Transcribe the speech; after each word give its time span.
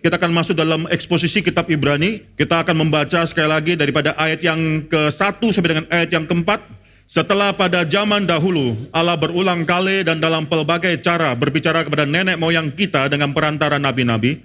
kita 0.00 0.16
akan 0.16 0.32
masuk 0.32 0.56
dalam 0.56 0.88
eksposisi 0.88 1.44
kitab 1.44 1.68
Ibrani. 1.68 2.24
Kita 2.32 2.64
akan 2.64 2.88
membaca 2.88 3.20
sekali 3.28 3.48
lagi 3.48 3.72
daripada 3.76 4.16
ayat 4.16 4.40
yang 4.40 4.88
ke-1 4.88 5.40
sampai 5.52 5.70
dengan 5.76 5.86
ayat 5.92 6.08
yang 6.08 6.24
keempat. 6.24 6.64
Setelah 7.04 7.52
pada 7.52 7.84
zaman 7.84 8.24
dahulu 8.24 8.86
Allah 8.94 9.18
berulang 9.18 9.66
kali 9.66 10.06
dan 10.06 10.22
dalam 10.22 10.46
pelbagai 10.46 10.94
cara 11.02 11.34
berbicara 11.34 11.82
kepada 11.82 12.06
nenek 12.06 12.38
moyang 12.38 12.70
kita 12.70 13.10
dengan 13.10 13.34
perantara 13.34 13.82
nabi-nabi, 13.82 14.40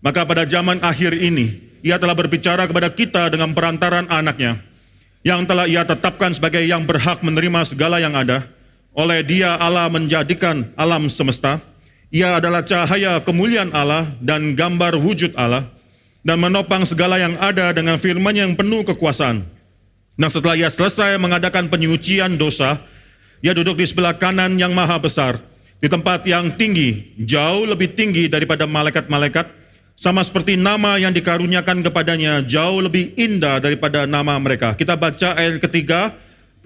maka 0.00 0.24
pada 0.24 0.48
zaman 0.48 0.80
akhir 0.80 1.14
ini 1.14 1.78
ia 1.84 2.00
telah 2.00 2.16
berbicara 2.16 2.64
kepada 2.64 2.88
kita 2.90 3.28
dengan 3.28 3.52
perantaran 3.52 4.08
anaknya 4.08 4.58
yang 5.20 5.44
telah 5.44 5.68
ia 5.68 5.84
tetapkan 5.84 6.32
sebagai 6.32 6.64
yang 6.64 6.88
berhak 6.88 7.20
menerima 7.20 7.60
segala 7.68 8.00
yang 8.00 8.16
ada. 8.16 8.48
Oleh 8.96 9.22
dia 9.22 9.54
Allah 9.60 9.86
menjadikan 9.92 10.74
alam 10.74 11.06
semesta. 11.06 11.60
Ia 12.08 12.40
adalah 12.40 12.64
cahaya 12.64 13.20
kemuliaan 13.20 13.72
Allah 13.76 14.16
dan 14.24 14.56
gambar 14.56 14.96
wujud 14.96 15.36
Allah 15.36 15.68
dan 16.24 16.40
menopang 16.40 16.84
segala 16.88 17.20
yang 17.20 17.36
ada 17.36 17.72
dengan 17.76 18.00
firman 18.00 18.32
yang 18.32 18.56
penuh 18.56 18.80
kekuasaan 18.84 19.58
Nah 20.18 20.26
setelah 20.26 20.58
ia 20.58 20.66
selesai 20.66 21.14
mengadakan 21.14 21.70
penyucian 21.70 22.34
dosa, 22.34 22.82
ia 23.38 23.54
duduk 23.54 23.78
di 23.78 23.86
sebelah 23.86 24.18
kanan 24.18 24.58
yang 24.58 24.74
maha 24.74 24.98
besar, 24.98 25.38
di 25.78 25.86
tempat 25.86 26.26
yang 26.26 26.58
tinggi, 26.58 27.14
jauh 27.22 27.62
lebih 27.62 27.94
tinggi 27.94 28.26
daripada 28.26 28.66
malaikat-malaikat, 28.66 29.46
sama 29.94 30.26
seperti 30.26 30.58
nama 30.58 30.98
yang 30.98 31.14
dikaruniakan 31.14 31.86
kepadanya 31.86 32.42
jauh 32.42 32.82
lebih 32.82 33.14
indah 33.14 33.62
daripada 33.62 34.10
nama 34.10 34.34
mereka. 34.42 34.74
Kita 34.74 34.98
baca 34.98 35.38
ayat 35.38 35.62
ketiga 35.62 36.10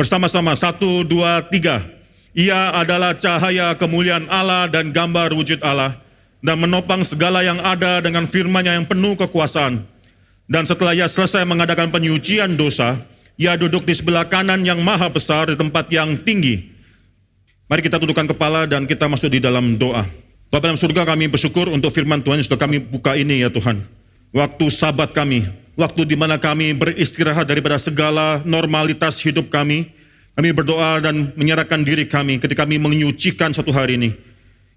bersama-sama, 0.01 0.57
satu, 0.57 1.05
dua, 1.05 1.45
tiga. 1.53 1.85
Ia 2.33 2.73
adalah 2.73 3.13
cahaya 3.13 3.77
kemuliaan 3.77 4.25
Allah 4.33 4.65
dan 4.69 4.89
gambar 4.89 5.37
wujud 5.37 5.61
Allah, 5.61 6.01
dan 6.41 6.57
menopang 6.57 7.05
segala 7.05 7.45
yang 7.45 7.61
ada 7.61 8.01
dengan 8.01 8.25
firman-Nya 8.25 8.81
yang 8.81 8.89
penuh 8.89 9.13
kekuasaan. 9.21 9.85
Dan 10.49 10.65
setelah 10.65 10.97
ia 10.97 11.07
selesai 11.09 11.45
mengadakan 11.45 11.93
penyucian 11.93 12.57
dosa, 12.57 13.05
ia 13.37 13.57
duduk 13.57 13.85
di 13.85 13.95
sebelah 13.97 14.29
kanan 14.29 14.65
yang 14.65 14.81
maha 14.81 15.09
besar 15.13 15.53
di 15.53 15.57
tempat 15.57 15.89
yang 15.93 16.17
tinggi. 16.25 16.73
Mari 17.69 17.81
kita 17.85 17.97
tundukkan 17.97 18.37
kepala 18.37 18.69
dan 18.69 18.85
kita 18.85 19.09
masuk 19.09 19.33
di 19.33 19.41
dalam 19.41 19.81
doa. 19.81 20.05
Bapak 20.53 20.69
dalam 20.69 20.77
surga 20.77 21.09
kami 21.09 21.33
bersyukur 21.33 21.73
untuk 21.73 21.89
firman 21.89 22.21
Tuhan 22.21 22.37
yang 22.37 22.45
sudah 22.45 22.61
kami 22.61 22.77
buka 22.85 23.17
ini 23.17 23.41
ya 23.41 23.49
Tuhan. 23.49 23.81
Waktu 24.37 24.69
sabat 24.69 25.17
kami, 25.17 25.49
waktu 25.73 26.05
di 26.05 26.13
mana 26.13 26.37
kami 26.37 26.77
beristirahat 26.77 27.49
daripada 27.49 27.81
segala 27.81 28.45
normalitas 28.45 29.17
hidup 29.25 29.49
kami. 29.49 29.89
Kami 30.33 30.49
berdoa 30.57 31.01
dan 31.05 31.37
menyerahkan 31.37 31.85
diri 31.85 32.09
kami 32.09 32.41
ketika 32.41 32.65
kami 32.65 32.81
menyucikan 32.81 33.53
satu 33.53 33.69
hari 33.73 34.01
ini. 34.01 34.11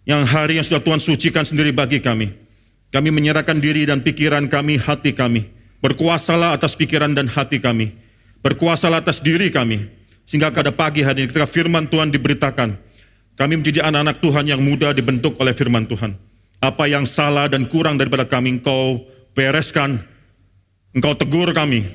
Yang 0.05 0.21
hari 0.29 0.53
yang 0.59 0.65
sudah 0.67 0.83
Tuhan 0.83 1.01
sucikan 1.01 1.47
sendiri 1.47 1.73
bagi 1.73 2.03
kami. 2.03 2.29
Kami 2.93 3.09
menyerahkan 3.09 3.57
diri 3.57 3.87
dan 3.87 4.03
pikiran 4.03 4.45
kami, 4.51 4.77
hati 4.77 5.15
kami. 5.15 5.47
Berkuasalah 5.79 6.53
atas 6.53 6.77
pikiran 6.77 7.15
dan 7.15 7.25
hati 7.25 7.57
kami 7.57 8.05
berkuasa 8.45 8.93
atas 8.93 9.17
diri 9.17 9.49
kami. 9.49 9.89
Sehingga 10.29 10.53
pada 10.53 10.69
pagi 10.69 11.01
hari 11.01 11.25
ini 11.25 11.33
ketika 11.33 11.49
firman 11.49 11.89
Tuhan 11.89 12.13
diberitakan, 12.13 12.77
kami 13.33 13.53
menjadi 13.57 13.89
anak-anak 13.89 14.21
Tuhan 14.21 14.45
yang 14.45 14.61
mudah 14.61 14.93
dibentuk 14.93 15.33
oleh 15.41 15.57
firman 15.57 15.89
Tuhan. 15.89 16.13
Apa 16.61 16.85
yang 16.85 17.09
salah 17.09 17.49
dan 17.49 17.65
kurang 17.65 17.97
daripada 17.97 18.25
kami, 18.25 18.61
engkau 18.61 19.01
bereskan, 19.33 20.01
engkau 20.93 21.17
tegur 21.17 21.49
kami, 21.53 21.85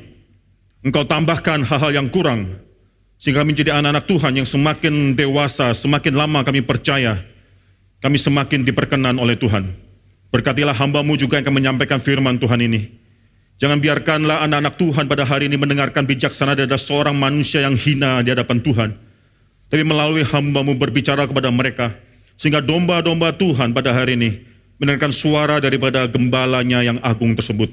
engkau 0.83 1.07
tambahkan 1.07 1.63
hal-hal 1.67 1.91
yang 1.91 2.07
kurang, 2.11 2.59
sehingga 3.21 3.45
kami 3.45 3.53
menjadi 3.53 3.77
anak-anak 3.77 4.09
Tuhan 4.09 4.33
yang 4.33 4.49
semakin 4.49 5.13
dewasa, 5.13 5.77
semakin 5.77 6.17
lama 6.17 6.41
kami 6.41 6.65
percaya, 6.65 7.21
kami 8.01 8.17
semakin 8.17 8.65
diperkenan 8.65 9.21
oleh 9.21 9.37
Tuhan. 9.37 9.77
Berkatilah 10.33 10.73
hambamu 10.73 11.21
juga 11.21 11.37
yang 11.37 11.45
akan 11.45 11.57
menyampaikan 11.61 12.01
firman 12.01 12.41
Tuhan 12.41 12.65
ini. 12.65 12.97
Jangan 13.61 13.77
biarkanlah 13.77 14.41
anak-anak 14.49 14.75
Tuhan 14.81 15.05
pada 15.05 15.29
hari 15.29 15.53
ini 15.53 15.61
mendengarkan 15.61 16.09
bijaksana 16.09 16.57
dari 16.57 16.73
seorang 16.81 17.13
manusia 17.13 17.61
yang 17.61 17.77
hina 17.77 18.25
di 18.25 18.33
hadapan 18.33 18.57
Tuhan. 18.65 18.91
Tapi 19.69 19.85
melalui 19.85 20.25
hambamu 20.25 20.81
berbicara 20.81 21.29
kepada 21.29 21.53
mereka. 21.53 21.93
Sehingga 22.41 22.65
domba-domba 22.65 23.37
Tuhan 23.37 23.77
pada 23.77 23.93
hari 23.93 24.17
ini 24.17 24.49
mendengarkan 24.81 25.13
suara 25.13 25.61
daripada 25.61 26.09
gembalanya 26.09 26.81
yang 26.81 26.97
agung 27.05 27.37
tersebut. 27.37 27.69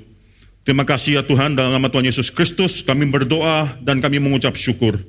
Terima 0.68 0.84
kasih 0.84 1.16
ya 1.16 1.24
Tuhan 1.24 1.56
dalam 1.56 1.72
nama 1.72 1.88
Tuhan 1.88 2.04
Yesus 2.04 2.28
Kristus 2.28 2.84
kami 2.84 3.08
berdoa 3.08 3.80
dan 3.80 4.04
kami 4.04 4.20
mengucap 4.20 4.60
syukur. 4.60 5.00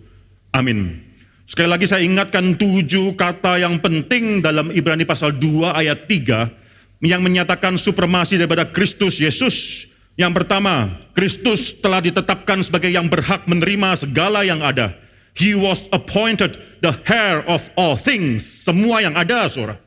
Amin. 0.53 1.05
Sekali 1.49 1.69
lagi 1.69 1.89
saya 1.89 2.05
ingatkan 2.05 2.61
tujuh 2.61 3.17
kata 3.17 3.57
yang 3.61 3.81
penting 3.81 4.45
dalam 4.45 4.69
Ibrani 4.69 5.09
pasal 5.09 5.37
2 5.37 5.73
ayat 5.73 6.05
3 6.05 7.05
yang 7.05 7.25
menyatakan 7.25 7.81
supremasi 7.81 8.37
daripada 8.37 8.69
Kristus 8.69 9.17
Yesus 9.17 9.89
yang 10.19 10.35
pertama, 10.35 10.99
Kristus 11.15 11.79
telah 11.79 12.03
ditetapkan 12.03 12.59
sebagai 12.59 12.91
yang 12.91 13.07
berhak 13.07 13.47
menerima 13.47 13.95
segala 14.03 14.43
yang 14.43 14.59
ada. 14.67 14.99
He 15.39 15.55
was 15.55 15.87
appointed 15.95 16.59
the 16.83 16.91
heir 17.07 17.47
of 17.47 17.71
all 17.79 17.95
things. 17.95 18.43
Semua 18.43 18.99
yang 18.99 19.15
ada, 19.15 19.47
saudara. 19.47 19.79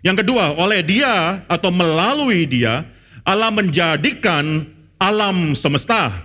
Yang 0.00 0.24
kedua, 0.24 0.56
oleh 0.56 0.80
dia 0.80 1.44
atau 1.44 1.68
melalui 1.68 2.48
dia, 2.48 2.88
Allah 3.28 3.52
menjadikan 3.52 4.64
alam 4.96 5.52
semesta. 5.52 6.16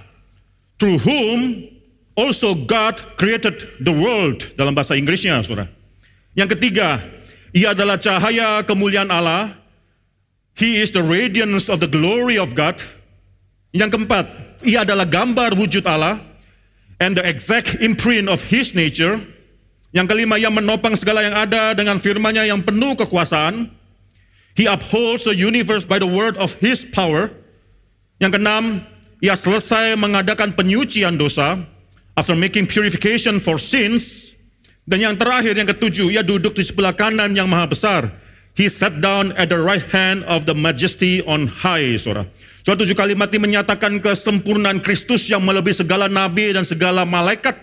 Through 0.80 1.04
whom 1.04 1.68
also 2.14 2.54
God 2.54 3.18
created 3.18 3.66
the 3.82 3.94
world. 3.94 4.54
Dalam 4.58 4.74
bahasa 4.78 4.94
Inggrisnya, 4.98 5.42
saudara. 5.42 5.70
Yang 6.34 6.58
ketiga, 6.58 7.02
ia 7.54 7.74
adalah 7.74 7.98
cahaya 8.02 8.66
kemuliaan 8.66 9.10
Allah. 9.14 9.58
He 10.54 10.82
is 10.82 10.94
the 10.94 11.02
radiance 11.02 11.70
of 11.70 11.82
the 11.82 11.90
glory 11.90 12.38
of 12.38 12.54
God. 12.54 12.82
Yang 13.74 13.98
keempat, 13.98 14.26
ia 14.66 14.86
adalah 14.86 15.10
gambar 15.10 15.58
wujud 15.58 15.86
Allah 15.90 16.22
and 17.02 17.18
the 17.18 17.26
exact 17.26 17.82
imprint 17.82 18.30
of 18.30 18.46
his 18.46 18.78
nature. 18.78 19.18
Yang 19.94 20.14
kelima, 20.14 20.38
ia 20.38 20.50
menopang 20.50 20.98
segala 20.98 21.26
yang 21.26 21.38
ada 21.38 21.74
dengan 21.78 21.98
firman-Nya 22.02 22.50
yang 22.50 22.62
penuh 22.62 22.98
kekuasaan. 22.98 23.70
He 24.54 24.70
upholds 24.70 25.26
the 25.26 25.34
universe 25.34 25.86
by 25.86 25.98
the 25.98 26.10
word 26.10 26.38
of 26.38 26.54
his 26.62 26.86
power. 26.86 27.34
Yang 28.22 28.38
keenam, 28.38 28.66
ia 29.22 29.34
selesai 29.34 29.98
mengadakan 29.98 30.54
penyucian 30.54 31.18
dosa 31.18 31.66
after 32.18 32.38
making 32.38 32.70
purification 32.70 33.42
for 33.42 33.58
sins. 33.58 34.34
Dan 34.84 35.00
yang 35.00 35.16
terakhir, 35.16 35.56
yang 35.56 35.70
ketujuh, 35.70 36.12
ia 36.12 36.24
duduk 36.26 36.60
di 36.60 36.64
sebelah 36.64 36.92
kanan 36.92 37.32
yang 37.32 37.48
maha 37.48 37.72
besar. 37.72 38.02
He 38.54 38.68
sat 38.68 39.00
down 39.00 39.34
at 39.40 39.50
the 39.50 39.58
right 39.58 39.82
hand 39.90 40.28
of 40.30 40.46
the 40.46 40.54
majesty 40.54 41.24
on 41.26 41.50
high, 41.50 41.98
saudara. 41.98 42.30
Suatu 42.62 42.86
tujuh 42.86 42.96
kalimat 42.96 43.28
ini 43.34 43.52
menyatakan 43.52 43.98
kesempurnaan 44.00 44.80
Kristus 44.80 45.28
yang 45.28 45.42
melebihi 45.44 45.84
segala 45.84 46.06
nabi 46.08 46.54
dan 46.54 46.64
segala 46.64 47.04
malaikat. 47.04 47.60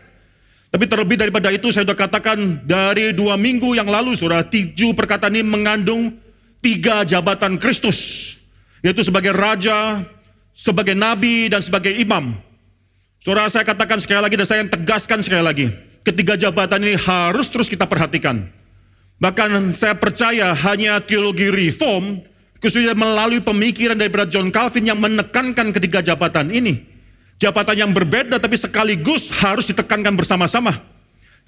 Tapi 0.71 0.85
terlebih 0.87 1.17
daripada 1.19 1.51
itu 1.51 1.71
saya 1.71 1.87
sudah 1.87 1.99
katakan 1.99 2.63
dari 2.67 3.11
dua 3.15 3.35
minggu 3.35 3.75
yang 3.75 3.89
lalu 3.89 4.15
saudara, 4.19 4.45
tujuh 4.47 4.95
perkataan 4.95 5.35
ini 5.35 5.47
mengandung 5.47 6.15
tiga 6.59 7.07
jabatan 7.07 7.57
Kristus. 7.57 8.33
Yaitu 8.81 9.05
sebagai 9.07 9.31
raja, 9.31 10.05
sebagai 10.57 10.97
nabi, 10.97 11.49
dan 11.53 11.61
sebagai 11.61 11.95
imam. 11.97 12.50
Saudara 13.21 13.53
saya 13.53 13.69
katakan 13.69 14.01
sekali 14.01 14.21
lagi 14.25 14.35
dan 14.41 14.49
saya 14.49 14.65
tegaskan 14.65 15.21
sekali 15.21 15.45
lagi. 15.45 15.67
Ketiga 16.01 16.35
jabatan 16.41 16.81
ini 16.81 16.97
harus 16.97 17.53
terus 17.53 17.69
kita 17.69 17.85
perhatikan. 17.85 18.49
Bahkan 19.21 19.77
saya 19.77 19.93
percaya 19.93 20.57
hanya 20.57 20.97
teologi 21.05 21.53
reform 21.53 22.25
Khususnya 22.61 22.93
melalui 22.93 23.41
pemikiran 23.41 23.97
daripada 23.97 24.29
John 24.29 24.53
Calvin 24.53 24.85
yang 24.85 25.01
menekankan 25.01 25.73
ketiga 25.73 26.05
jabatan 26.05 26.53
ini. 26.53 26.85
Jabatan 27.41 27.89
yang 27.89 27.91
berbeda 27.97 28.37
tapi 28.37 28.61
sekaligus 28.61 29.33
harus 29.41 29.65
ditekankan 29.65 30.13
bersama-sama. 30.13 30.77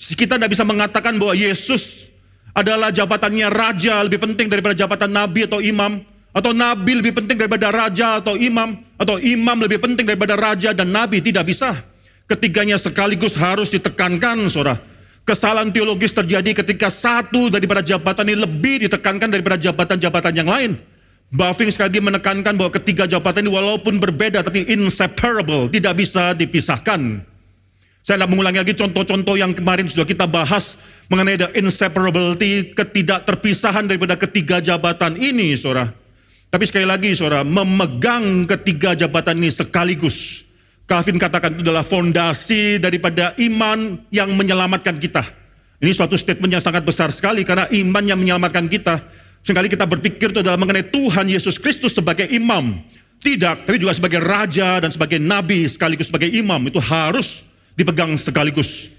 Kita 0.01 0.41
tidak 0.41 0.57
bisa 0.57 0.65
mengatakan 0.65 1.21
bahwa 1.21 1.37
Yesus 1.37 2.09
adalah 2.57 2.89
jabatannya 2.89 3.53
raja 3.53 4.01
lebih 4.01 4.25
penting 4.25 4.49
daripada 4.49 4.73
jabatan 4.73 5.13
nabi 5.13 5.45
atau 5.45 5.61
imam. 5.61 6.01
Atau 6.33 6.57
nabi 6.57 6.97
lebih 6.97 7.13
penting 7.13 7.37
daripada 7.37 7.69
raja 7.69 8.19
atau 8.19 8.41
imam. 8.41 8.81
Atau 8.97 9.21
imam 9.21 9.57
lebih 9.61 9.79
penting 9.81 10.09
daripada 10.09 10.33
raja 10.37 10.73
dan 10.73 10.89
nabi. 10.89 11.21
Tidak 11.21 11.45
bisa. 11.45 11.77
Ketiganya 12.25 12.81
sekaligus 12.81 13.37
harus 13.37 13.69
ditekankan, 13.69 14.49
saudara. 14.49 14.81
Kesalahan 15.23 15.71
teologis 15.71 16.11
terjadi 16.11 16.65
ketika 16.65 16.91
satu 16.91 17.47
daripada 17.47 17.79
jabatan 17.79 18.27
ini 18.27 18.43
lebih 18.43 18.89
ditekankan 18.89 19.31
daripada 19.31 19.55
jabatan-jabatan 19.55 20.33
yang 20.35 20.51
lain. 20.51 20.75
Buffing 21.33 21.71
sekali 21.71 21.95
lagi 21.95 22.01
menekankan 22.03 22.59
bahwa 22.59 22.75
ketiga 22.75 23.07
jabatan 23.07 23.47
ini 23.47 23.55
walaupun 23.55 24.03
berbeda 24.03 24.43
tapi 24.43 24.67
inseparable, 24.67 25.71
tidak 25.71 25.95
bisa 25.95 26.35
dipisahkan. 26.35 27.23
Saya 28.03 28.19
tidak 28.19 28.35
mengulangi 28.35 28.67
lagi 28.67 28.75
contoh-contoh 28.75 29.39
yang 29.39 29.55
kemarin 29.55 29.87
sudah 29.87 30.05
kita 30.05 30.27
bahas 30.27 30.75
mengenai 31.07 31.39
the 31.39 31.49
inseparability, 31.55 32.75
ketidakterpisahan 32.75 33.87
daripada 33.87 34.19
ketiga 34.19 34.59
jabatan 34.59 35.15
ini, 35.15 35.55
saudara. 35.55 36.02
Tapi 36.53 36.69
sekali 36.69 36.85
lagi, 36.85 37.17
saudara, 37.17 37.41
memegang 37.41 38.45
ketiga 38.45 38.93
jabatan 38.93 39.41
ini 39.41 39.49
sekaligus. 39.49 40.45
Calvin 40.85 41.17
katakan 41.17 41.57
itu 41.57 41.65
adalah 41.65 41.81
fondasi 41.81 42.77
daripada 42.77 43.33
iman 43.41 44.05
yang 44.13 44.29
menyelamatkan 44.37 45.01
kita. 45.01 45.25
Ini 45.81 45.97
suatu 45.97 46.13
statement 46.21 46.53
yang 46.53 46.61
sangat 46.61 46.85
besar 46.85 47.09
sekali 47.09 47.43
karena 47.49 47.73
iman 47.73 48.05
yang 48.05 48.21
menyelamatkan 48.21 48.69
kita 48.69 49.01
Sekali 49.43 49.67
kita 49.67 49.91
berpikir 49.91 50.31
itu 50.31 50.39
adalah 50.39 50.55
mengenai 50.55 50.87
Tuhan 50.87 51.27
Yesus 51.27 51.59
Kristus 51.59 51.91
sebagai 51.91 52.31
imam. 52.31 52.79
Tidak, 53.23 53.67
tapi 53.67 53.79
juga 53.79 53.95
sebagai 53.95 54.23
raja 54.23 54.79
dan 54.79 54.91
sebagai 54.91 55.19
nabi 55.19 55.67
sekaligus 55.67 56.07
sebagai 56.07 56.31
imam. 56.31 56.63
Itu 56.71 56.79
harus 56.79 57.43
dipegang 57.75 58.15
sekaligus. 58.15 58.91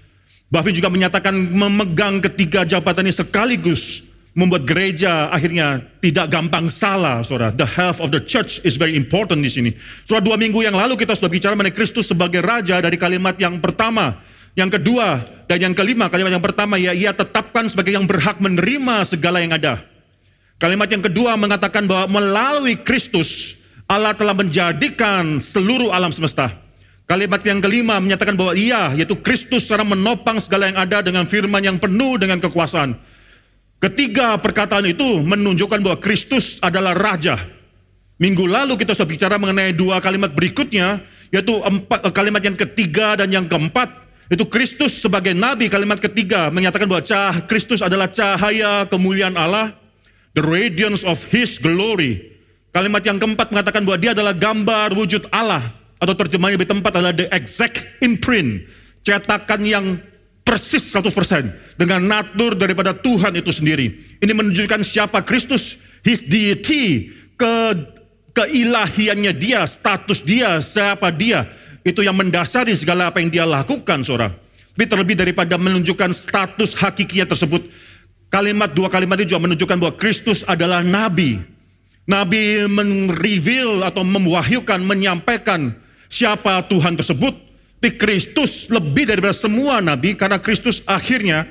Buffy 0.52 0.76
juga 0.76 0.92
menyatakan 0.92 1.32
memegang 1.32 2.20
ketiga 2.20 2.68
jabatan 2.68 3.08
ini 3.08 3.16
sekaligus 3.16 4.04
membuat 4.34 4.66
gereja 4.66 5.30
akhirnya 5.30 5.78
tidak 6.02 6.26
gampang 6.26 6.66
salah, 6.66 7.22
saudara. 7.22 7.54
The 7.54 7.66
health 7.66 8.02
of 8.02 8.10
the 8.10 8.18
church 8.18 8.58
is 8.66 8.74
very 8.74 8.98
important 8.98 9.40
di 9.40 9.50
sini. 9.50 9.70
Saudara, 10.04 10.34
dua 10.34 10.36
minggu 10.36 10.60
yang 10.60 10.74
lalu 10.74 10.98
kita 10.98 11.14
sudah 11.14 11.30
bicara 11.30 11.54
mengenai 11.54 11.74
Kristus 11.74 12.10
sebagai 12.10 12.42
raja 12.42 12.82
dari 12.82 12.98
kalimat 12.98 13.38
yang 13.38 13.62
pertama. 13.62 14.20
Yang 14.54 14.78
kedua 14.78 15.22
dan 15.50 15.58
yang 15.58 15.74
kelima, 15.74 16.06
kalimat 16.06 16.30
yang 16.30 16.44
pertama 16.44 16.78
ya 16.78 16.94
ia 16.94 17.10
tetapkan 17.10 17.66
sebagai 17.66 17.94
yang 17.94 18.06
berhak 18.06 18.38
menerima 18.38 19.02
segala 19.02 19.42
yang 19.42 19.54
ada. 19.54 19.82
Kalimat 20.62 20.86
yang 20.86 21.02
kedua 21.02 21.34
mengatakan 21.34 21.90
bahwa 21.90 22.22
melalui 22.22 22.78
Kristus 22.78 23.58
Allah 23.90 24.14
telah 24.14 24.34
menjadikan 24.34 25.42
seluruh 25.42 25.90
alam 25.90 26.14
semesta. 26.14 26.54
Kalimat 27.04 27.44
yang 27.44 27.60
kelima 27.60 28.00
menyatakan 28.00 28.32
bahwa 28.32 28.56
ia 28.56 28.94
yaitu 28.96 29.18
Kristus 29.20 29.68
secara 29.68 29.84
menopang 29.84 30.40
segala 30.40 30.70
yang 30.72 30.78
ada 30.80 31.04
dengan 31.04 31.28
firman 31.28 31.60
yang 31.60 31.76
penuh 31.76 32.16
dengan 32.16 32.40
kekuasaan. 32.40 32.96
Ketiga 33.84 34.40
perkataan 34.40 34.88
itu 34.88 35.20
menunjukkan 35.20 35.84
bahwa 35.84 36.00
Kristus 36.00 36.56
adalah 36.64 36.96
raja. 36.96 37.36
Minggu 38.16 38.48
lalu 38.48 38.80
kita 38.80 38.96
sudah 38.96 39.04
bicara 39.04 39.36
mengenai 39.36 39.76
dua 39.76 40.00
kalimat 40.00 40.32
berikutnya, 40.32 41.04
yaitu 41.28 41.60
empat, 41.60 42.08
kalimat 42.16 42.40
yang 42.40 42.56
ketiga 42.56 43.12
dan 43.20 43.28
yang 43.28 43.44
keempat 43.44 43.92
itu 44.32 44.48
Kristus 44.48 45.04
sebagai 45.04 45.36
nabi 45.36 45.68
kalimat 45.68 46.00
ketiga 46.00 46.48
menyatakan 46.48 46.88
bahwa 46.88 47.04
cah 47.04 47.44
Kristus 47.44 47.84
adalah 47.84 48.08
cahaya 48.08 48.88
kemuliaan 48.88 49.36
Allah, 49.36 49.76
the 50.32 50.40
radiance 50.40 51.04
of 51.04 51.20
his 51.28 51.60
glory. 51.60 52.32
Kalimat 52.72 53.04
yang 53.04 53.20
keempat 53.20 53.52
mengatakan 53.52 53.84
bahwa 53.84 54.00
dia 54.00 54.16
adalah 54.16 54.32
gambar 54.32 54.96
wujud 54.96 55.28
Allah 55.28 55.76
atau 56.00 56.16
terjemahnya 56.16 56.56
di 56.56 56.68
tempat 56.72 56.92
adalah 56.96 57.12
the 57.12 57.28
exact 57.36 57.84
imprint, 58.00 58.64
cetakan 59.04 59.60
yang 59.68 60.00
persis 60.44 60.92
100% 60.92 61.80
dengan 61.80 62.04
natur 62.04 62.54
daripada 62.54 62.92
Tuhan 62.92 63.32
itu 63.34 63.50
sendiri. 63.50 64.20
Ini 64.20 64.32
menunjukkan 64.36 64.84
siapa 64.84 65.24
Kristus, 65.24 65.80
his 66.04 66.20
deity, 66.20 67.10
ke 67.34 67.56
keilahiannya 68.36 69.32
dia, 69.34 69.64
status 69.64 70.20
dia, 70.22 70.60
siapa 70.60 71.10
dia 71.10 71.48
itu 71.84 72.00
yang 72.00 72.16
mendasari 72.16 72.72
segala 72.72 73.12
apa 73.12 73.20
yang 73.20 73.28
dia 73.28 73.44
lakukan, 73.44 74.00
saudara. 74.00 74.32
Tapi 74.74 74.84
terlebih 74.90 75.14
daripada 75.14 75.54
menunjukkan 75.54 76.10
status 76.10 76.74
hakikinya 76.80 77.30
tersebut, 77.30 77.68
kalimat 78.32 78.72
dua 78.72 78.90
kalimat 78.90 79.20
itu 79.20 79.36
juga 79.36 79.46
menunjukkan 79.46 79.76
bahwa 79.78 79.94
Kristus 79.94 80.42
adalah 80.48 80.82
nabi. 80.82 81.38
Nabi 82.04 82.68
mereveal 82.68 83.84
atau 83.86 84.02
mewahyukan, 84.02 84.80
menyampaikan 84.82 85.72
siapa 86.10 86.64
Tuhan 86.66 86.98
tersebut. 86.98 87.32
Tapi 87.84 88.00
Kristus 88.00 88.72
lebih 88.72 89.04
daripada 89.04 89.36
semua 89.36 89.76
nabi 89.84 90.16
karena 90.16 90.40
Kristus 90.40 90.80
akhirnya 90.88 91.44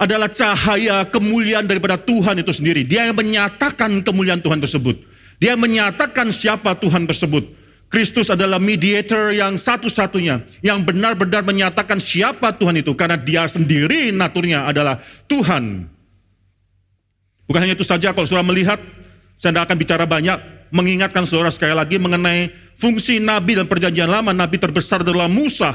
adalah 0.00 0.32
cahaya 0.32 1.04
kemuliaan 1.04 1.68
daripada 1.68 2.00
Tuhan 2.00 2.40
itu 2.40 2.56
sendiri. 2.56 2.88
Dia 2.88 3.04
yang 3.04 3.12
menyatakan 3.12 4.00
kemuliaan 4.00 4.40
Tuhan 4.40 4.64
tersebut. 4.64 4.96
Dia 5.36 5.60
menyatakan 5.60 6.32
siapa 6.32 6.72
Tuhan 6.72 7.04
tersebut. 7.04 7.52
Kristus 7.92 8.32
adalah 8.32 8.56
mediator 8.56 9.28
yang 9.36 9.60
satu-satunya 9.60 10.40
yang 10.64 10.80
benar-benar 10.88 11.44
menyatakan 11.44 12.00
siapa 12.00 12.56
Tuhan 12.56 12.80
itu 12.80 12.96
karena 12.96 13.20
dia 13.20 13.44
sendiri 13.44 14.08
naturnya 14.08 14.64
adalah 14.64 15.04
Tuhan. 15.28 15.84
Bukan 17.44 17.60
hanya 17.60 17.76
itu 17.76 17.84
saja 17.84 18.16
kalau 18.16 18.24
saudara 18.24 18.48
melihat, 18.48 18.80
saya 19.36 19.52
tidak 19.52 19.68
akan 19.68 19.76
bicara 19.76 20.08
banyak, 20.08 20.40
mengingatkan 20.72 21.28
saudara 21.28 21.52
sekali 21.52 21.76
lagi 21.76 22.00
mengenai 22.00 22.67
fungsi 22.78 23.18
Nabi 23.18 23.58
dan 23.58 23.66
perjanjian 23.66 24.08
lama, 24.08 24.30
Nabi 24.30 24.56
terbesar 24.56 25.02
adalah 25.02 25.26
Musa. 25.26 25.74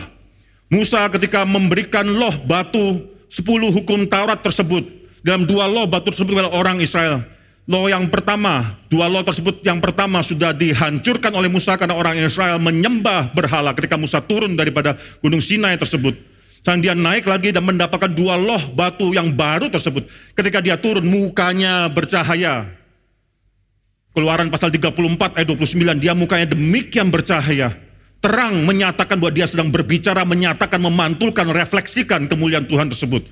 Musa 0.72 1.06
ketika 1.12 1.44
memberikan 1.46 2.08
loh 2.08 2.34
batu 2.48 3.06
sepuluh 3.30 3.70
hukum 3.70 4.08
Taurat 4.10 4.42
tersebut, 4.42 4.82
dalam 5.22 5.46
dua 5.46 5.70
loh 5.70 5.86
batu 5.86 6.10
tersebut 6.10 6.34
kepada 6.34 6.50
orang 6.50 6.82
Israel. 6.82 7.22
Law 7.64 7.88
yang 7.88 8.12
pertama, 8.12 8.76
dua 8.92 9.08
law 9.08 9.24
tersebut 9.24 9.64
yang 9.64 9.80
pertama 9.80 10.20
sudah 10.20 10.52
dihancurkan 10.52 11.32
oleh 11.32 11.48
Musa 11.48 11.80
karena 11.80 11.96
orang 11.96 12.20
Israel 12.20 12.60
menyembah 12.60 13.32
berhala 13.32 13.72
ketika 13.72 13.96
Musa 13.96 14.20
turun 14.20 14.60
daripada 14.60 15.00
gunung 15.24 15.40
Sinai 15.40 15.80
tersebut. 15.80 16.12
Dan 16.64 16.80
dia 16.80 16.96
naik 16.96 17.28
lagi 17.28 17.52
dan 17.52 17.64
mendapatkan 17.64 18.12
dua 18.12 18.40
loh 18.40 18.60
batu 18.72 19.12
yang 19.16 19.32
baru 19.32 19.68
tersebut. 19.68 20.08
Ketika 20.32 20.64
dia 20.64 20.80
turun, 20.80 21.04
mukanya 21.04 21.88
bercahaya. 21.92 22.83
Keluaran 24.14 24.54
pasal 24.54 24.70
34 24.70 25.42
ayat 25.42 25.48
29, 25.50 25.98
dia 25.98 26.14
mukanya 26.14 26.54
demikian 26.54 27.10
bercahaya. 27.10 27.74
Terang 28.22 28.62
menyatakan 28.62 29.18
bahwa 29.18 29.34
dia 29.34 29.50
sedang 29.50 29.74
berbicara, 29.74 30.22
menyatakan, 30.22 30.78
memantulkan, 30.78 31.50
refleksikan 31.50 32.30
kemuliaan 32.30 32.70
Tuhan 32.70 32.94
tersebut. 32.94 33.26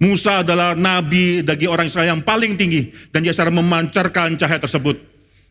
Musa 0.00 0.40
adalah 0.40 0.72
nabi 0.72 1.44
bagi 1.44 1.68
orang 1.68 1.90
Israel 1.92 2.16
yang 2.16 2.22
paling 2.24 2.56
tinggi 2.56 2.88
dan 3.12 3.20
dia 3.20 3.36
secara 3.36 3.52
memancarkan 3.52 4.38
cahaya 4.38 4.56
tersebut. 4.56 4.96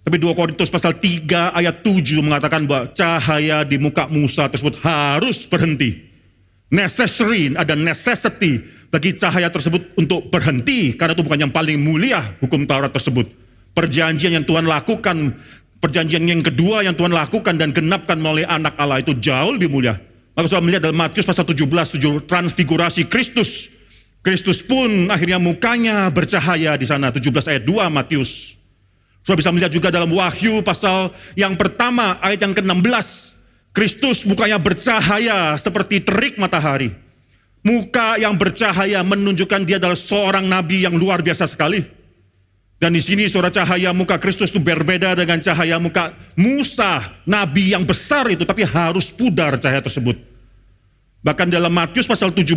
Tapi 0.01 0.15
2 0.17 0.31
Korintus 0.33 0.71
pasal 0.73 0.97
3 0.97 1.53
ayat 1.53 1.85
7 1.85 2.23
mengatakan 2.23 2.65
bahwa 2.65 2.89
cahaya 2.95 3.61
di 3.67 3.77
muka 3.77 4.09
Musa 4.09 4.49
tersebut 4.49 4.79
harus 4.81 5.45
berhenti. 5.45 6.07
Necessary, 6.71 7.53
ada 7.53 7.75
necessity 7.77 8.63
bagi 8.89 9.13
cahaya 9.19 9.53
tersebut 9.53 9.93
untuk 9.99 10.33
berhenti 10.33 10.97
karena 10.97 11.13
itu 11.13 11.21
bukan 11.21 11.45
yang 11.45 11.53
paling 11.53 11.77
mulia 11.77 12.23
hukum 12.41 12.65
Taurat 12.65 12.89
tersebut. 12.89 13.49
Perjanjian 13.79 14.35
yang 14.35 14.43
Tuhan 14.43 14.67
lakukan, 14.67 15.39
perjanjian 15.79 16.27
yang 16.27 16.43
kedua 16.43 16.83
yang 16.83 16.99
Tuhan 16.99 17.15
lakukan 17.15 17.55
dan 17.55 17.71
genapkan 17.71 18.19
melalui 18.19 18.43
anak 18.43 18.75
Allah 18.75 18.99
itu 18.99 19.15
jauh 19.15 19.55
lebih 19.55 19.71
mulia. 19.71 19.95
Maka 20.35 20.51
saya 20.51 20.59
melihat 20.59 20.91
dalam 20.91 20.99
Matius 20.99 21.23
pasal 21.23 21.47
17, 21.47 21.63
7 21.95 22.27
transfigurasi 22.27 23.07
Kristus 23.07 23.79
Kristus 24.19 24.59
pun 24.59 25.07
akhirnya 25.07 25.39
mukanya 25.39 26.11
bercahaya 26.11 26.75
di 26.75 26.83
sana 26.83 27.07
17 27.07 27.31
ayat 27.47 27.63
2 27.63 27.87
Matius. 27.87 28.59
Sudah 29.23 29.37
bisa 29.39 29.51
melihat 29.51 29.71
juga 29.71 29.87
dalam 29.91 30.11
Wahyu 30.11 30.59
pasal 30.59 31.15
yang 31.39 31.55
pertama 31.55 32.19
ayat 32.19 32.43
yang 32.43 32.51
ke-16. 32.51 33.39
Kristus 33.71 34.27
mukanya 34.27 34.59
bercahaya 34.59 35.55
seperti 35.55 36.03
terik 36.03 36.36
matahari. 36.36 36.91
Muka 37.63 38.19
yang 38.19 38.36
bercahaya 38.36 39.03
menunjukkan 39.03 39.62
dia 39.63 39.79
adalah 39.79 39.95
seorang 39.95 40.48
nabi 40.48 40.83
yang 40.83 40.95
luar 41.00 41.24
biasa 41.24 41.48
sekali. 41.48 41.99
Dan 42.79 42.95
di 42.95 43.03
sini 43.03 43.27
suara 43.27 43.51
cahaya 43.51 43.91
muka 43.91 44.15
Kristus 44.15 44.55
itu 44.55 44.63
berbeda 44.63 45.12
dengan 45.12 45.43
cahaya 45.43 45.75
muka 45.75 46.15
Musa, 46.39 47.03
nabi 47.27 47.75
yang 47.75 47.83
besar 47.83 48.31
itu, 48.31 48.48
tapi 48.48 48.63
harus 48.63 49.12
pudar 49.12 49.59
cahaya 49.59 49.83
tersebut. 49.83 50.15
Bahkan 51.19 51.51
dalam 51.51 51.75
Matius 51.75 52.07
pasal 52.07 52.31
17, 52.31 52.55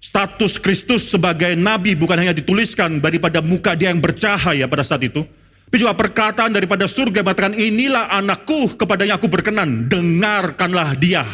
Status 0.00 0.56
Kristus 0.56 1.12
sebagai 1.12 1.52
nabi 1.60 1.92
bukan 1.92 2.16
hanya 2.16 2.32
dituliskan 2.32 3.04
daripada 3.04 3.44
muka 3.44 3.76
dia 3.76 3.92
yang 3.92 4.00
bercahaya 4.00 4.64
pada 4.64 4.80
saat 4.80 5.04
itu, 5.04 5.20
tapi 5.68 5.76
juga 5.76 5.92
perkataan 5.92 6.48
daripada 6.48 6.88
surga 6.88 7.20
mengatakan 7.20 7.52
inilah 7.52 8.08
anakku 8.08 8.80
kepadanya 8.80 9.20
aku 9.20 9.28
berkenan, 9.28 9.92
dengarkanlah 9.92 10.96
dia. 10.96 11.28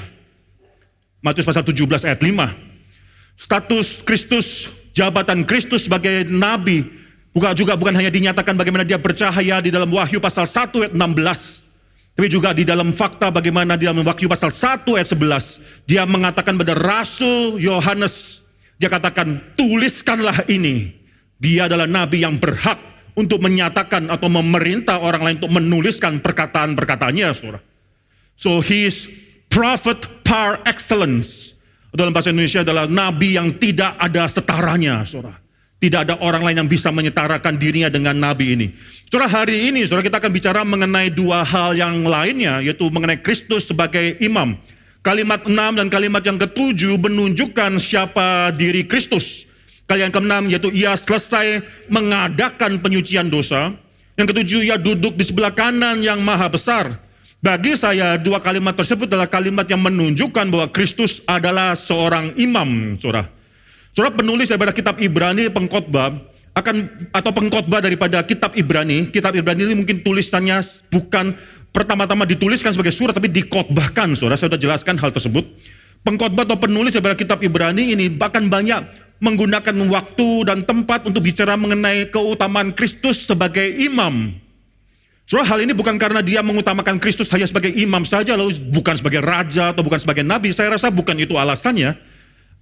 Matius 1.23 1.47
pasal 1.47 1.63
17 1.63 2.03
ayat 2.03 2.19
5. 2.19 3.39
Status 3.39 4.03
Kristus, 4.03 4.67
jabatan 4.91 5.47
Kristus 5.47 5.87
sebagai 5.87 6.27
nabi 6.27 7.04
bukan 7.35 7.53
juga 7.59 7.75
bukan 7.75 7.99
hanya 7.99 8.09
dinyatakan 8.09 8.55
bagaimana 8.55 8.87
dia 8.87 8.97
bercahaya 8.97 9.59
di 9.59 9.75
dalam 9.75 9.91
Wahyu 9.91 10.23
pasal 10.23 10.47
1 10.47 10.71
ayat 10.71 10.95
16, 10.95 12.15
tapi 12.15 12.27
juga 12.31 12.55
di 12.55 12.63
dalam 12.63 12.95
fakta 12.95 13.35
bagaimana 13.35 13.75
di 13.75 13.91
dalam 13.91 14.07
Wahyu 14.07 14.31
pasal 14.31 14.55
1 14.55 14.87
ayat 14.95 15.09
11 15.11 15.91
dia 15.91 16.07
mengatakan 16.07 16.55
pada 16.55 16.73
Rasul 16.79 17.59
Yohanes 17.59 18.45
dia 18.79 18.91
katakan, 18.91 19.55
tuliskanlah 19.55 20.47
ini. 20.51 20.91
Dia 21.39 21.67
adalah 21.71 21.87
nabi 21.87 22.25
yang 22.25 22.41
berhak 22.41 22.79
untuk 23.15 23.43
menyatakan 23.43 24.11
atau 24.11 24.27
memerintah 24.27 24.99
orang 24.99 25.23
lain 25.23 25.37
untuk 25.43 25.55
menuliskan 25.55 26.19
perkataan-perkataannya, 26.19 27.29
saudara. 27.37 27.61
So 28.35 28.59
his 28.59 29.07
prophet 29.47 30.25
par 30.27 30.59
excellence. 30.67 31.55
Dalam 31.95 32.11
bahasa 32.11 32.35
Indonesia 32.35 32.67
adalah 32.67 32.91
nabi 32.91 33.39
yang 33.39 33.55
tidak 33.55 33.95
ada 34.03 34.27
setaranya, 34.27 35.07
saudara. 35.07 35.39
Tidak 35.85 36.01
ada 36.01 36.17
orang 36.25 36.41
lain 36.41 36.65
yang 36.65 36.71
bisa 36.73 36.89
menyetarakan 36.89 37.61
dirinya 37.61 37.93
dengan 37.93 38.17
nabi 38.17 38.57
ini. 38.57 38.73
Saudara, 39.05 39.29
hari 39.29 39.69
ini 39.69 39.85
saudara 39.85 40.01
kita 40.01 40.17
akan 40.17 40.33
bicara 40.33 40.65
mengenai 40.65 41.13
dua 41.13 41.45
hal 41.45 41.77
yang 41.77 42.09
lainnya, 42.09 42.65
yaitu 42.65 42.89
mengenai 42.89 43.21
Kristus 43.21 43.69
sebagai 43.69 44.17
imam. 44.17 44.57
Kalimat 45.05 45.45
enam 45.45 45.77
dan 45.77 45.93
kalimat 45.93 46.25
yang 46.25 46.41
ketujuh 46.41 46.97
menunjukkan 46.97 47.77
siapa 47.77 48.49
diri 48.57 48.89
Kristus. 48.89 49.45
Kalimat 49.85 50.09
yang 50.09 50.13
keenam 50.17 50.43
yaitu 50.49 50.73
ia 50.73 50.97
selesai 50.97 51.61
mengadakan 51.93 52.81
penyucian 52.81 53.29
dosa. 53.29 53.77
Yang 54.17 54.33
ketujuh 54.33 54.61
ia 54.65 54.81
duduk 54.81 55.21
di 55.21 55.25
sebelah 55.29 55.53
kanan 55.53 56.01
yang 56.01 56.25
maha 56.25 56.49
besar. 56.49 56.97
Bagi 57.45 57.77
saya 57.77 58.17
dua 58.17 58.41
kalimat 58.41 58.73
tersebut 58.73 59.05
adalah 59.05 59.29
kalimat 59.29 59.69
yang 59.69 59.85
menunjukkan 59.85 60.49
bahwa 60.49 60.73
Kristus 60.73 61.21
adalah 61.29 61.77
seorang 61.77 62.33
imam, 62.41 62.97
saudara. 62.97 63.34
Saudara 63.95 64.11
penulis 64.11 64.51
daripada 64.51 64.75
kitab 64.75 64.99
Ibrani 64.99 65.47
pengkhotbah 65.55 66.19
akan 66.59 66.75
atau 67.15 67.31
pengkhotbah 67.31 67.79
daripada 67.79 68.27
kitab 68.27 68.59
Ibrani. 68.59 69.07
Kitab 69.15 69.39
Ibrani 69.39 69.71
ini 69.71 69.75
mungkin 69.79 70.03
tulisannya 70.03 70.59
bukan 70.91 71.39
pertama-tama 71.71 72.27
dituliskan 72.27 72.75
sebagai 72.75 72.91
surat 72.91 73.15
tapi 73.15 73.31
dikotbahkan. 73.31 74.19
Saudara, 74.19 74.35
saya 74.35 74.51
sudah 74.51 74.59
jelaskan 74.59 74.99
hal 74.99 75.15
tersebut. 75.15 75.47
Pengkhotbah 76.03 76.43
atau 76.43 76.59
penulis 76.59 76.91
daripada 76.91 77.15
kitab 77.15 77.39
Ibrani 77.39 77.95
ini 77.95 78.11
bahkan 78.11 78.51
banyak 78.51 78.83
menggunakan 79.23 79.79
waktu 79.87 80.29
dan 80.43 80.67
tempat 80.67 81.07
untuk 81.07 81.23
bicara 81.23 81.55
mengenai 81.55 82.11
keutamaan 82.11 82.75
Kristus 82.75 83.23
sebagai 83.23 83.65
imam. 83.79 84.35
Soalnya 85.25 85.55
hal 85.55 85.59
ini 85.65 85.73
bukan 85.73 85.97
karena 86.03 86.19
dia 86.21 86.43
mengutamakan 86.43 86.99
Kristus 86.99 87.31
hanya 87.31 87.47
sebagai 87.47 87.71
imam 87.71 88.03
saja, 88.03 88.35
lalu 88.35 88.59
bukan 88.75 88.99
sebagai 88.99 89.23
raja 89.23 89.71
atau 89.71 89.87
bukan 89.87 90.03
sebagai 90.03 90.27
nabi. 90.27 90.51
Saya 90.51 90.75
rasa 90.75 90.91
bukan 90.91 91.15
itu 91.15 91.39
alasannya. 91.39 92.14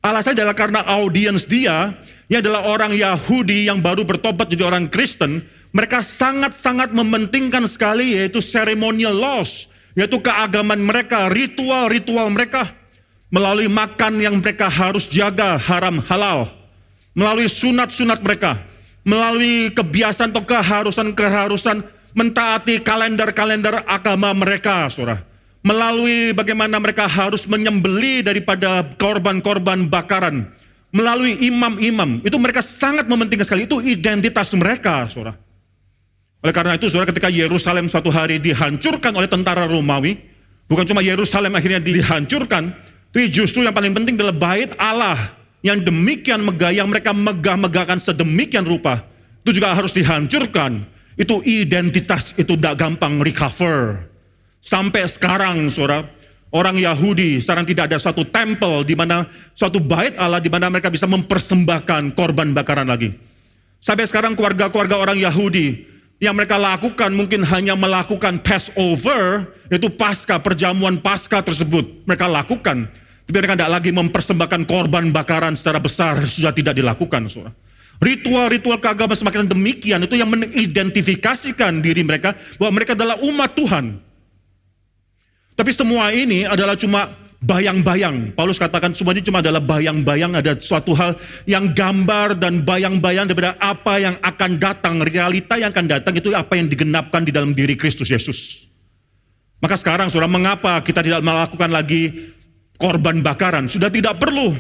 Alasannya 0.03 0.43
adalah 0.43 0.59
karena 0.59 0.81
audiens 0.83 1.47
dia, 1.47 1.95
yang 2.27 2.43
adalah 2.43 2.67
orang 2.67 2.91
Yahudi 2.91 3.71
yang 3.71 3.79
baru 3.79 4.03
bertobat 4.03 4.51
jadi 4.51 4.67
orang 4.67 4.91
Kristen, 4.91 5.47
mereka 5.71 6.03
sangat-sangat 6.03 6.91
mementingkan 6.91 7.65
sekali 7.71 8.19
yaitu 8.19 8.43
ceremonial 8.43 9.15
laws, 9.15 9.71
yaitu 9.95 10.19
keagamaan 10.19 10.83
mereka, 10.83 11.31
ritual-ritual 11.31 12.35
mereka, 12.35 12.75
melalui 13.31 13.71
makan 13.71 14.19
yang 14.19 14.43
mereka 14.43 14.67
harus 14.67 15.07
jaga 15.07 15.55
haram 15.55 16.03
halal, 16.05 16.51
melalui 17.15 17.47
sunat-sunat 17.47 18.21
mereka, 18.27 18.59
melalui 19.07 19.71
kebiasaan 19.71 20.35
atau 20.35 20.43
keharusan-keharusan 20.43 21.79
mentaati 22.13 22.83
kalender-kalender 22.83 23.87
agama 23.87 24.35
mereka, 24.37 24.91
saudara. 24.91 25.32
Melalui 25.63 26.35
bagaimana 26.35 26.83
mereka 26.83 27.07
harus 27.07 27.47
menyembeli 27.47 28.27
daripada 28.27 28.83
korban-korban 28.99 29.87
bakaran. 29.87 30.51
Melalui 30.91 31.39
imam-imam. 31.39 32.21
Itu 32.27 32.37
mereka 32.37 32.61
sangat 32.61 33.07
mementingkan 33.07 33.47
sekali. 33.47 33.65
Itu 33.65 33.79
identitas 33.81 34.51
mereka, 34.59 35.07
saudara. 35.09 35.39
Oleh 36.43 36.55
karena 36.55 36.75
itu, 36.75 36.91
saudara, 36.91 37.09
ketika 37.15 37.31
Yerusalem 37.31 37.87
suatu 37.87 38.11
hari 38.11 38.43
dihancurkan 38.43 39.15
oleh 39.15 39.31
tentara 39.31 39.65
Romawi, 39.71 40.19
bukan 40.67 40.83
cuma 40.83 40.99
Yerusalem 40.99 41.55
akhirnya 41.55 41.79
dihancurkan, 41.79 42.75
tapi 43.15 43.31
justru 43.31 43.63
yang 43.63 43.73
paling 43.73 43.95
penting 43.95 44.19
adalah 44.19 44.35
bait 44.35 44.75
Allah 44.77 45.39
yang 45.63 45.79
demikian 45.79 46.43
megah, 46.43 46.75
yang 46.75 46.91
mereka 46.91 47.15
megah-megahkan 47.15 48.03
sedemikian 48.03 48.67
rupa, 48.67 49.07
itu 49.47 49.63
juga 49.63 49.71
harus 49.71 49.95
dihancurkan 49.95 50.83
itu 51.17 51.45
identitas 51.45 52.33
itu 52.41 52.57
tidak 52.57 52.81
gampang 52.81 53.21
recover. 53.21 54.09
Sampai 54.63 55.11
sekarang, 55.11 55.67
saudara, 55.69 56.07
orang 56.55 56.79
Yahudi 56.79 57.43
sekarang 57.43 57.67
tidak 57.67 57.91
ada 57.91 57.99
suatu 57.99 58.23
tempel 58.23 58.87
di 58.87 58.95
mana 58.95 59.27
suatu 59.59 59.83
bait 59.83 60.15
Allah 60.15 60.39
di 60.39 60.47
mana 60.47 60.71
mereka 60.71 60.87
bisa 60.87 61.11
mempersembahkan 61.11 62.15
korban 62.15 62.55
bakaran 62.55 62.87
lagi. 62.87 63.11
Sampai 63.83 64.07
sekarang 64.07 64.39
keluarga-keluarga 64.39 64.95
orang 64.95 65.19
Yahudi 65.19 65.91
yang 66.23 66.39
mereka 66.39 66.55
lakukan 66.55 67.11
mungkin 67.11 67.43
hanya 67.43 67.75
melakukan 67.75 68.39
Passover, 68.39 69.51
yaitu 69.67 69.91
pasca, 69.91 70.39
perjamuan 70.39 71.03
pasca 71.03 71.43
tersebut. 71.43 72.07
Mereka 72.07 72.31
lakukan. 72.31 72.87
Tapi 73.27 73.37
mereka 73.43 73.59
tidak 73.59 73.83
lagi 73.83 73.91
mempersembahkan 73.91 74.63
korban 74.71 75.11
bakaran 75.11 75.59
secara 75.59 75.83
besar, 75.83 76.23
sudah 76.23 76.55
tidak 76.55 76.79
dilakukan. 76.79 77.27
Saudara. 77.27 77.51
Ritual-ritual 77.99 78.79
keagamaan 78.79 79.19
semakin 79.19 79.51
demikian 79.51 80.07
itu 80.07 80.15
yang 80.15 80.31
mengidentifikasikan 80.31 81.83
diri 81.83 82.07
mereka 82.07 82.39
bahwa 82.59 82.79
mereka 82.79 82.95
adalah 82.95 83.19
umat 83.19 83.51
Tuhan. 83.59 84.12
Tapi 85.63 85.71
semua 85.71 86.11
ini 86.11 86.43
adalah 86.43 86.75
cuma 86.75 87.15
bayang-bayang. 87.39 88.35
Paulus 88.35 88.59
katakan 88.59 88.91
semuanya 88.99 89.23
cuma 89.23 89.39
adalah 89.39 89.63
bayang-bayang, 89.63 90.35
ada 90.35 90.59
suatu 90.59 90.91
hal 90.91 91.15
yang 91.47 91.71
gambar 91.71 92.35
dan 92.35 92.67
bayang-bayang 92.67 93.31
daripada 93.31 93.55
apa 93.63 93.95
yang 94.03 94.19
akan 94.27 94.59
datang, 94.59 94.99
realita 95.07 95.55
yang 95.55 95.71
akan 95.71 95.87
datang 95.87 96.19
itu 96.19 96.35
apa 96.35 96.59
yang 96.59 96.67
digenapkan 96.67 97.23
di 97.23 97.31
dalam 97.31 97.55
diri 97.55 97.79
Kristus 97.79 98.11
Yesus. 98.11 98.67
Maka 99.63 99.79
sekarang 99.79 100.11
saudara, 100.11 100.27
mengapa 100.27 100.83
kita 100.83 100.99
tidak 100.99 101.23
melakukan 101.23 101.71
lagi 101.71 102.35
korban 102.75 103.23
bakaran? 103.23 103.71
Sudah 103.71 103.87
tidak 103.87 104.19
perlu. 104.19 104.59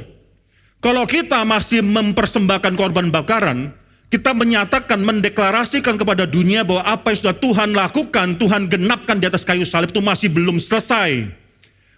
Kalau 0.79 1.03
kita 1.03 1.43
masih 1.43 1.83
mempersembahkan 1.83 2.79
korban 2.79 3.11
bakaran, 3.11 3.75
kita 4.13 4.37
menyatakan, 4.37 5.01
mendeklarasikan 5.01 5.97
kepada 5.97 6.29
dunia 6.29 6.61
bahwa 6.69 6.85
apa 6.85 7.17
yang 7.17 7.19
sudah 7.25 7.37
Tuhan 7.41 7.73
lakukan, 7.73 8.37
Tuhan 8.37 8.69
genapkan 8.69 9.17
di 9.17 9.25
atas 9.25 9.41
kayu 9.41 9.65
salib 9.65 9.89
itu 9.89 10.05
masih 10.05 10.29
belum 10.29 10.61
selesai. 10.61 11.33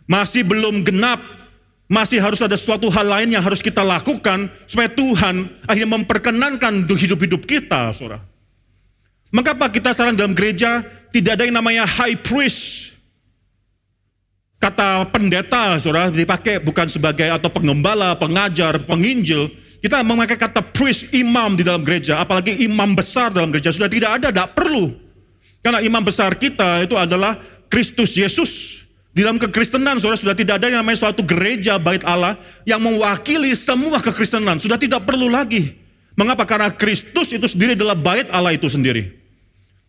Masih 0.06 0.46
belum 0.46 0.86
genap, 0.86 1.18
masih 1.90 2.22
harus 2.22 2.38
ada 2.38 2.54
suatu 2.54 2.86
hal 2.86 3.02
lain 3.10 3.34
yang 3.34 3.42
harus 3.42 3.58
kita 3.58 3.82
lakukan 3.82 4.46
supaya 4.70 4.86
Tuhan 4.94 5.66
akhirnya 5.66 5.90
memperkenankan 5.90 6.86
hidup-hidup 6.86 7.42
kita, 7.50 7.90
saudara. 7.90 8.22
Mengapa 9.34 9.66
kita 9.66 9.90
sekarang 9.90 10.14
dalam 10.14 10.38
gereja 10.38 10.86
tidak 11.10 11.34
ada 11.34 11.50
yang 11.50 11.58
namanya 11.58 11.82
high 11.82 12.14
priest? 12.14 12.94
Kata 14.62 15.10
pendeta, 15.10 15.82
saudara, 15.82 16.14
dipakai 16.14 16.62
bukan 16.62 16.86
sebagai 16.86 17.26
atau 17.26 17.50
pengembala, 17.50 18.14
pengajar, 18.14 18.78
penginjil. 18.86 19.50
Kita 19.84 20.00
memakai 20.00 20.40
kata 20.40 20.64
priest, 20.64 21.12
imam 21.12 21.60
di 21.60 21.60
dalam 21.60 21.84
gereja, 21.84 22.16
apalagi 22.16 22.56
imam 22.64 22.96
besar 22.96 23.28
dalam 23.28 23.52
gereja. 23.52 23.68
Sudah 23.68 23.92
tidak 23.92 24.16
ada, 24.16 24.32
tidak 24.32 24.56
perlu. 24.56 24.96
Karena 25.60 25.84
imam 25.84 26.00
besar 26.00 26.32
kita 26.40 26.88
itu 26.88 26.96
adalah 26.96 27.36
Kristus 27.68 28.16
Yesus. 28.16 28.80
Di 29.12 29.20
dalam 29.20 29.36
kekristenan, 29.36 30.00
saudara, 30.00 30.16
sudah 30.16 30.32
tidak 30.32 30.56
ada 30.56 30.72
yang 30.72 30.80
namanya 30.80 31.04
suatu 31.04 31.20
gereja 31.20 31.76
bait 31.76 32.00
Allah 32.08 32.40
yang 32.64 32.80
mewakili 32.80 33.52
semua 33.52 34.00
kekristenan. 34.00 34.56
Sudah 34.56 34.80
tidak 34.80 35.04
perlu 35.04 35.28
lagi. 35.28 35.76
Mengapa? 36.16 36.48
Karena 36.48 36.72
Kristus 36.72 37.36
itu 37.36 37.44
sendiri 37.44 37.76
adalah 37.76 37.92
bait 37.92 38.32
Allah 38.32 38.56
itu 38.56 38.72
sendiri. 38.72 39.12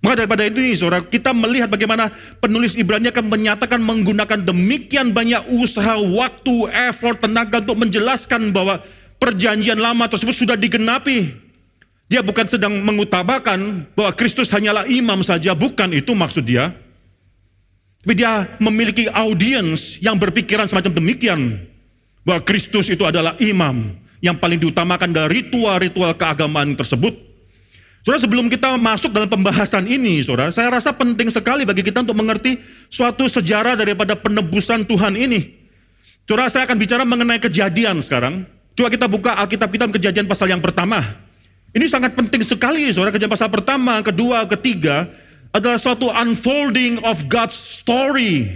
Maka 0.03 0.27
daripada 0.27 0.43
itu, 0.43 0.59
saudara, 0.75 1.07
kita 1.07 1.31
melihat 1.31 1.71
bagaimana 1.71 2.11
penulis 2.43 2.75
Ibrani 2.75 3.15
akan 3.15 3.31
menyatakan 3.31 3.79
menggunakan 3.79 4.43
demikian 4.43 5.15
banyak 5.15 5.47
usaha, 5.55 5.95
waktu, 5.95 6.67
effort, 6.91 7.23
tenaga 7.23 7.63
untuk 7.63 7.79
menjelaskan 7.79 8.51
bahwa 8.51 8.83
perjanjian 9.19 9.79
lama 9.79 10.05
tersebut 10.07 10.35
sudah 10.35 10.57
digenapi. 10.57 11.33
Dia 12.05 12.21
bukan 12.21 12.45
sedang 12.45 12.85
mengutamakan 12.85 13.89
bahwa 13.97 14.11
Kristus 14.13 14.45
hanyalah 14.53 14.85
imam 14.85 15.25
saja, 15.25 15.57
bukan 15.57 15.89
itu 15.89 16.13
maksud 16.13 16.45
dia. 16.45 16.69
Tapi 18.05 18.13
dia 18.13 18.45
memiliki 18.61 19.09
audiens 19.09 19.97
yang 19.97 20.13
berpikiran 20.13 20.69
semacam 20.69 20.93
demikian. 20.93 21.65
Bahwa 22.21 22.41
Kristus 22.45 22.89
itu 22.93 23.01
adalah 23.01 23.33
imam 23.41 23.97
yang 24.21 24.37
paling 24.37 24.61
diutamakan 24.61 25.09
dari 25.09 25.41
ritual-ritual 25.41 26.13
keagamaan 26.13 26.77
tersebut. 26.77 27.13
Saudara, 28.05 28.21
sebelum 28.21 28.45
kita 28.53 28.77
masuk 28.77 29.09
dalam 29.09 29.25
pembahasan 29.25 29.89
ini, 29.89 30.21
saudara, 30.21 30.53
saya 30.53 30.69
rasa 30.69 30.93
penting 30.93 31.33
sekali 31.33 31.65
bagi 31.65 31.81
kita 31.81 32.05
untuk 32.05 32.13
mengerti 32.13 32.61
suatu 32.85 33.25
sejarah 33.25 33.73
daripada 33.73 34.13
penebusan 34.13 34.85
Tuhan 34.85 35.17
ini. 35.17 35.57
Saudara, 36.29 36.45
saya 36.53 36.69
akan 36.69 36.77
bicara 36.77 37.01
mengenai 37.01 37.41
kejadian 37.41 37.97
sekarang. 38.05 38.45
Coba 38.75 38.91
kita 38.91 39.07
buka 39.07 39.31
Alkitab 39.39 39.71
kita 39.71 39.87
kejadian 39.87 40.27
pasal 40.27 40.51
yang 40.51 40.59
pertama. 40.59 40.99
Ini 41.71 41.87
sangat 41.87 42.11
penting 42.15 42.43
sekali, 42.43 42.91
saudara. 42.91 43.15
Kejadian 43.15 43.31
pasal 43.31 43.47
pertama, 43.47 44.03
kedua, 44.03 44.43
ketiga 44.51 45.07
adalah 45.55 45.79
suatu 45.79 46.11
unfolding 46.11 46.99
of 47.07 47.23
God's 47.31 47.55
story. 47.55 48.51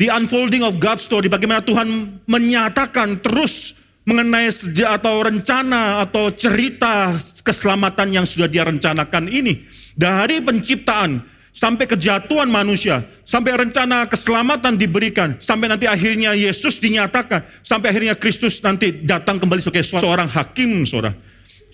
The 0.00 0.08
unfolding 0.08 0.64
of 0.64 0.80
God's 0.80 1.04
story, 1.04 1.28
bagaimana 1.28 1.60
Tuhan 1.60 2.20
menyatakan 2.24 3.20
terus 3.20 3.76
mengenai 4.08 4.48
sejak 4.48 5.04
atau 5.04 5.20
rencana 5.20 6.00
atau 6.00 6.32
cerita 6.32 7.20
keselamatan 7.44 8.16
yang 8.16 8.24
sudah 8.24 8.48
dia 8.48 8.64
rencanakan 8.64 9.28
ini. 9.28 9.68
Dari 9.92 10.40
penciptaan 10.40 11.20
sampai 11.58 11.90
kejatuhan 11.90 12.46
manusia, 12.46 13.02
sampai 13.26 13.58
rencana 13.58 14.06
keselamatan 14.06 14.78
diberikan, 14.78 15.34
sampai 15.42 15.66
nanti 15.66 15.90
akhirnya 15.90 16.30
Yesus 16.38 16.78
dinyatakan, 16.78 17.42
sampai 17.66 17.90
akhirnya 17.90 18.14
Kristus 18.14 18.62
nanti 18.62 18.94
datang 19.02 19.42
kembali 19.42 19.58
sebagai 19.58 19.82
seorang 19.82 20.30
hakim, 20.30 20.86
saudara. 20.86 21.18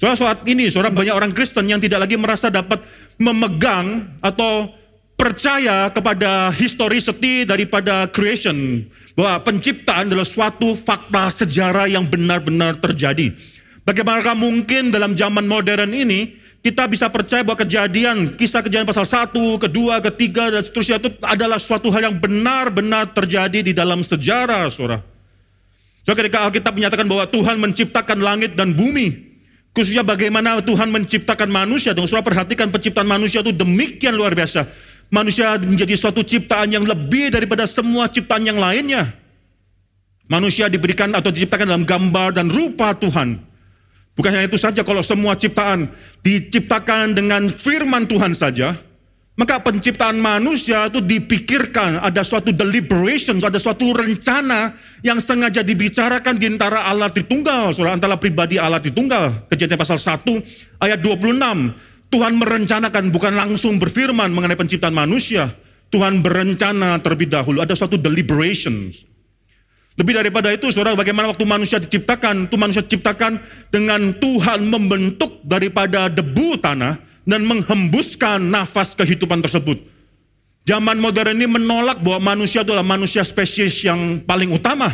Soal 0.00 0.16
saat 0.16 0.40
ini, 0.48 0.72
saudara, 0.72 0.88
banyak 0.88 1.12
orang 1.12 1.36
Kristen 1.36 1.68
yang 1.68 1.84
tidak 1.84 2.08
lagi 2.08 2.16
merasa 2.16 2.48
dapat 2.48 2.80
memegang 3.20 4.08
atau 4.24 4.72
percaya 5.14 5.92
kepada 5.92 6.50
historicity 6.50 7.44
daripada 7.44 8.08
creation 8.08 8.88
bahwa 9.14 9.38
penciptaan 9.46 10.10
adalah 10.10 10.26
suatu 10.26 10.74
fakta 10.74 11.30
sejarah 11.30 11.86
yang 11.86 12.08
benar-benar 12.08 12.74
terjadi. 12.80 13.30
Bagaimana 13.84 14.32
mungkin 14.32 14.88
dalam 14.90 15.12
zaman 15.14 15.44
modern 15.46 15.92
ini 15.92 16.40
kita 16.64 16.88
bisa 16.88 17.12
percaya 17.12 17.44
bahwa 17.44 17.60
kejadian, 17.60 18.40
kisah 18.40 18.64
kejadian 18.64 18.88
pasal 18.88 19.04
1, 19.04 19.36
kedua, 19.36 20.00
ketiga, 20.00 20.48
dan 20.48 20.64
seterusnya 20.64 20.96
itu 20.96 21.12
adalah 21.20 21.60
suatu 21.60 21.92
hal 21.92 22.08
yang 22.08 22.16
benar-benar 22.16 23.12
terjadi 23.12 23.60
di 23.60 23.76
dalam 23.76 24.00
sejarah, 24.00 24.72
saudara. 24.72 25.04
So, 26.08 26.16
ketika 26.16 26.40
Alkitab 26.40 26.72
menyatakan 26.72 27.04
bahwa 27.04 27.28
Tuhan 27.28 27.60
menciptakan 27.60 28.16
langit 28.16 28.56
dan 28.56 28.72
bumi, 28.72 29.12
khususnya 29.76 30.00
bagaimana 30.00 30.64
Tuhan 30.64 30.88
menciptakan 30.88 31.52
manusia, 31.52 31.92
dong, 31.92 32.08
saudara 32.08 32.32
perhatikan 32.32 32.72
penciptaan 32.72 33.12
manusia 33.12 33.44
itu 33.44 33.52
demikian 33.52 34.16
luar 34.16 34.32
biasa. 34.32 34.64
Manusia 35.12 35.60
menjadi 35.60 35.92
suatu 36.00 36.24
ciptaan 36.24 36.72
yang 36.72 36.88
lebih 36.88 37.28
daripada 37.28 37.68
semua 37.68 38.08
ciptaan 38.08 38.40
yang 38.40 38.56
lainnya. 38.56 39.12
Manusia 40.32 40.72
diberikan 40.72 41.12
atau 41.12 41.28
diciptakan 41.28 41.68
dalam 41.68 41.84
gambar 41.84 42.40
dan 42.40 42.48
rupa 42.48 42.96
Tuhan. 42.96 43.52
Bukan 44.14 44.30
hanya 44.30 44.46
itu 44.46 44.58
saja, 44.58 44.86
kalau 44.86 45.02
semua 45.02 45.34
ciptaan 45.34 45.90
diciptakan 46.22 47.18
dengan 47.18 47.50
firman 47.50 48.06
Tuhan 48.06 48.30
saja, 48.30 48.78
maka 49.34 49.58
penciptaan 49.58 50.14
manusia 50.14 50.86
itu 50.86 51.02
dipikirkan, 51.02 51.98
ada 51.98 52.22
suatu 52.22 52.54
deliberation, 52.54 53.42
ada 53.42 53.58
suatu 53.58 53.90
rencana 53.90 54.78
yang 55.02 55.18
sengaja 55.18 55.66
dibicarakan 55.66 56.38
di 56.38 56.46
antara 56.46 56.86
Allah 56.86 57.10
Tritunggal, 57.10 57.74
antara 57.90 58.14
pribadi 58.14 58.54
Allah 58.54 58.78
Tritunggal. 58.78 59.50
Kejadian 59.50 59.74
pasal 59.74 59.98
1 59.98 60.22
ayat 60.78 61.02
26. 61.02 62.14
Tuhan 62.14 62.32
merencanakan, 62.38 63.10
bukan 63.10 63.34
langsung 63.34 63.82
berfirman 63.82 64.30
mengenai 64.30 64.54
penciptaan 64.54 64.94
manusia. 64.94 65.50
Tuhan 65.90 66.22
berencana 66.22 67.02
terlebih 67.02 67.26
dahulu, 67.26 67.58
ada 67.58 67.74
suatu 67.74 67.98
deliberation. 67.98 68.94
Lebih 69.94 70.14
daripada 70.18 70.50
itu, 70.50 70.74
saudara, 70.74 70.98
bagaimana 70.98 71.30
waktu 71.30 71.46
manusia 71.46 71.78
diciptakan, 71.78 72.50
itu 72.50 72.56
manusia 72.58 72.82
diciptakan 72.82 73.38
dengan 73.70 74.10
Tuhan 74.18 74.66
membentuk 74.66 75.38
daripada 75.46 76.10
debu 76.10 76.58
tanah, 76.58 76.98
dan 77.24 77.40
menghembuskan 77.48 78.40
nafas 78.52 78.92
kehidupan 78.92 79.40
tersebut. 79.40 79.80
Zaman 80.64 80.96
modern 80.96 81.36
ini 81.36 81.48
menolak 81.48 82.00
bahwa 82.00 82.36
manusia 82.36 82.64
adalah 82.64 82.84
manusia 82.84 83.20
spesies 83.24 83.84
yang 83.84 84.20
paling 84.24 84.52
utama. 84.52 84.92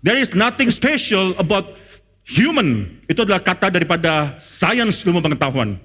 There 0.00 0.16
is 0.16 0.32
nothing 0.32 0.72
special 0.72 1.36
about 1.36 1.76
human. 2.24 3.00
Itu 3.04 3.28
adalah 3.28 3.44
kata 3.44 3.68
daripada 3.68 4.40
sains 4.40 5.04
ilmu 5.04 5.20
pengetahuan. 5.20 5.76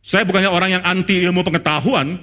Saya 0.00 0.24
bukannya 0.28 0.48
orang 0.52 0.80
yang 0.80 0.82
anti 0.84 1.24
ilmu 1.24 1.40
pengetahuan, 1.44 2.20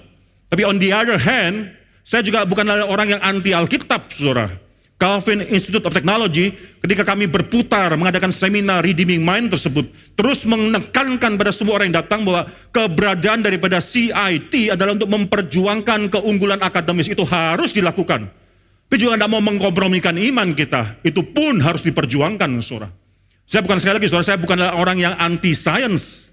tapi 0.50 0.62
on 0.66 0.78
the 0.82 0.94
other 0.94 1.18
hand, 1.18 1.74
saya 2.06 2.22
juga 2.26 2.46
bukanlah 2.46 2.86
orang 2.86 3.18
yang 3.18 3.22
anti 3.22 3.54
Alkitab, 3.54 4.10
saudara. 4.14 4.50
Calvin 4.98 5.46
Institute 5.46 5.86
of 5.86 5.94
Technology 5.94 6.50
ketika 6.82 7.06
kami 7.06 7.30
berputar 7.30 7.94
mengadakan 7.94 8.34
seminar 8.34 8.82
Redeeming 8.82 9.22
Mind 9.22 9.54
tersebut 9.54 9.86
terus 10.18 10.42
menekankan 10.42 11.38
pada 11.38 11.54
semua 11.54 11.78
orang 11.78 11.94
yang 11.94 12.02
datang 12.02 12.26
bahwa 12.26 12.50
keberadaan 12.74 13.46
daripada 13.46 13.78
CIT 13.78 14.74
adalah 14.74 14.98
untuk 14.98 15.14
memperjuangkan 15.14 16.10
keunggulan 16.10 16.66
akademis 16.66 17.14
itu 17.14 17.22
harus 17.30 17.78
dilakukan. 17.78 18.26
Tapi 18.88 18.96
juga 18.98 19.20
tidak 19.20 19.30
mau 19.30 19.44
mengkompromikan 19.44 20.16
iman 20.16 20.56
kita. 20.56 20.98
Itu 21.04 21.20
pun 21.20 21.60
harus 21.60 21.84
diperjuangkan, 21.84 22.50
saudara. 22.64 22.88
Saya 23.44 23.60
bukan 23.60 23.84
sekali 23.84 24.00
lagi, 24.00 24.08
saudara, 24.08 24.28
saya 24.32 24.40
bukanlah 24.40 24.80
orang 24.80 24.98
yang 24.98 25.14
anti 25.20 25.52
science. 25.52 26.32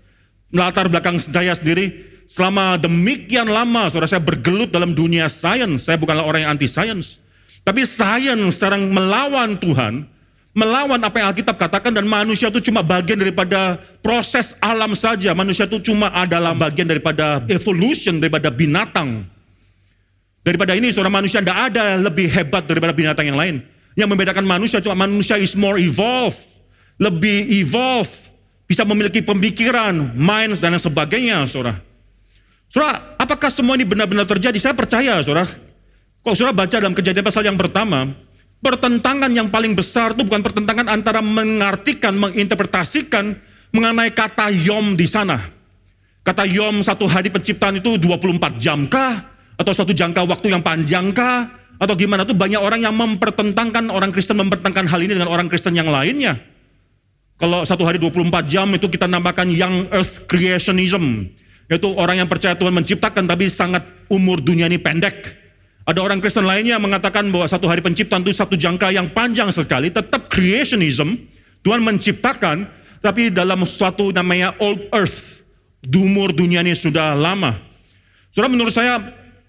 Latar 0.55 0.87
belakang 0.87 1.19
saya 1.19 1.51
sendiri, 1.59 1.91
selama 2.31 2.79
demikian 2.79 3.51
lama, 3.51 3.91
saudara, 3.91 4.07
saya 4.07 4.23
bergelut 4.23 4.71
dalam 4.71 4.95
dunia 4.95 5.27
sains. 5.27 5.83
Saya 5.83 5.99
bukanlah 5.99 6.23
orang 6.23 6.47
yang 6.47 6.55
anti 6.55 6.71
science. 6.71 7.19
Tapi 7.65 7.89
sains 7.89 8.61
sekarang 8.61 8.93
melawan 8.93 9.57
Tuhan, 9.57 10.05
melawan 10.53 11.01
apa 11.01 11.17
yang 11.19 11.33
Alkitab 11.33 11.57
katakan 11.57 11.97
dan 11.97 12.05
manusia 12.05 12.53
itu 12.53 12.61
cuma 12.61 12.85
bagian 12.85 13.17
daripada 13.17 13.81
proses 14.05 14.53
alam 14.61 14.93
saja. 14.93 15.33
Manusia 15.33 15.65
itu 15.65 15.81
cuma 15.81 16.13
adalah 16.13 16.53
bagian 16.53 16.85
daripada 16.85 17.41
evolution, 17.49 18.21
daripada 18.21 18.53
binatang. 18.53 19.25
Daripada 20.45 20.77
ini 20.77 20.93
seorang 20.93 21.25
manusia 21.25 21.41
tidak 21.41 21.73
ada 21.73 21.97
lebih 21.97 22.29
hebat 22.29 22.69
daripada 22.69 22.93
binatang 22.93 23.33
yang 23.33 23.41
lain. 23.41 23.65
Yang 23.97 24.09
membedakan 24.13 24.45
manusia 24.45 24.85
cuma 24.85 25.09
manusia 25.09 25.41
is 25.41 25.57
more 25.57 25.81
evolved. 25.81 26.61
Lebih 27.01 27.65
evolved. 27.65 28.29
Bisa 28.69 28.85
memiliki 28.85 29.25
pemikiran, 29.25 30.13
minds 30.13 30.61
dan 30.61 30.77
sebagainya 30.77 31.49
saudara. 31.49 31.81
Saudara, 32.69 33.17
apakah 33.17 33.49
semua 33.49 33.77
ini 33.77 33.89
benar-benar 33.89 34.29
terjadi? 34.29 34.57
Saya 34.61 34.77
percaya 34.77 35.21
saudara. 35.25 35.49
Kalau 36.25 36.33
saudara 36.33 36.57
baca 36.57 36.77
dalam 36.81 36.97
kejadian 36.97 37.21
pasal 37.21 37.45
yang 37.45 37.61
pertama, 37.61 38.09
pertentangan 38.65 39.29
yang 39.29 39.53
paling 39.53 39.77
besar 39.77 40.17
itu 40.17 40.25
bukan 40.25 40.41
pertentangan 40.41 40.89
antara 40.89 41.21
mengartikan, 41.21 42.17
menginterpretasikan 42.17 43.37
mengenai 43.77 44.09
kata 44.09 44.49
yom 44.49 44.97
di 44.97 45.05
sana. 45.05 45.37
Kata 46.25 46.49
yom 46.49 46.81
satu 46.81 47.05
hari 47.05 47.29
penciptaan 47.29 47.85
itu 47.85 48.01
24 48.01 48.57
jam 48.57 48.89
kah? 48.89 49.21
Atau 49.61 49.77
satu 49.77 49.93
jangka 49.93 50.25
waktu 50.25 50.57
yang 50.57 50.65
panjang 50.65 51.13
kah? 51.13 51.45
Atau 51.77 51.93
gimana? 51.93 52.25
Itu 52.25 52.33
banyak 52.33 52.57
orang 52.57 52.81
yang 52.81 52.97
mempertentangkan, 52.97 53.93
orang 53.93 54.09
Kristen 54.09 54.41
mempertentangkan 54.41 54.89
hal 54.89 55.05
ini 55.05 55.13
dengan 55.13 55.29
orang 55.29 55.53
Kristen 55.53 55.77
yang 55.77 55.93
lainnya. 55.93 56.41
Kalau 57.37 57.69
satu 57.69 57.85
hari 57.85 58.01
24 58.01 58.49
jam 58.49 58.65
itu 58.73 58.89
kita 58.89 59.05
namakan 59.05 59.53
young 59.53 59.93
earth 59.93 60.25
creationism. 60.25 61.29
Yaitu 61.69 61.93
orang 61.93 62.25
yang 62.25 62.29
percaya 62.33 62.57
Tuhan 62.57 62.73
menciptakan 62.73 63.29
tapi 63.29 63.53
sangat 63.53 63.85
umur 64.09 64.41
dunia 64.41 64.65
ini 64.73 64.81
pendek. 64.81 65.44
Ada 65.85 66.01
orang 66.01 66.17
Kristen 66.17 66.49
lainnya 66.49 66.81
yang 66.81 66.85
bahwa 67.29 67.45
satu 67.45 67.69
hari 67.69 67.85
penciptaan 67.85 68.25
itu 68.25 68.33
satu 68.33 68.57
jangka 68.57 68.89
yang 68.89 69.13
panjang 69.13 69.53
sekali, 69.53 69.93
tetap 69.93 70.33
creationism, 70.33 71.13
Tuhan 71.61 71.85
menciptakan, 71.85 72.65
tapi 73.05 73.29
dalam 73.29 73.69
suatu 73.69 74.09
namanya 74.09 74.57
old 74.65 74.81
earth, 74.97 75.45
dumur 75.85 76.33
dunia 76.33 76.65
ini 76.65 76.73
sudah 76.73 77.13
lama. 77.13 77.61
Saudara 78.33 78.49
menurut 78.49 78.73
saya, 78.73 78.97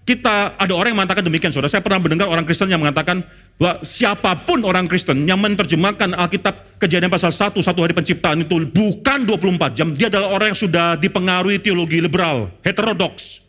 kita 0.04 0.60
ada 0.60 0.76
orang 0.76 0.92
yang 0.92 1.00
mengatakan 1.00 1.24
demikian, 1.24 1.56
saudara. 1.56 1.72
Saya 1.72 1.80
pernah 1.80 2.04
mendengar 2.04 2.28
orang 2.28 2.44
Kristen 2.44 2.68
yang 2.68 2.84
mengatakan 2.84 3.24
bahwa 3.56 3.80
siapa 3.80 4.44
pun 4.44 4.60
orang 4.68 4.84
Kristen 4.92 5.24
yang 5.24 5.40
menerjemahkan 5.40 6.12
Alkitab 6.12 6.76
kejadian 6.76 7.08
pasal 7.08 7.32
1, 7.32 7.56
satu 7.64 7.80
hari 7.80 7.96
penciptaan 7.96 8.44
itu 8.44 8.60
bukan 8.68 9.24
24 9.24 9.72
jam, 9.72 9.96
dia 9.96 10.12
adalah 10.12 10.36
orang 10.36 10.52
yang 10.52 10.60
sudah 10.60 11.00
dipengaruhi 11.00 11.64
teologi 11.64 12.04
liberal, 12.04 12.52
heterodoks. 12.60 13.45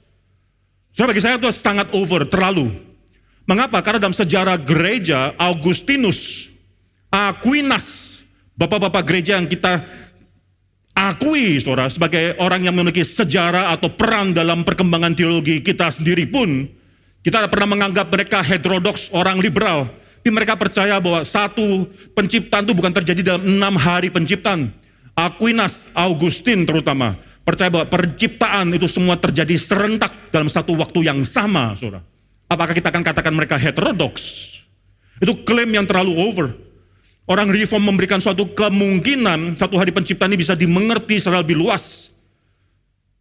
Saudara 0.98 1.14
bagi 1.14 1.22
saya 1.22 1.38
itu 1.38 1.54
sangat 1.54 1.94
over, 1.94 2.26
terlalu. 2.26 2.74
Mengapa? 3.46 3.86
Karena 3.86 4.02
dalam 4.02 4.18
sejarah 4.18 4.58
gereja, 4.58 5.30
Augustinus, 5.38 6.50
Aquinas, 7.14 8.18
bapak-bapak 8.58 9.06
gereja 9.06 9.38
yang 9.38 9.46
kita 9.46 9.86
akui, 10.98 11.62
saudara, 11.62 11.86
sebagai 11.94 12.34
orang 12.42 12.66
yang 12.66 12.74
memiliki 12.74 13.06
sejarah 13.06 13.78
atau 13.78 13.94
peran 13.94 14.34
dalam 14.34 14.66
perkembangan 14.66 15.14
teologi 15.14 15.62
kita 15.62 15.94
sendiri 15.94 16.26
pun, 16.26 16.66
kita 17.22 17.46
pernah 17.46 17.78
menganggap 17.78 18.10
mereka 18.10 18.42
heterodoks, 18.42 19.14
orang 19.14 19.38
liberal. 19.38 19.86
Tapi 20.26 20.34
mereka 20.34 20.58
percaya 20.58 20.98
bahwa 20.98 21.22
satu 21.22 21.94
penciptaan 22.18 22.66
itu 22.66 22.74
bukan 22.74 22.98
terjadi 22.98 23.22
dalam 23.22 23.46
enam 23.46 23.78
hari 23.78 24.10
penciptaan. 24.10 24.74
Aquinas, 25.14 25.86
Augustin 25.94 26.66
terutama, 26.66 27.22
percaya 27.48 27.72
bahwa 27.72 27.88
penciptaan 27.88 28.76
itu 28.76 28.92
semua 28.92 29.16
terjadi 29.16 29.56
serentak 29.56 30.12
dalam 30.36 30.52
satu 30.52 30.76
waktu 30.76 31.08
yang 31.08 31.24
sama, 31.24 31.72
saudara. 31.80 32.04
Apakah 32.52 32.76
kita 32.76 32.92
akan 32.92 33.08
katakan 33.08 33.32
mereka 33.32 33.56
heterodoks? 33.56 34.60
Itu 35.24 35.48
klaim 35.48 35.72
yang 35.72 35.88
terlalu 35.88 36.12
over. 36.20 36.52
Orang 37.28 37.52
reform 37.52 37.88
memberikan 37.88 38.20
suatu 38.20 38.52
kemungkinan 38.52 39.56
satu 39.60 39.80
hari 39.80 39.96
penciptaan 39.96 40.32
ini 40.32 40.44
bisa 40.44 40.60
dimengerti 40.60 41.24
secara 41.24 41.40
lebih 41.40 41.56
luas. 41.60 42.12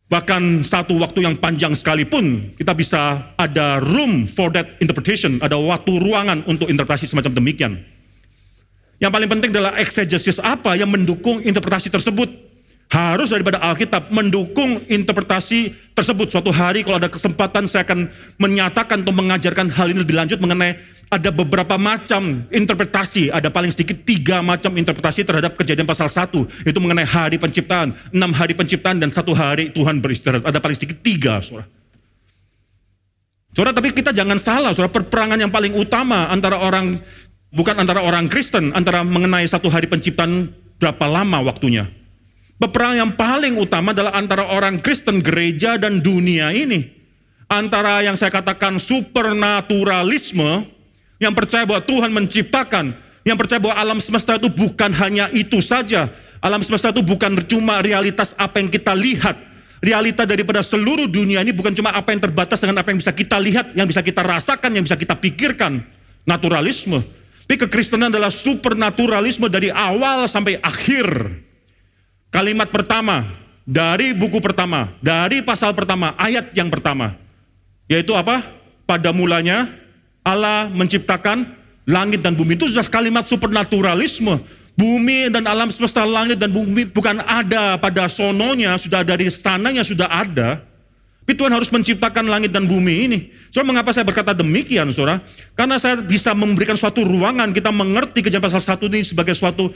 Bahkan 0.07 0.63
satu 0.63 0.95
waktu 1.03 1.27
yang 1.27 1.35
panjang 1.35 1.75
sekalipun 1.75 2.55
kita 2.55 2.71
bisa 2.79 3.35
ada 3.35 3.83
room 3.83 4.23
for 4.31 4.55
that 4.55 4.79
interpretation, 4.79 5.43
ada 5.43 5.59
waktu 5.59 5.99
ruangan 5.99 6.47
untuk 6.47 6.71
interpretasi 6.71 7.11
semacam 7.11 7.35
demikian. 7.35 7.83
Yang 9.03 9.11
paling 9.11 9.31
penting 9.31 9.51
adalah 9.51 9.75
exegesis 9.75 10.39
apa 10.39 10.79
yang 10.79 10.87
mendukung 10.87 11.43
interpretasi 11.43 11.91
tersebut. 11.91 12.46
Harus 12.87 13.35
daripada 13.35 13.59
Alkitab 13.59 14.15
mendukung 14.15 14.79
interpretasi 14.87 15.75
tersebut. 15.91 16.31
Suatu 16.31 16.55
hari 16.55 16.87
kalau 16.87 17.03
ada 17.03 17.11
kesempatan 17.11 17.67
saya 17.67 17.83
akan 17.83 18.07
menyatakan 18.39 19.03
atau 19.03 19.11
mengajarkan 19.11 19.75
hal 19.75 19.91
ini 19.91 20.07
lebih 20.07 20.15
lanjut 20.15 20.39
mengenai 20.39 20.79
ada 21.11 21.35
beberapa 21.35 21.75
macam 21.75 22.47
interpretasi. 22.47 23.35
Ada 23.35 23.51
paling 23.51 23.75
sedikit 23.75 24.07
tiga 24.07 24.39
macam 24.39 24.71
interpretasi 24.79 25.27
terhadap 25.27 25.59
kejadian 25.59 25.87
pasal 25.87 26.07
satu 26.07 26.47
Itu 26.63 26.79
mengenai 26.79 27.03
hari 27.03 27.43
penciptaan. 27.43 27.91
Enam 28.15 28.31
hari 28.31 28.55
penciptaan 28.55 29.03
dan 29.03 29.11
satu 29.11 29.35
hari 29.35 29.75
Tuhan 29.75 29.99
beristirahat. 29.99 30.47
Ada 30.47 30.63
paling 30.63 30.79
sedikit 30.79 31.03
tiga. 31.03 31.43
Saudara. 31.43 31.67
Saudara, 33.51 33.75
tapi 33.75 33.91
kita 33.91 34.15
jangan 34.15 34.39
salah. 34.39 34.71
Saudara, 34.77 34.95
perperangan 34.95 35.41
yang 35.41 35.51
paling 35.51 35.75
utama 35.75 36.29
antara 36.29 36.61
orang, 36.61 37.03
bukan 37.51 37.75
antara 37.83 38.05
orang 38.05 38.29
Kristen, 38.31 38.71
antara 38.77 39.01
mengenai 39.01 39.49
satu 39.49 39.73
hari 39.73 39.89
penciptaan 39.89 40.53
berapa 40.77 41.09
lama 41.09 41.41
waktunya. 41.41 41.89
Peperangan 42.57 42.97
yang 42.97 43.13
paling 43.13 43.61
utama 43.61 43.93
adalah 43.93 44.17
antara 44.17 44.49
orang 44.49 44.81
Kristen 44.81 45.21
gereja 45.21 45.77
dan 45.77 46.01
dunia 46.01 46.57
ini. 46.57 46.89
Antara 47.53 48.01
yang 48.01 48.17
saya 48.17 48.33
katakan 48.33 48.81
supernaturalisme, 48.81 50.65
yang 51.21 51.37
percaya 51.37 51.69
bahwa 51.69 51.85
Tuhan 51.85 52.11
menciptakan, 52.17 52.97
yang 53.29 53.37
percaya 53.37 53.61
bahwa 53.61 53.77
alam 53.77 53.99
semesta 54.01 54.41
itu 54.41 54.49
bukan 54.49 54.89
hanya 54.97 55.29
itu 55.37 55.61
saja. 55.61 56.09
Alam 56.41 56.65
semesta 56.65 56.89
itu 56.91 57.05
bukan 57.05 57.37
cuma 57.45 57.85
realitas 57.85 58.33
apa 58.41 58.57
yang 58.57 58.73
kita 58.73 58.97
lihat. 58.97 59.37
Realita 59.85 60.25
daripada 60.25 60.65
seluruh 60.65 61.05
dunia 61.05 61.45
ini 61.45 61.53
bukan 61.53 61.77
cuma 61.77 61.93
apa 61.93 62.09
yang 62.09 62.25
terbatas 62.25 62.57
dengan 62.65 62.81
apa 62.81 62.89
yang 62.89 62.99
bisa 62.99 63.13
kita 63.13 63.37
lihat, 63.37 63.77
yang 63.77 63.85
bisa 63.85 64.01
kita 64.01 64.25
rasakan, 64.25 64.73
yang 64.73 64.85
bisa 64.89 64.97
kita 64.97 65.13
pikirkan. 65.13 65.85
Naturalisme. 66.25 67.05
Tapi 67.47 67.55
kekristenan 67.69 68.11
adalah 68.11 68.33
supernaturalisme 68.33 69.47
dari 69.47 69.69
awal 69.71 70.27
sampai 70.27 70.59
akhir. 70.59 71.07
Kalimat 72.37 72.69
pertama 72.69 73.33
dari 73.65 74.13
buku 74.13 74.45
pertama, 74.45 74.93
dari 75.01 75.41
pasal 75.41 75.73
pertama, 75.73 76.13
ayat 76.21 76.53
yang 76.53 76.69
pertama. 76.69 77.17
Yaitu 77.89 78.13
apa? 78.13 78.45
Pada 78.85 79.09
mulanya 79.09 79.73
Allah 80.21 80.69
menciptakan 80.69 81.49
langit 81.89 82.21
dan 82.21 82.37
bumi. 82.37 82.61
Itu 82.61 82.69
sudah 82.69 82.85
kalimat 82.93 83.25
supernaturalisme. 83.25 84.37
Bumi 84.77 85.33
dan 85.33 85.49
alam 85.49 85.73
semesta 85.73 86.05
langit 86.05 86.37
dan 86.37 86.53
bumi 86.53 86.85
bukan 86.93 87.25
ada 87.25 87.81
pada 87.81 88.05
sononya, 88.05 88.77
sudah 88.77 89.01
dari 89.01 89.33
sananya 89.33 89.81
sudah 89.81 90.05
ada. 90.05 90.61
Tapi 91.25 91.33
Tuhan 91.41 91.57
harus 91.57 91.73
menciptakan 91.73 92.29
langit 92.29 92.53
dan 92.53 92.69
bumi 92.69 93.09
ini. 93.09 93.19
Soalnya 93.49 93.81
mengapa 93.81 93.97
saya 93.97 94.05
berkata 94.05 94.37
demikian, 94.37 94.93
saudara? 94.93 95.25
Karena 95.57 95.81
saya 95.81 96.05
bisa 96.05 96.37
memberikan 96.37 96.77
suatu 96.77 97.01
ruangan, 97.01 97.57
kita 97.57 97.73
mengerti 97.73 98.21
kejadian 98.21 98.45
pasal 98.45 98.61
satu 98.61 98.93
ini 98.93 99.09
sebagai 99.09 99.33
suatu 99.33 99.73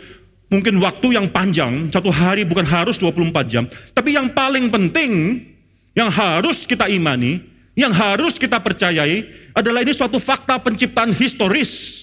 mungkin 0.51 0.83
waktu 0.83 1.17
yang 1.17 1.31
panjang, 1.31 1.89
satu 1.89 2.13
hari 2.13 2.45
bukan 2.45 2.67
harus 2.67 2.99
24 3.01 3.47
jam. 3.49 3.65
Tapi 3.95 4.19
yang 4.19 4.35
paling 4.35 4.69
penting, 4.69 5.41
yang 5.97 6.13
harus 6.13 6.69
kita 6.69 6.91
imani, 6.91 7.41
yang 7.79 7.95
harus 7.95 8.37
kita 8.37 8.61
percayai 8.61 9.25
adalah 9.57 9.81
ini 9.81 9.95
suatu 9.95 10.21
fakta 10.21 10.61
penciptaan 10.61 11.15
historis 11.15 12.01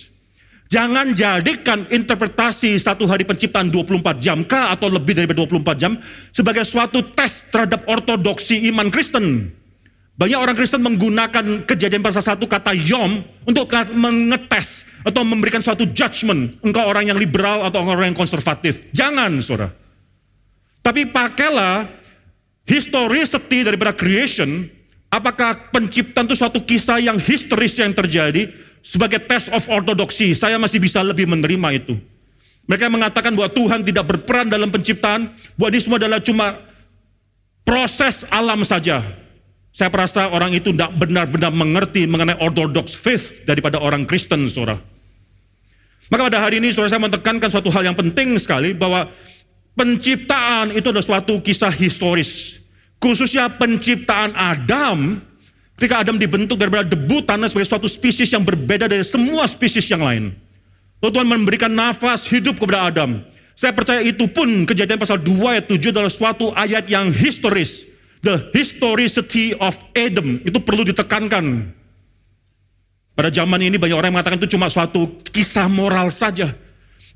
Jangan 0.68 1.16
jadikan 1.16 1.88
interpretasi 1.88 2.76
satu 2.76 3.08
hari 3.08 3.24
penciptaan 3.24 3.72
24 3.72 4.20
jam 4.20 4.44
kah 4.44 4.76
atau 4.76 4.92
lebih 4.92 5.16
dari 5.16 5.28
24 5.32 5.64
jam 5.80 5.96
sebagai 6.36 6.68
suatu 6.68 7.00
tes 7.16 7.48
terhadap 7.48 7.88
ortodoksi 7.88 8.68
iman 8.68 8.92
Kristen. 8.92 9.48
Banyak 10.18 10.40
orang 10.42 10.58
Kristen 10.58 10.82
menggunakan 10.82 11.62
kejadian 11.70 12.02
pasal 12.02 12.26
satu 12.26 12.50
kata 12.50 12.74
yom 12.74 13.22
untuk 13.46 13.70
mengetes 13.94 14.82
atau 15.06 15.22
memberikan 15.22 15.62
suatu 15.62 15.86
judgment. 15.94 16.58
Engkau 16.66 16.90
orang 16.90 17.14
yang 17.14 17.22
liberal 17.22 17.62
atau 17.70 17.86
orang 17.86 18.10
yang 18.10 18.18
konservatif. 18.18 18.90
Jangan, 18.98 19.38
saudara. 19.46 19.70
Tapi 20.82 21.06
pakailah 21.14 21.86
historicity 22.66 23.62
daripada 23.62 23.94
creation. 23.94 24.66
Apakah 25.14 25.70
penciptaan 25.70 26.26
itu 26.26 26.36
suatu 26.36 26.66
kisah 26.66 26.98
yang 26.98 27.22
historis 27.22 27.78
yang 27.78 27.94
terjadi 27.94 28.50
sebagai 28.82 29.22
test 29.24 29.54
of 29.54 29.64
ortodoksi, 29.70 30.34
saya 30.34 30.58
masih 30.58 30.82
bisa 30.82 31.00
lebih 31.06 31.30
menerima 31.30 31.78
itu. 31.78 31.94
Mereka 32.66 32.90
mengatakan 32.92 33.32
bahwa 33.38 33.54
Tuhan 33.54 33.86
tidak 33.86 34.04
berperan 34.04 34.50
dalam 34.50 34.68
penciptaan, 34.68 35.32
bahwa 35.56 35.70
ini 35.72 35.80
semua 35.80 36.02
adalah 36.02 36.20
cuma 36.20 36.60
proses 37.64 38.28
alam 38.28 38.66
saja. 38.66 39.27
Saya 39.78 39.94
perasa 39.94 40.34
orang 40.34 40.58
itu 40.58 40.74
tidak 40.74 40.90
benar-benar 40.98 41.54
mengerti 41.54 42.10
mengenai 42.10 42.42
orthodox 42.42 42.98
faith 42.98 43.46
daripada 43.46 43.78
orang 43.78 44.10
Kristen, 44.10 44.50
saudara. 44.50 44.82
Maka 46.10 46.34
pada 46.34 46.42
hari 46.42 46.58
ini, 46.58 46.74
saudara, 46.74 46.98
saya 46.98 47.06
menekankan 47.06 47.50
suatu 47.54 47.70
hal 47.70 47.86
yang 47.86 47.94
penting 47.94 48.34
sekali, 48.42 48.74
bahwa 48.74 49.06
penciptaan 49.78 50.74
itu 50.74 50.90
adalah 50.90 51.06
suatu 51.06 51.38
kisah 51.46 51.70
historis. 51.70 52.58
Khususnya 52.98 53.54
penciptaan 53.54 54.34
Adam, 54.34 55.22
Ketika 55.78 56.02
Adam 56.02 56.18
dibentuk 56.18 56.58
daripada 56.58 56.90
debu 56.90 57.22
tanah 57.22 57.54
sebagai 57.54 57.70
suatu 57.70 57.86
spesies 57.86 58.34
yang 58.34 58.42
berbeda 58.42 58.90
dari 58.90 59.06
semua 59.06 59.46
spesies 59.46 59.86
yang 59.86 60.02
lain. 60.02 60.34
Lalu 60.98 61.12
Tuhan 61.14 61.30
memberikan 61.30 61.70
nafas 61.70 62.26
hidup 62.26 62.58
kepada 62.58 62.90
Adam. 62.90 63.22
Saya 63.54 63.78
percaya 63.78 64.02
itu 64.02 64.26
pun 64.26 64.66
kejadian 64.66 64.98
pasal 64.98 65.22
2 65.22 65.38
ayat 65.54 65.66
7 65.70 65.94
adalah 65.94 66.10
suatu 66.10 66.50
ayat 66.58 66.90
yang 66.90 67.14
historis. 67.14 67.86
The 68.26 68.50
historicity 68.54 69.54
of 69.58 69.78
Adam. 69.94 70.42
Itu 70.42 70.62
perlu 70.62 70.86
ditekankan. 70.88 71.76
Pada 73.18 73.30
zaman 73.34 73.62
ini 73.66 73.82
banyak 73.82 73.98
orang 73.98 74.14
yang 74.14 74.18
mengatakan 74.22 74.38
itu 74.38 74.54
cuma 74.54 74.70
suatu 74.70 75.18
kisah 75.34 75.66
moral 75.66 76.14
saja. 76.14 76.54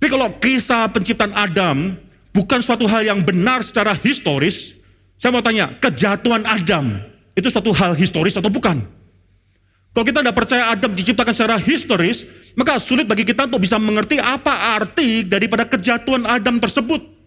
Tapi 0.01 0.09
kalau 0.09 0.33
kisah 0.41 0.89
penciptaan 0.89 1.29
Adam 1.37 1.93
bukan 2.33 2.57
suatu 2.57 2.89
hal 2.89 3.05
yang 3.05 3.21
benar 3.21 3.61
secara 3.61 3.93
historis, 3.93 4.73
saya 5.21 5.29
mau 5.29 5.45
tanya, 5.45 5.77
kejatuhan 5.77 6.41
Adam 6.49 6.97
itu 7.37 7.47
satu 7.53 7.69
hal 7.69 7.93
historis 7.93 8.33
atau 8.33 8.49
bukan? 8.49 8.81
Kalau 9.91 10.05
kita 10.07 10.23
tidak 10.23 10.33
percaya 10.33 10.71
Adam 10.71 10.95
diciptakan 10.95 11.33
secara 11.35 11.55
historis, 11.61 12.25
maka 12.55 12.79
sulit 12.79 13.05
bagi 13.05 13.27
kita 13.27 13.45
untuk 13.45 13.61
bisa 13.61 13.75
mengerti 13.77 14.17
apa 14.17 14.79
arti 14.79 15.21
daripada 15.21 15.67
kejatuhan 15.67 16.25
Adam 16.25 16.57
tersebut. 16.57 17.20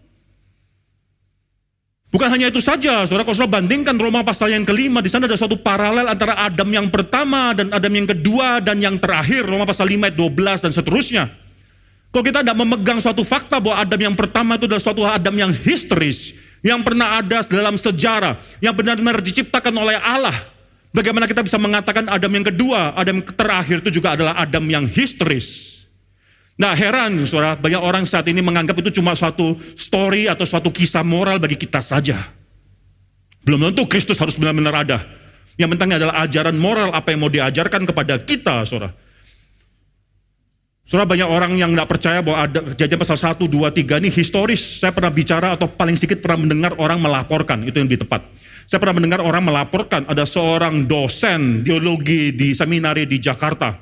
Bukan 2.15 2.31
hanya 2.31 2.47
itu 2.47 2.63
saja, 2.63 3.03
saudara, 3.03 3.27
kalau 3.27 3.35
saudara 3.35 3.59
bandingkan 3.59 3.99
Roma 3.99 4.23
pasal 4.23 4.47
yang 4.47 4.63
kelima, 4.63 5.03
di 5.03 5.11
sana 5.11 5.27
ada 5.27 5.35
suatu 5.35 5.59
paralel 5.59 6.07
antara 6.07 6.39
Adam 6.47 6.71
yang 6.71 6.87
pertama 6.87 7.51
dan 7.51 7.75
Adam 7.75 7.91
yang 7.91 8.07
kedua 8.07 8.63
dan 8.63 8.79
yang 8.79 8.95
terakhir, 8.95 9.43
Roma 9.43 9.67
pasal 9.67 9.91
5 9.91 9.99
ayat 9.99 10.15
12 10.15 10.63
dan 10.63 10.71
seterusnya. 10.71 11.27
Kalau 12.15 12.23
kita 12.23 12.39
tidak 12.39 12.55
memegang 12.55 13.03
suatu 13.03 13.27
fakta 13.27 13.59
bahwa 13.59 13.83
Adam 13.83 13.99
yang 13.99 14.15
pertama 14.15 14.55
itu 14.55 14.63
adalah 14.63 14.79
suatu 14.79 15.03
Adam 15.03 15.35
yang 15.35 15.51
historis, 15.51 16.31
yang 16.63 16.79
pernah 16.87 17.19
ada 17.19 17.43
dalam 17.51 17.75
sejarah, 17.75 18.39
yang 18.63 18.71
benar-benar 18.71 19.19
diciptakan 19.19 19.75
oleh 19.75 19.99
Allah. 19.99 20.55
Bagaimana 20.95 21.27
kita 21.27 21.43
bisa 21.43 21.59
mengatakan 21.59 22.07
Adam 22.07 22.31
yang 22.31 22.47
kedua, 22.47 22.95
Adam 22.95 23.27
terakhir 23.27 23.83
itu 23.83 23.99
juga 23.99 24.15
adalah 24.15 24.39
Adam 24.39 24.63
yang 24.63 24.87
historis. 24.87 25.74
Nah 26.55 26.71
heran 26.71 27.19
saudara, 27.27 27.59
banyak 27.59 27.81
orang 27.83 28.07
saat 28.07 28.23
ini 28.31 28.39
menganggap 28.39 28.79
itu 28.79 28.99
cuma 28.99 29.11
suatu 29.11 29.59
story 29.75 30.31
atau 30.31 30.47
suatu 30.47 30.71
kisah 30.71 31.03
moral 31.03 31.35
bagi 31.35 31.59
kita 31.59 31.83
saja. 31.83 32.31
Belum 33.43 33.59
tentu 33.69 33.83
Kristus 33.91 34.15
harus 34.17 34.39
benar-benar 34.39 34.87
ada. 34.87 34.97
Yang 35.59 35.75
penting 35.75 35.99
adalah 35.99 36.23
ajaran 36.23 36.55
moral 36.55 36.95
apa 36.95 37.11
yang 37.11 37.27
mau 37.27 37.31
diajarkan 37.31 37.83
kepada 37.83 38.23
kita 38.23 38.63
saudara. 38.63 38.95
Saudara 40.85 41.09
banyak 41.09 41.27
orang 41.27 41.51
yang 41.57 41.73
tidak 41.73 41.89
percaya 41.97 42.19
bahwa 42.21 42.45
ada 42.45 42.59
kejadian 42.71 42.99
pasal 43.01 43.17
1, 43.17 43.41
2, 43.41 43.73
3 43.73 44.01
ini 44.05 44.09
historis. 44.13 44.61
Saya 44.79 44.93
pernah 44.93 45.09
bicara 45.09 45.57
atau 45.57 45.65
paling 45.65 45.97
sedikit 45.97 46.21
pernah 46.21 46.45
mendengar 46.45 46.77
orang 46.77 47.01
melaporkan, 47.01 47.65
itu 47.65 47.81
yang 47.81 47.89
lebih 47.89 48.05
tepat. 48.05 48.21
Saya 48.69 48.77
pernah 48.77 49.01
mendengar 49.01 49.25
orang 49.25 49.43
melaporkan 49.43 50.05
ada 50.05 50.29
seorang 50.29 50.85
dosen 50.85 51.65
teologi 51.65 52.37
di 52.37 52.53
seminari 52.53 53.09
di 53.09 53.17
Jakarta. 53.17 53.81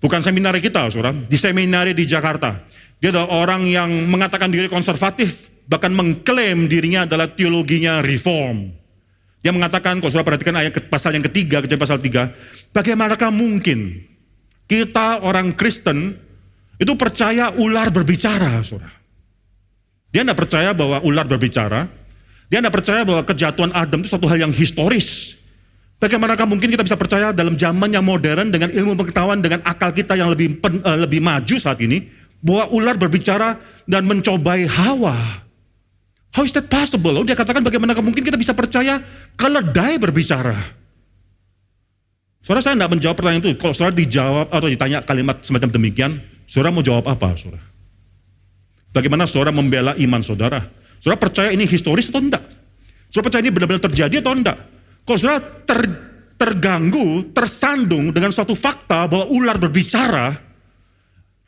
Bukan 0.00 0.24
seminari 0.24 0.64
kita, 0.64 0.88
saudara, 0.88 1.12
di 1.12 1.36
seminari 1.36 1.92
di 1.92 2.08
Jakarta. 2.08 2.64
Dia 3.00 3.12
adalah 3.12 3.28
orang 3.36 3.68
yang 3.68 3.88
mengatakan 4.08 4.48
diri 4.48 4.68
konservatif, 4.72 5.52
bahkan 5.68 5.92
mengklaim 5.92 6.68
dirinya 6.72 7.04
adalah 7.04 7.28
teologinya 7.28 8.00
reform. 8.00 8.72
Dia 9.44 9.52
mengatakan, 9.52 10.00
kalau 10.00 10.12
saudara 10.12 10.36
perhatikan 10.36 10.56
ayat 10.56 10.88
pasal 10.88 11.16
yang 11.16 11.24
ketiga, 11.28 11.60
kejadian 11.64 11.80
pasal 11.80 12.00
tiga, 12.00 12.32
bagaimanakah 12.72 13.28
mungkin 13.32 14.04
kita 14.68 15.20
orang 15.24 15.52
Kristen 15.56 16.16
itu 16.80 16.92
percaya 16.96 17.52
ular 17.56 17.92
berbicara, 17.92 18.60
saudara. 18.64 19.00
Dia 20.12 20.24
tidak 20.26 20.38
percaya 20.44 20.70
bahwa 20.76 21.00
ular 21.04 21.24
berbicara. 21.24 21.88
Dia 22.50 22.58
tidak 22.58 22.74
percaya 22.74 23.00
bahwa 23.06 23.22
kejatuhan 23.24 23.72
Adam 23.72 24.02
itu 24.02 24.10
satu 24.10 24.26
hal 24.26 24.48
yang 24.48 24.52
historis. 24.52 25.39
Bagaimanakah 26.00 26.48
mungkin 26.48 26.72
kita 26.72 26.80
bisa 26.80 26.96
percaya 26.96 27.28
dalam 27.28 27.60
zaman 27.60 27.92
yang 27.92 28.00
modern 28.00 28.48
dengan 28.48 28.72
ilmu 28.72 28.96
pengetahuan 28.96 29.44
dengan 29.44 29.60
akal 29.68 29.92
kita 29.92 30.16
yang 30.16 30.32
lebih 30.32 30.56
pen, 30.56 30.80
uh, 30.80 30.96
lebih 30.96 31.20
maju 31.20 31.60
saat 31.60 31.76
ini 31.84 32.08
bahwa 32.40 32.72
ular 32.72 32.96
berbicara 32.96 33.60
dan 33.84 34.08
mencobai 34.08 34.64
Hawa. 34.64 35.44
How 36.32 36.40
is 36.40 36.56
that 36.56 36.72
possible? 36.72 37.12
Oh, 37.12 37.26
dia 37.26 37.36
katakan 37.36 37.60
bagaimanakah 37.60 38.00
mungkin 38.00 38.24
kita 38.24 38.40
bisa 38.40 38.56
percaya 38.56 38.96
keledai 39.36 40.00
berbicara? 40.00 40.56
Saudara 42.40 42.64
saya 42.64 42.80
tidak 42.80 42.96
menjawab 42.96 43.16
pertanyaan 43.20 43.42
itu. 43.44 43.52
Kalau 43.60 43.74
saudara 43.76 43.92
dijawab 43.92 44.46
atau 44.48 44.68
ditanya 44.72 45.04
kalimat 45.04 45.44
semacam 45.44 45.68
demikian, 45.68 46.16
saudara 46.48 46.72
mau 46.72 46.80
jawab 46.80 47.04
apa 47.12 47.36
saudara? 47.36 47.60
Bagaimana 48.96 49.28
saudara 49.28 49.52
membela 49.52 49.92
iman 50.00 50.24
saudara? 50.24 50.64
Saudara 50.96 51.20
percaya 51.20 51.52
ini 51.52 51.68
historis 51.68 52.08
atau 52.08 52.24
tidak? 52.24 52.40
Saudara 53.12 53.24
percaya 53.28 53.42
ini 53.44 53.52
benar-benar 53.52 53.82
terjadi 53.84 54.24
atau 54.24 54.32
tidak? 54.32 54.79
Kalau 55.04 55.18
saudara 55.18 55.40
ter, 55.66 55.80
terganggu, 56.40 57.30
tersandung 57.34 58.14
dengan 58.14 58.32
suatu 58.32 58.56
fakta 58.56 59.04
bahwa 59.10 59.26
ular 59.28 59.56
berbicara, 59.60 60.32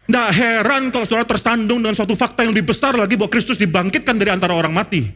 tidak 0.02 0.28
heran 0.34 0.90
kalau 0.90 1.06
saudara 1.06 1.24
tersandung 1.24 1.78
dengan 1.80 1.94
suatu 1.94 2.18
fakta 2.18 2.42
yang 2.42 2.52
lebih 2.52 2.74
besar 2.74 2.92
lagi 2.98 3.14
bahwa 3.14 3.30
Kristus 3.30 3.56
dibangkitkan 3.56 4.18
dari 4.18 4.34
antara 4.34 4.52
orang 4.52 4.74
mati. 4.74 5.06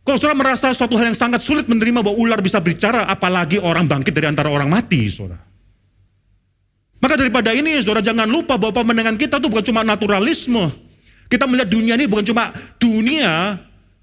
Kalau 0.00 0.16
saudara 0.16 0.38
merasa 0.38 0.72
suatu 0.72 0.96
hal 0.96 1.12
yang 1.12 1.18
sangat 1.18 1.44
sulit 1.44 1.68
menerima 1.68 2.00
bahwa 2.00 2.16
ular 2.16 2.40
bisa 2.40 2.56
bicara, 2.62 3.04
apalagi 3.04 3.60
orang 3.60 3.84
bangkit 3.84 4.16
dari 4.16 4.30
antara 4.30 4.48
orang 4.48 4.70
mati, 4.70 5.10
saudara. 5.12 5.42
Maka 7.00 7.14
daripada 7.20 7.52
ini, 7.52 7.80
saudara 7.84 8.00
jangan 8.04 8.28
lupa 8.28 8.56
bahwa 8.56 8.80
pemenangan 8.80 9.16
kita 9.20 9.40
itu 9.40 9.48
bukan 9.52 9.64
cuma 9.64 9.80
naturalisme. 9.84 10.72
Kita 11.28 11.44
melihat 11.44 11.68
dunia 11.68 11.94
ini 12.00 12.08
bukan 12.08 12.24
cuma 12.24 12.52
dunia, 12.80 13.60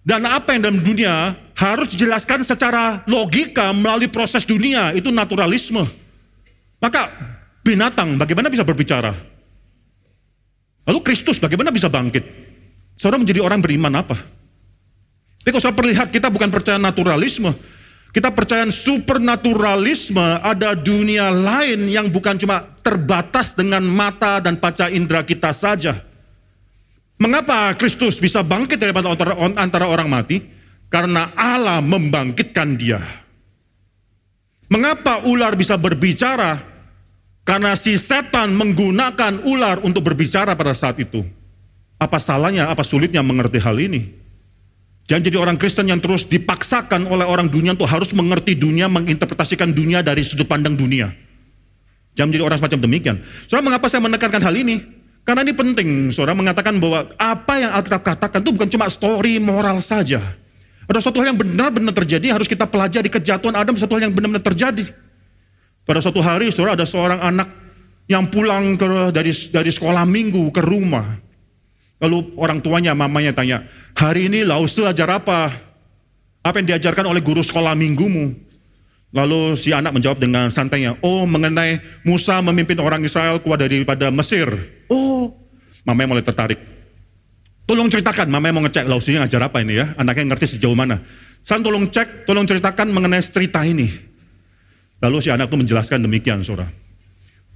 dan 0.08 0.24
apa 0.24 0.56
yang 0.56 0.62
dalam 0.70 0.80
dunia 0.80 1.36
harus 1.58 1.90
dijelaskan 1.90 2.46
secara 2.46 3.02
logika 3.10 3.74
melalui 3.74 4.06
proses 4.14 4.46
dunia, 4.46 4.94
itu 4.94 5.10
naturalisme. 5.10 5.82
Maka 6.78 7.10
binatang 7.66 8.14
bagaimana 8.14 8.54
bisa 8.54 8.62
berbicara? 8.62 9.10
Lalu 10.86 11.00
Kristus 11.02 11.42
bagaimana 11.42 11.74
bisa 11.74 11.90
bangkit? 11.90 12.22
Saudara 12.94 13.18
menjadi 13.18 13.42
orang 13.42 13.58
beriman 13.58 13.90
apa? 13.98 14.16
Tapi 15.42 15.50
kalau 15.50 15.64
saya 15.66 15.74
perlihat 15.74 16.14
kita 16.14 16.30
bukan 16.30 16.54
percaya 16.54 16.78
naturalisme, 16.78 17.50
kita 18.14 18.30
percaya 18.30 18.64
supernaturalisme 18.70 20.44
ada 20.46 20.78
dunia 20.78 21.34
lain 21.34 21.90
yang 21.90 22.08
bukan 22.14 22.38
cuma 22.38 22.78
terbatas 22.86 23.58
dengan 23.58 23.82
mata 23.82 24.38
dan 24.38 24.62
paca 24.62 24.94
indera 24.94 25.26
kita 25.26 25.50
saja. 25.58 26.06
Mengapa 27.18 27.74
Kristus 27.74 28.22
bisa 28.22 28.46
bangkit 28.46 28.78
dari 28.78 28.94
antara 29.58 29.90
orang 29.90 30.06
mati? 30.06 30.57
Karena 30.88 31.36
Allah 31.36 31.84
membangkitkan 31.84 32.80
dia. 32.80 33.04
Mengapa 34.68 35.24
ular 35.28 35.56
bisa 35.56 35.76
berbicara? 35.76 36.64
Karena 37.48 37.80
si 37.80 37.96
setan 37.96 38.52
menggunakan 38.56 39.48
ular 39.48 39.80
untuk 39.84 40.04
berbicara 40.04 40.52
pada 40.56 40.76
saat 40.76 41.00
itu. 41.00 41.24
Apa 41.96 42.20
salahnya, 42.20 42.68
apa 42.68 42.84
sulitnya 42.84 43.24
mengerti 43.24 43.60
hal 43.64 43.80
ini? 43.80 44.04
Jangan 45.08 45.24
jadi 45.24 45.38
orang 45.40 45.56
Kristen 45.56 45.88
yang 45.88 46.04
terus 46.04 46.28
dipaksakan 46.28 47.08
oleh 47.08 47.24
orang 47.24 47.48
dunia 47.48 47.72
untuk 47.72 47.88
harus 47.88 48.12
mengerti 48.12 48.60
dunia, 48.60 48.92
menginterpretasikan 48.92 49.72
dunia 49.72 50.04
dari 50.04 50.20
sudut 50.28 50.44
pandang 50.44 50.76
dunia. 50.76 51.08
Jangan 52.20 52.28
menjadi 52.28 52.44
orang 52.44 52.58
semacam 52.60 52.80
demikian. 52.84 53.16
Saudara, 53.48 53.64
mengapa 53.64 53.88
saya 53.88 54.04
menekankan 54.04 54.44
hal 54.44 54.56
ini? 54.60 54.84
Karena 55.24 55.44
ini 55.48 55.54
penting, 55.56 55.90
saudara 56.12 56.36
mengatakan 56.36 56.76
bahwa 56.80 57.08
apa 57.16 57.54
yang 57.60 57.72
Alkitab 57.76 58.04
katakan 58.04 58.40
itu 58.44 58.52
bukan 58.52 58.68
cuma 58.72 58.88
story 58.92 59.40
moral 59.40 59.80
saja. 59.80 60.24
Ada 60.88 61.04
suatu 61.04 61.20
hal 61.20 61.36
yang 61.36 61.40
benar-benar 61.40 61.92
terjadi, 61.92 62.32
harus 62.32 62.48
kita 62.48 62.64
pelajari 62.64 63.12
kejatuhan 63.12 63.60
Adam, 63.60 63.76
satu 63.76 64.00
hal 64.00 64.08
yang 64.08 64.16
benar-benar 64.16 64.44
terjadi. 64.44 64.88
Pada 65.84 66.00
suatu 66.00 66.24
hari, 66.24 66.48
saudara, 66.48 66.80
ada 66.80 66.88
seorang 66.88 67.20
anak 67.20 67.48
yang 68.08 68.32
pulang 68.32 68.80
ke, 68.80 69.12
dari, 69.12 69.36
dari 69.52 69.72
sekolah 69.72 70.08
minggu 70.08 70.48
ke 70.56 70.64
rumah. 70.64 71.20
Lalu 72.00 72.40
orang 72.40 72.64
tuanya, 72.64 72.96
mamanya 72.96 73.36
tanya, 73.36 73.68
hari 74.00 74.32
ini 74.32 74.48
Lause 74.48 74.88
ajar 74.88 75.12
apa? 75.12 75.52
Apa 76.40 76.64
yang 76.64 76.72
diajarkan 76.72 77.04
oleh 77.12 77.20
guru 77.20 77.44
sekolah 77.44 77.76
minggumu? 77.76 78.32
Lalu 79.12 79.60
si 79.60 79.76
anak 79.76 79.92
menjawab 79.92 80.20
dengan 80.24 80.48
santainya, 80.52 80.96
oh 81.04 81.28
mengenai 81.28 81.80
Musa 82.08 82.40
memimpin 82.40 82.80
orang 82.80 83.04
Israel 83.04 83.40
keluar 83.44 83.60
daripada 83.60 84.08
Mesir. 84.12 84.48
Oh, 84.88 85.36
mamanya 85.84 86.16
mulai 86.16 86.24
tertarik. 86.24 86.77
Tolong 87.68 87.92
ceritakan, 87.92 88.32
mama 88.32 88.48
mau 88.56 88.64
ngecek 88.64 88.88
lausinya 88.88 89.28
ngajar 89.28 89.52
apa 89.52 89.60
ini 89.60 89.76
ya, 89.76 89.92
anaknya 90.00 90.32
ngerti 90.32 90.56
sejauh 90.56 90.72
mana. 90.72 91.04
San 91.44 91.60
tolong 91.60 91.92
cek, 91.92 92.24
tolong 92.24 92.48
ceritakan 92.48 92.88
mengenai 92.96 93.20
cerita 93.20 93.60
ini. 93.68 93.92
Lalu 95.04 95.18
si 95.20 95.28
anak 95.28 95.52
itu 95.52 95.60
menjelaskan 95.60 96.00
demikian, 96.00 96.40
saudara. 96.48 96.72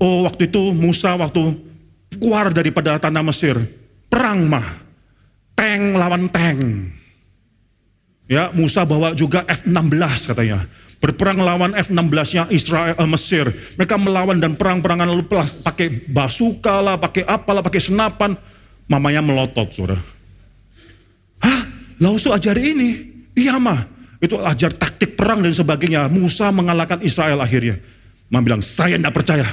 Oh, 0.03 0.27
waktu 0.27 0.51
itu 0.51 0.75
Musa 0.75 1.15
waktu 1.15 1.55
keluar 2.11 2.51
daripada 2.51 2.99
tanah 2.99 3.23
Mesir, 3.23 3.55
perang 4.11 4.51
mah, 4.51 4.83
tank 5.55 5.95
lawan 5.95 6.27
tank. 6.27 6.59
Ya, 8.27 8.51
Musa 8.51 8.83
bawa 8.83 9.15
juga 9.15 9.47
F-16 9.47 10.35
katanya. 10.35 10.67
Berperang 10.99 11.39
lawan 11.39 11.71
F-16-nya 11.71 12.51
Israel 12.51 12.99
uh, 12.99 13.07
Mesir. 13.07 13.47
Mereka 13.79 13.95
melawan 13.95 14.43
dan 14.43 14.59
perang-perangan 14.59 15.07
lalu 15.07 15.23
pakai 15.63 15.87
basuka 16.11 16.83
lah, 16.83 16.95
pakai 16.99 17.23
apalah, 17.23 17.63
pakai 17.63 17.81
senapan 17.81 18.35
mamanya 18.91 19.23
melotot, 19.23 19.71
saudara. 19.71 20.03
Hah? 21.39 21.61
Lausu 22.03 22.35
ajar 22.35 22.59
ini? 22.59 23.07
Iya 23.31 23.55
mah. 23.55 23.87
Itu 24.19 24.35
ajar 24.43 24.75
taktik 24.75 25.15
perang 25.15 25.39
dan 25.39 25.55
sebagainya. 25.55 26.11
Musa 26.11 26.51
mengalahkan 26.51 26.99
Israel 26.99 27.39
akhirnya. 27.39 27.79
Mama 28.27 28.43
bilang, 28.43 28.61
saya 28.61 28.99
tidak 28.99 29.15
percaya. 29.15 29.47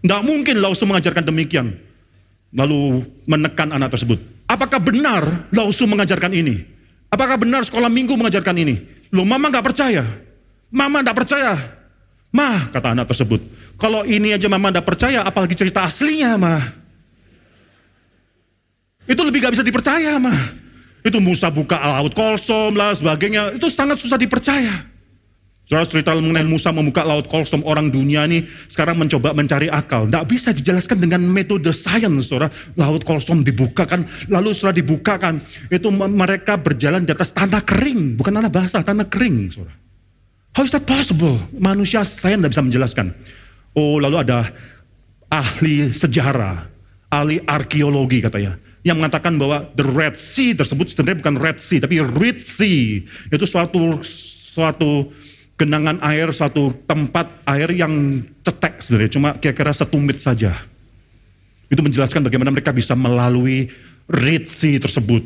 Tidak 0.00 0.22
mungkin 0.22 0.62
Lausu 0.62 0.86
mengajarkan 0.86 1.26
demikian. 1.26 1.74
Lalu 2.54 3.02
menekan 3.26 3.74
anak 3.74 3.98
tersebut. 3.98 4.22
Apakah 4.46 4.78
benar 4.78 5.50
Lausu 5.50 5.90
mengajarkan 5.90 6.30
ini? 6.30 6.62
Apakah 7.10 7.34
benar 7.34 7.66
sekolah 7.66 7.90
minggu 7.90 8.14
mengajarkan 8.14 8.54
ini? 8.62 8.74
Loh 9.10 9.26
mama 9.26 9.50
nggak 9.50 9.66
percaya. 9.66 10.06
Mama 10.70 11.02
nggak 11.02 11.18
percaya. 11.18 11.54
Mah, 12.34 12.70
kata 12.74 12.98
anak 12.98 13.06
tersebut. 13.10 13.38
Kalau 13.78 14.02
ini 14.02 14.34
aja 14.34 14.50
mama 14.50 14.74
nggak 14.74 14.86
percaya, 14.86 15.22
apalagi 15.22 15.54
cerita 15.54 15.86
aslinya 15.86 16.34
mah. 16.34 16.83
Itu 19.04 19.20
lebih 19.20 19.44
gak 19.44 19.52
bisa 19.56 19.64
dipercaya 19.64 20.16
mah. 20.16 20.64
Itu 21.04 21.20
Musa 21.20 21.52
buka 21.52 21.76
laut 21.76 22.16
kolsom 22.16 22.72
lah 22.72 22.96
sebagainya. 22.96 23.60
Itu 23.60 23.68
sangat 23.68 24.00
susah 24.00 24.16
dipercaya. 24.16 24.94
Saudara 25.64 25.88
cerita 25.88 26.12
mengenai 26.12 26.44
Musa 26.44 26.72
membuka 26.76 27.04
laut 27.04 27.24
kolsom 27.24 27.64
orang 27.64 27.88
dunia 27.88 28.28
ini 28.28 28.44
sekarang 28.68 29.00
mencoba 29.00 29.32
mencari 29.32 29.68
akal. 29.72 30.08
Tidak 30.08 30.24
bisa 30.28 30.52
dijelaskan 30.52 31.00
dengan 31.00 31.24
metode 31.24 31.72
sains, 31.72 32.28
saudara. 32.28 32.52
Laut 32.76 33.00
kolsom 33.04 33.40
dibukakan, 33.40 34.04
lalu 34.28 34.52
setelah 34.52 34.76
dibukakan, 34.76 35.40
itu 35.72 35.88
mereka 35.92 36.60
berjalan 36.60 37.08
di 37.08 37.12
atas 37.16 37.32
tanah 37.32 37.64
kering. 37.64 38.16
Bukan 38.16 38.32
tanah 38.32 38.52
basah, 38.52 38.84
tanah 38.84 39.08
kering, 39.08 39.52
saudara. 39.52 39.76
How 40.52 40.68
is 40.68 40.72
that 40.72 40.84
possible? 40.84 41.40
Manusia 41.56 42.04
saya 42.04 42.36
tidak 42.36 42.52
bisa 42.52 42.64
menjelaskan. 42.64 43.06
Oh, 43.72 43.96
lalu 43.96 44.20
ada 44.20 44.52
ahli 45.32 45.88
sejarah, 45.96 46.68
ahli 47.08 47.40
arkeologi 47.40 48.20
katanya 48.20 48.63
yang 48.84 49.00
mengatakan 49.00 49.40
bahwa 49.40 49.64
the 49.72 49.82
Red 49.82 50.20
Sea 50.20 50.52
tersebut 50.52 50.92
sebenarnya 50.92 51.24
bukan 51.24 51.36
Red 51.40 51.58
Sea 51.58 51.80
tapi 51.80 52.04
Red 52.04 52.44
Sea. 52.44 53.00
Itu 53.32 53.48
suatu 53.48 54.04
suatu 54.04 55.08
genangan 55.56 56.04
air 56.04 56.28
suatu 56.36 56.76
tempat 56.84 57.42
air 57.48 57.72
yang 57.72 58.20
cetek 58.44 58.84
sebenarnya 58.84 59.12
cuma 59.16 59.28
kira-kira 59.40 59.72
setumit 59.72 60.20
saja. 60.20 60.52
Itu 61.72 61.80
menjelaskan 61.80 62.28
bagaimana 62.28 62.52
mereka 62.52 62.76
bisa 62.76 62.92
melalui 62.92 63.72
Red 64.04 64.52
Sea 64.52 64.76
tersebut. 64.76 65.24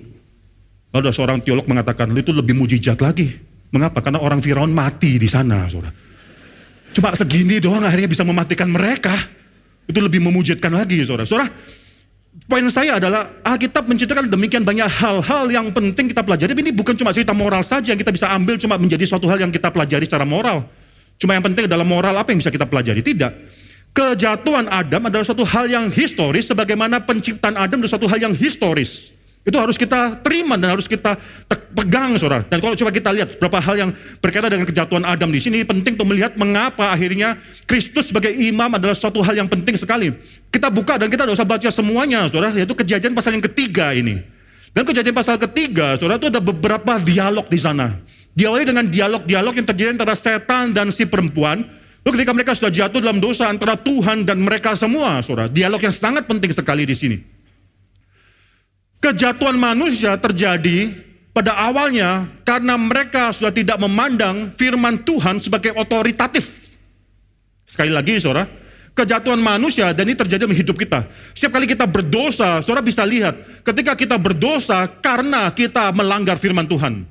Lalu 0.94 1.03
ada 1.05 1.12
seorang 1.12 1.42
teolog 1.42 1.66
mengatakan 1.66 2.14
itu 2.14 2.31
lebih 2.31 2.55
mujizat 2.55 3.03
lagi. 3.03 3.37
Mengapa? 3.75 4.01
Karena 4.01 4.23
orang 4.23 4.40
Firaun 4.40 4.73
mati 4.73 5.21
di 5.21 5.29
sana 5.29 5.68
saudara. 5.68 5.92
Cuma 6.94 7.12
segini 7.12 7.61
doang 7.61 7.85
akhirnya 7.85 8.09
bisa 8.09 8.25
mematikan 8.25 8.71
mereka. 8.71 9.12
Itu 9.85 9.99
lebih 9.99 10.25
memujudkan 10.25 10.73
lagi 10.73 11.05
saudara. 11.05 11.29
Saudara 11.29 11.49
Poin 12.49 12.64
saya 12.69 13.01
adalah 13.01 13.41
Alkitab 13.45 13.88
menceritakan 13.88 14.29
demikian 14.29 14.62
banyak 14.62 14.88
hal-hal 14.88 15.45
yang 15.49 15.69
penting 15.73 16.12
kita 16.12 16.21
pelajari. 16.21 16.53
Ini 16.55 16.73
bukan 16.77 16.95
cuma 16.95 17.11
cerita 17.12 17.33
moral 17.33 17.64
saja 17.64 17.93
yang 17.93 18.01
kita 18.01 18.12
bisa 18.12 18.29
ambil 18.31 18.61
cuma 18.61 18.77
menjadi 18.77 19.05
suatu 19.09 19.27
hal 19.27 19.41
yang 19.41 19.53
kita 19.53 19.73
pelajari 19.73 20.05
secara 20.05 20.29
moral. 20.29 20.69
Cuma 21.19 21.35
yang 21.35 21.43
penting 21.43 21.67
adalah 21.67 21.83
moral 21.83 22.14
apa 22.14 22.31
yang 22.31 22.38
bisa 22.38 22.53
kita 22.53 22.69
pelajari. 22.69 23.03
Tidak. 23.03 23.33
Kejatuhan 23.97 24.71
Adam 24.71 25.11
adalah 25.11 25.27
suatu 25.27 25.43
hal 25.43 25.67
yang 25.67 25.91
historis 25.91 26.47
sebagaimana 26.47 27.03
penciptaan 27.03 27.59
Adam 27.59 27.83
adalah 27.83 27.93
suatu 27.99 28.07
hal 28.07 28.21
yang 28.23 28.35
historis. 28.37 29.11
Itu 29.49 29.57
harus 29.57 29.81
kita 29.81 30.21
terima 30.21 30.61
dan 30.61 30.77
harus 30.77 30.85
kita 30.85 31.17
pegang 31.73 32.21
saudara. 32.21 32.45
Dan 32.45 32.61
kalau 32.61 32.77
coba 32.77 32.93
kita 32.93 33.09
lihat 33.17 33.41
beberapa 33.41 33.65
hal 33.65 33.75
yang 33.81 33.91
berkaitan 34.21 34.53
dengan 34.53 34.69
kejatuhan 34.69 35.09
Adam 35.09 35.33
di 35.33 35.41
sini 35.41 35.65
penting 35.65 35.97
untuk 35.97 36.13
melihat 36.13 36.37
mengapa 36.37 36.93
akhirnya 36.93 37.41
Kristus 37.65 38.13
sebagai 38.13 38.29
imam 38.29 38.69
adalah 38.77 38.93
suatu 38.93 39.25
hal 39.25 39.41
yang 39.41 39.49
penting 39.49 39.81
sekali. 39.81 40.13
Kita 40.53 40.69
buka 40.69 41.01
dan 41.01 41.09
kita 41.09 41.25
tidak 41.25 41.41
usah 41.41 41.49
baca 41.49 41.69
semuanya 41.73 42.29
saudara, 42.29 42.53
yaitu 42.53 42.77
kejadian 42.77 43.17
pasal 43.17 43.41
yang 43.41 43.45
ketiga 43.49 43.97
ini. 43.97 44.21
Dan 44.77 44.85
kejadian 44.85 45.17
pasal 45.17 45.41
ketiga, 45.41 45.97
saudara 45.97 46.21
itu 46.21 46.29
ada 46.29 46.45
beberapa 46.45 47.01
dialog 47.01 47.49
di 47.49 47.57
sana. 47.57 47.97
Diawali 48.37 48.69
dengan 48.69 48.85
dialog-dialog 48.85 49.57
yang 49.57 49.65
terjadi 49.65 49.97
antara 49.97 50.13
setan 50.13 50.77
dan 50.77 50.93
si 50.93 51.09
perempuan. 51.09 51.65
Lalu 52.05 52.21
ketika 52.21 52.33
mereka 52.37 52.53
sudah 52.53 52.69
jatuh 52.69 53.01
dalam 53.01 53.17
dosa 53.17 53.49
antara 53.49 53.81
Tuhan 53.81 54.29
dan 54.29 54.45
mereka 54.45 54.77
semua, 54.77 55.25
saudara. 55.25 55.49
Dialog 55.49 55.81
yang 55.81 55.97
sangat 55.97 56.29
penting 56.29 56.53
sekali 56.53 56.85
di 56.85 56.93
sini. 56.93 57.38
Kejatuhan 59.09 59.57
manusia 59.57 60.21
terjadi 60.21 60.92
pada 61.33 61.57
awalnya 61.57 62.29
karena 62.44 62.77
mereka 62.77 63.33
sudah 63.33 63.49
tidak 63.49 63.81
memandang 63.81 64.53
firman 64.53 65.01
Tuhan 65.01 65.40
sebagai 65.40 65.73
otoritatif. 65.81 66.68
Sekali 67.64 67.88
lagi 67.88 68.21
saudara, 68.21 68.44
kejatuhan 68.92 69.40
manusia 69.40 69.97
dan 69.97 70.05
ini 70.05 70.12
terjadi 70.12 70.44
dalam 70.44 70.53
hidup 70.53 70.77
kita. 70.77 71.09
Setiap 71.33 71.57
kali 71.57 71.64
kita 71.64 71.88
berdosa, 71.88 72.61
saudara 72.61 72.85
bisa 72.85 73.01
lihat 73.09 73.64
ketika 73.64 73.97
kita 73.97 74.21
berdosa 74.21 74.85
karena 75.01 75.49
kita 75.57 75.88
melanggar 75.97 76.37
firman 76.37 76.68
Tuhan. 76.68 77.09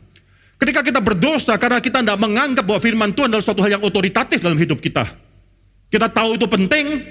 Ketika 0.62 0.86
kita 0.86 1.01
berdosa 1.01 1.57
karena 1.57 1.81
kita 1.81 2.05
tidak 2.05 2.21
menganggap 2.21 2.62
bahwa 2.62 2.77
firman 2.77 3.10
Tuhan 3.10 3.33
adalah 3.33 3.41
suatu 3.41 3.65
hal 3.65 3.81
yang 3.81 3.81
otoritatif 3.81 4.45
dalam 4.45 4.62
hidup 4.62 4.77
kita. 4.77 5.17
Kita 5.89 6.13
tahu 6.13 6.38
itu 6.38 6.45
penting, 6.45 7.10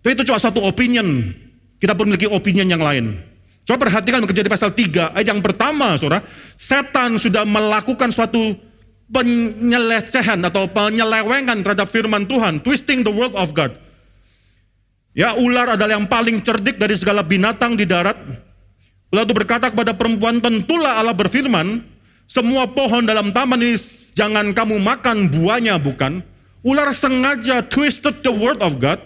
tapi 0.00 0.16
itu 0.16 0.24
cuma 0.24 0.40
satu 0.40 0.64
opinion. 0.64 1.28
Kita 1.76 1.92
pun 1.92 2.08
memiliki 2.08 2.24
opinion 2.24 2.72
yang 2.72 2.80
lain. 2.80 3.33
Coba 3.64 3.88
perhatikan 3.88 4.20
kejadian 4.28 4.52
pasal 4.52 4.76
3 4.76 5.16
ayat 5.16 5.28
yang 5.32 5.40
pertama 5.40 5.96
saudara. 5.96 6.20
Setan 6.60 7.16
sudah 7.16 7.48
melakukan 7.48 8.12
suatu 8.12 8.52
penyelecehan 9.08 10.36
atau 10.44 10.68
penyelewengan 10.68 11.64
terhadap 11.64 11.88
firman 11.88 12.28
Tuhan. 12.28 12.60
Twisting 12.60 13.00
the 13.00 13.12
word 13.12 13.32
of 13.32 13.56
God. 13.56 13.72
Ya 15.16 15.32
ular 15.32 15.80
adalah 15.80 15.96
yang 15.96 16.04
paling 16.04 16.44
cerdik 16.44 16.76
dari 16.76 16.92
segala 16.92 17.24
binatang 17.24 17.72
di 17.72 17.88
darat. 17.88 18.20
Lalu 19.08 19.32
berkata 19.32 19.72
kepada 19.72 19.96
perempuan 19.96 20.44
tentulah 20.44 21.00
Allah 21.00 21.16
berfirman. 21.16 21.80
Semua 22.28 22.68
pohon 22.68 23.04
dalam 23.04 23.32
taman 23.32 23.60
ini 23.64 23.76
jangan 24.12 24.52
kamu 24.52 24.76
makan 24.76 25.32
buahnya 25.32 25.80
bukan. 25.80 26.20
Ular 26.64 26.92
sengaja 26.92 27.64
twisted 27.64 28.20
the 28.20 28.32
word 28.32 28.60
of 28.60 28.76
God 28.76 29.00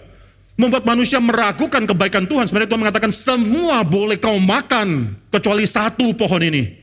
membuat 0.59 0.83
manusia 0.83 1.23
meragukan 1.23 1.87
kebaikan 1.87 2.27
Tuhan. 2.27 2.43
Sebenarnya 2.51 2.67
Tuhan 2.67 2.83
mengatakan 2.83 3.11
semua 3.15 3.79
boleh 3.87 4.19
kau 4.19 4.35
makan 4.35 5.15
kecuali 5.31 5.63
satu 5.63 6.11
pohon 6.11 6.43
ini. 6.43 6.75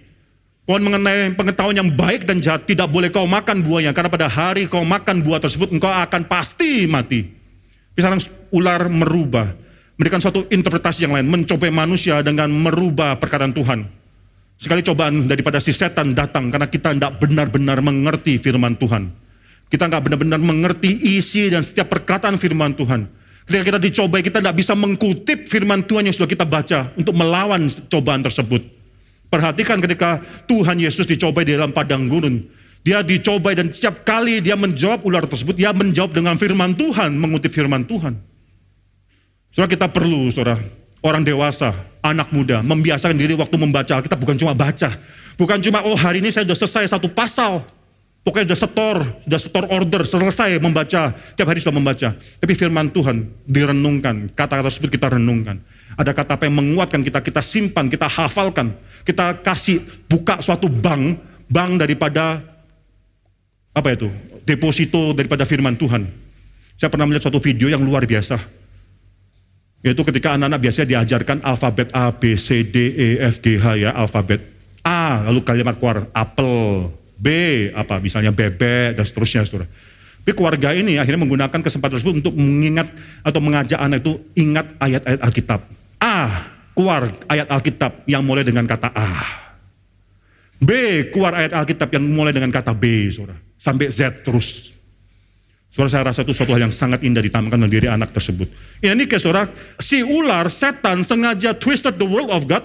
Pohon 0.65 0.83
mengenai 0.83 1.37
pengetahuan 1.37 1.77
yang 1.77 1.93
baik 1.93 2.25
dan 2.25 2.41
jahat 2.41 2.65
tidak 2.65 2.89
boleh 2.89 3.13
kau 3.13 3.29
makan 3.29 3.61
buahnya 3.61 3.93
karena 3.93 4.11
pada 4.11 4.27
hari 4.33 4.65
kau 4.67 4.83
makan 4.83 5.21
buah 5.21 5.45
tersebut 5.45 5.71
engkau 5.77 5.93
akan 5.93 6.25
pasti 6.25 6.89
mati. 6.89 7.23
Misalnya 7.93 8.25
ular 8.51 8.89
merubah, 8.89 9.53
memberikan 9.95 10.25
suatu 10.25 10.49
interpretasi 10.49 11.07
yang 11.07 11.15
lain, 11.15 11.29
mencobai 11.29 11.71
manusia 11.71 12.19
dengan 12.25 12.49
merubah 12.51 13.21
perkataan 13.21 13.53
Tuhan. 13.53 13.87
Sekali 14.57 14.81
cobaan 14.81 15.29
daripada 15.29 15.61
si 15.61 15.71
setan 15.71 16.17
datang 16.17 16.49
karena 16.49 16.67
kita 16.67 16.97
tidak 16.97 17.21
benar-benar 17.21 17.79
mengerti 17.85 18.41
firman 18.41 18.75
Tuhan. 18.81 19.13
Kita 19.69 19.85
nggak 19.85 20.03
benar-benar 20.03 20.41
mengerti 20.41 21.21
isi 21.21 21.53
dan 21.53 21.61
setiap 21.61 21.93
perkataan 21.93 22.41
firman 22.41 22.73
Tuhan. 22.73 23.26
Ketika 23.47 23.63
kita 23.63 23.79
dicobai, 23.79 24.21
kita 24.27 24.43
tidak 24.43 24.59
bisa 24.59 24.75
mengkutip 24.75 25.47
firman 25.47 25.87
Tuhan 25.87 26.11
yang 26.11 26.15
sudah 26.19 26.27
kita 26.27 26.43
baca 26.43 26.91
untuk 26.99 27.15
melawan 27.15 27.71
cobaan 27.87 28.27
tersebut. 28.27 28.59
Perhatikan 29.31 29.79
ketika 29.79 30.19
Tuhan 30.51 30.83
Yesus 30.83 31.07
dicobai 31.07 31.47
di 31.47 31.55
dalam 31.55 31.71
padang 31.71 32.11
gurun. 32.11 32.43
Dia 32.83 33.07
dicobai 33.07 33.55
dan 33.55 33.71
setiap 33.71 34.03
kali 34.07 34.43
dia 34.43 34.55
menjawab 34.55 35.03
ular 35.07 35.27
tersebut, 35.27 35.59
dia 35.59 35.71
menjawab 35.75 36.15
dengan 36.15 36.39
firman 36.39 36.75
Tuhan, 36.75 37.15
mengutip 37.19 37.51
firman 37.55 37.83
Tuhan. 37.87 38.19
Saudara 39.51 39.71
kita 39.71 39.87
perlu, 39.91 40.31
saudara, 40.31 40.59
orang 41.03 41.23
dewasa, 41.27 41.75
anak 42.03 42.31
muda, 42.31 42.63
membiasakan 42.63 43.19
diri 43.19 43.35
waktu 43.35 43.55
membaca 43.59 43.99
Alkitab 43.99 44.19
bukan 44.23 44.39
cuma 44.39 44.55
baca. 44.55 44.91
Bukan 45.35 45.59
cuma, 45.63 45.83
oh 45.87 45.99
hari 45.99 46.19
ini 46.23 46.31
saya 46.35 46.47
sudah 46.47 46.59
selesai 46.67 46.99
satu 46.99 47.11
pasal. 47.11 47.63
Pokoknya 48.27 48.51
sudah 48.51 48.61
setor, 48.67 48.97
sudah 49.23 49.39
setor 49.39 49.65
order, 49.71 50.03
selesai 50.03 50.59
membaca. 50.59 51.15
Tiap 51.15 51.47
hari 51.47 51.63
sudah 51.63 51.79
membaca. 51.79 52.11
Tapi 52.19 52.53
firman 52.59 52.91
Tuhan 52.91 53.23
direnungkan, 53.47 54.35
kata-kata 54.35 54.67
tersebut 54.67 54.99
kita 54.99 55.15
renungkan. 55.15 55.63
Ada 55.95 56.11
kata 56.11 56.35
apa 56.35 56.51
yang 56.51 56.59
menguatkan 56.59 57.07
kita, 57.07 57.23
kita 57.23 57.39
simpan, 57.39 57.87
kita 57.87 58.11
hafalkan. 58.11 58.75
Kita 59.07 59.39
kasih, 59.47 59.79
buka 60.11 60.43
suatu 60.43 60.67
bank, 60.67 61.23
bank 61.47 61.79
daripada 61.79 62.43
apa 63.71 63.95
itu? 63.95 64.11
Deposito 64.43 65.15
daripada 65.15 65.47
firman 65.47 65.79
Tuhan. 65.79 66.11
Saya 66.75 66.91
pernah 66.91 67.07
melihat 67.07 67.31
suatu 67.31 67.39
video 67.39 67.71
yang 67.71 67.87
luar 67.87 68.11
biasa. 68.11 68.43
Yaitu 69.87 70.03
ketika 70.03 70.35
anak-anak 70.35 70.67
biasanya 70.67 70.99
diajarkan 70.99 71.47
alfabet 71.47 71.95
A, 71.95 72.11
B, 72.11 72.35
C, 72.35 72.67
D, 72.67 72.91
E, 72.91 73.09
F, 73.23 73.39
G, 73.39 73.55
H 73.55 73.79
ya, 73.79 73.95
alfabet 73.95 74.43
A, 74.83 75.31
lalu 75.31 75.47
kalimat 75.47 75.79
keluar 75.79 76.11
apel, 76.11 76.91
B, 77.17 77.29
apa 77.73 77.99
misalnya 77.99 78.31
bebek, 78.31 79.01
dan 79.01 79.05
seterusnya. 79.05 79.43
Saudara. 79.49 79.69
Tapi 80.23 80.33
keluarga 80.35 80.75
ini 80.75 80.99
akhirnya 80.99 81.23
menggunakan 81.23 81.61
kesempatan 81.63 81.99
tersebut 81.99 82.15
untuk 82.21 82.35
mengingat 82.35 82.91
atau 83.23 83.41
mengajak 83.41 83.79
anak 83.79 84.03
itu 84.03 84.19
ingat 84.37 84.67
ayat-ayat 84.83 85.21
Alkitab. 85.23 85.61
A, 86.03 86.19
keluar 86.77 87.15
ayat 87.31 87.47
Alkitab 87.47 88.05
yang 88.11 88.27
mulai 88.27 88.43
dengan 88.43 88.67
kata 88.67 88.91
A. 88.91 89.11
B, 90.59 90.71
keluar 91.15 91.37
ayat 91.37 91.55
Alkitab 91.55 91.89
yang 91.95 92.05
mulai 92.05 92.35
dengan 92.35 92.51
kata 92.51 92.75
B, 92.75 93.13
saudara 93.15 93.47
sampai 93.57 93.89
Z 93.91 94.23
terus. 94.23 94.73
Saudara 95.73 95.91
saya 95.93 96.05
rasa 96.09 96.25
itu 96.25 96.33
suatu 96.33 96.57
hal 96.57 96.69
yang 96.69 96.73
sangat 96.73 97.05
indah 97.05 97.21
ditampilkan 97.21 97.61
oleh 97.61 97.73
diri 97.73 97.89
anak 97.91 98.15
tersebut. 98.15 98.49
Ini 98.81 99.05
ke 99.05 99.21
saudara, 99.21 99.51
si 99.77 100.01
ular, 100.01 100.49
setan 100.49 101.05
sengaja 101.05 101.53
twisted 101.53 102.01
the 102.01 102.09
world 102.09 102.33
of 102.33 102.49
God. 102.49 102.65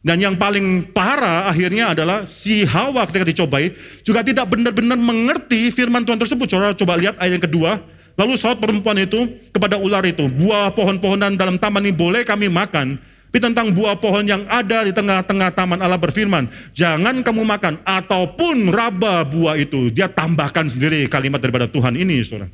Dan 0.00 0.16
yang 0.16 0.34
paling 0.40 0.96
parah 0.96 1.44
akhirnya 1.52 1.92
adalah 1.92 2.24
si 2.24 2.64
Hawa 2.64 3.04
ketika 3.04 3.24
dicobai 3.28 3.68
juga 4.00 4.24
tidak 4.24 4.48
benar-benar 4.48 4.96
mengerti 4.96 5.68
firman 5.68 6.08
Tuhan 6.08 6.16
tersebut. 6.16 6.48
Saudara 6.48 6.72
coba 6.72 6.96
lihat 6.96 7.20
ayat 7.20 7.36
yang 7.36 7.44
kedua. 7.44 7.80
Lalu 8.16 8.36
saat 8.36 8.60
perempuan 8.60 8.96
itu 9.00 9.28
kepada 9.52 9.80
ular 9.80 10.04
itu, 10.04 10.28
buah 10.28 10.72
pohon-pohonan 10.76 11.40
dalam 11.40 11.56
taman 11.56 11.84
ini 11.88 11.94
boleh 11.94 12.20
kami 12.20 12.52
makan, 12.52 13.00
tapi 13.30 13.38
tentang 13.40 13.70
buah 13.70 13.96
pohon 13.96 14.26
yang 14.26 14.42
ada 14.50 14.82
di 14.84 14.92
tengah-tengah 14.92 15.54
taman 15.54 15.78
Allah 15.80 15.96
berfirman, 15.96 16.50
jangan 16.74 17.22
kamu 17.22 17.46
makan 17.46 17.78
ataupun 17.86 18.68
raba 18.74 19.24
buah 19.24 19.56
itu. 19.56 19.88
Dia 19.94 20.10
tambahkan 20.10 20.66
sendiri 20.68 21.06
kalimat 21.06 21.38
daripada 21.38 21.70
Tuhan 21.70 21.96
ini, 21.96 22.20
saudara. 22.20 22.50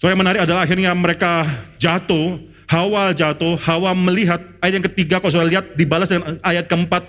So 0.00 0.10
menarik 0.10 0.48
adalah 0.48 0.64
akhirnya 0.64 0.90
mereka 0.96 1.44
jatuh, 1.76 2.40
Hawa 2.64 3.12
jatuh, 3.12 3.60
Hawa 3.60 3.92
melihat 3.92 4.40
ayat 4.64 4.80
yang 4.80 4.86
ketiga, 4.92 5.20
kalau 5.20 5.32
saudara 5.32 5.52
lihat 5.52 5.76
dibalas 5.76 6.08
dengan 6.08 6.40
ayat 6.40 6.64
keempat, 6.64 7.06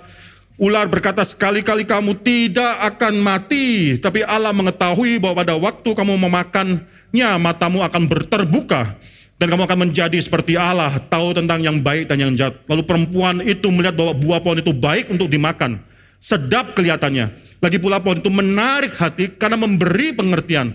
ular 0.60 0.84
berkata 0.88 1.24
sekali-kali 1.24 1.88
kamu 1.88 2.16
tidak 2.20 2.76
akan 2.94 3.20
mati, 3.20 3.96
tapi 3.96 4.20
Allah 4.24 4.52
mengetahui 4.52 5.16
bahwa 5.16 5.40
pada 5.40 5.54
waktu 5.56 5.90
kamu 5.96 6.12
memakannya 6.20 7.30
matamu 7.40 7.80
akan 7.80 8.02
terbuka 8.28 9.00
dan 9.36 9.52
kamu 9.52 9.68
akan 9.68 9.78
menjadi 9.88 10.16
seperti 10.20 10.56
Allah, 10.56 10.96
tahu 11.12 11.36
tentang 11.36 11.60
yang 11.60 11.80
baik 11.84 12.08
dan 12.08 12.16
yang 12.20 12.32
jahat. 12.32 12.56
Lalu 12.68 12.82
perempuan 12.88 13.44
itu 13.44 13.68
melihat 13.68 13.96
bahwa 13.96 14.16
buah 14.16 14.40
pohon 14.40 14.60
itu 14.60 14.72
baik 14.72 15.12
untuk 15.12 15.28
dimakan. 15.28 15.80
Sedap 16.20 16.72
kelihatannya. 16.72 17.32
Lagi 17.60 17.76
pula 17.76 18.00
pohon 18.00 18.24
itu 18.24 18.32
menarik 18.32 18.96
hati 18.96 19.36
karena 19.36 19.60
memberi 19.60 20.16
pengertian. 20.16 20.72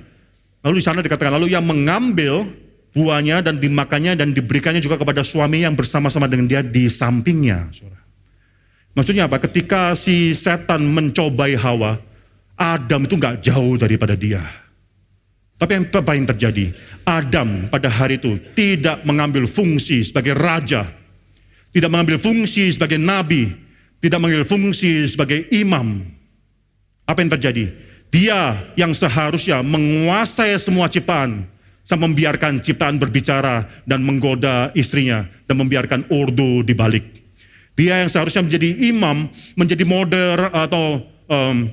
Lalu 0.62 0.78
di 0.78 0.84
sana 0.86 1.02
dikatakan, 1.02 1.34
lalu 1.34 1.58
yang 1.58 1.66
mengambil 1.66 2.46
buahnya 2.92 3.44
dan 3.44 3.58
dimakannya 3.58 4.20
dan 4.20 4.36
diberikannya 4.36 4.84
juga 4.84 5.00
kepada 5.00 5.24
suami 5.24 5.64
yang 5.64 5.76
bersama-sama 5.76 6.28
dengan 6.28 6.48
dia 6.48 6.62
di 6.64 6.92
sampingnya. 6.92 7.72
Maksudnya 8.92 9.32
apa? 9.32 9.40
Ketika 9.40 9.96
si 9.96 10.36
setan 10.36 10.84
mencobai 10.84 11.56
Hawa, 11.56 11.96
Adam 12.60 13.08
itu 13.08 13.16
nggak 13.16 13.40
jauh 13.40 13.80
daripada 13.80 14.14
dia. 14.20 14.44
Tapi 15.56 15.78
yang 15.78 15.86
apa 15.94 16.12
yang 16.18 16.26
terjadi? 16.26 16.66
Adam 17.06 17.70
pada 17.70 17.88
hari 17.88 18.18
itu 18.18 18.42
tidak 18.58 19.06
mengambil 19.06 19.46
fungsi 19.46 20.02
sebagai 20.02 20.34
raja, 20.34 20.90
tidak 21.70 21.90
mengambil 21.94 22.18
fungsi 22.18 22.68
sebagai 22.74 22.98
nabi, 22.98 23.54
tidak 24.02 24.18
mengambil 24.20 24.44
fungsi 24.44 25.06
sebagai 25.06 25.46
imam. 25.54 26.02
Apa 27.06 27.22
yang 27.22 27.32
terjadi? 27.38 27.66
Dia 28.12 28.74
yang 28.74 28.92
seharusnya 28.92 29.62
menguasai 29.62 30.58
semua 30.58 30.90
ciptaan, 30.90 31.48
sampai 31.82 32.08
membiarkan 32.08 32.62
ciptaan 32.62 33.02
berbicara 33.02 33.84
dan 33.84 34.06
menggoda 34.06 34.72
istrinya 34.78 35.26
dan 35.50 35.60
membiarkan 35.60 36.08
ordo 36.14 36.62
dibalik. 36.62 37.22
Dia 37.76 38.04
yang 38.04 38.12
seharusnya 38.12 38.46
menjadi 38.46 38.70
imam, 38.94 39.32
menjadi 39.58 39.84
moder 39.88 40.38
atau 40.54 41.02
um, 41.32 41.72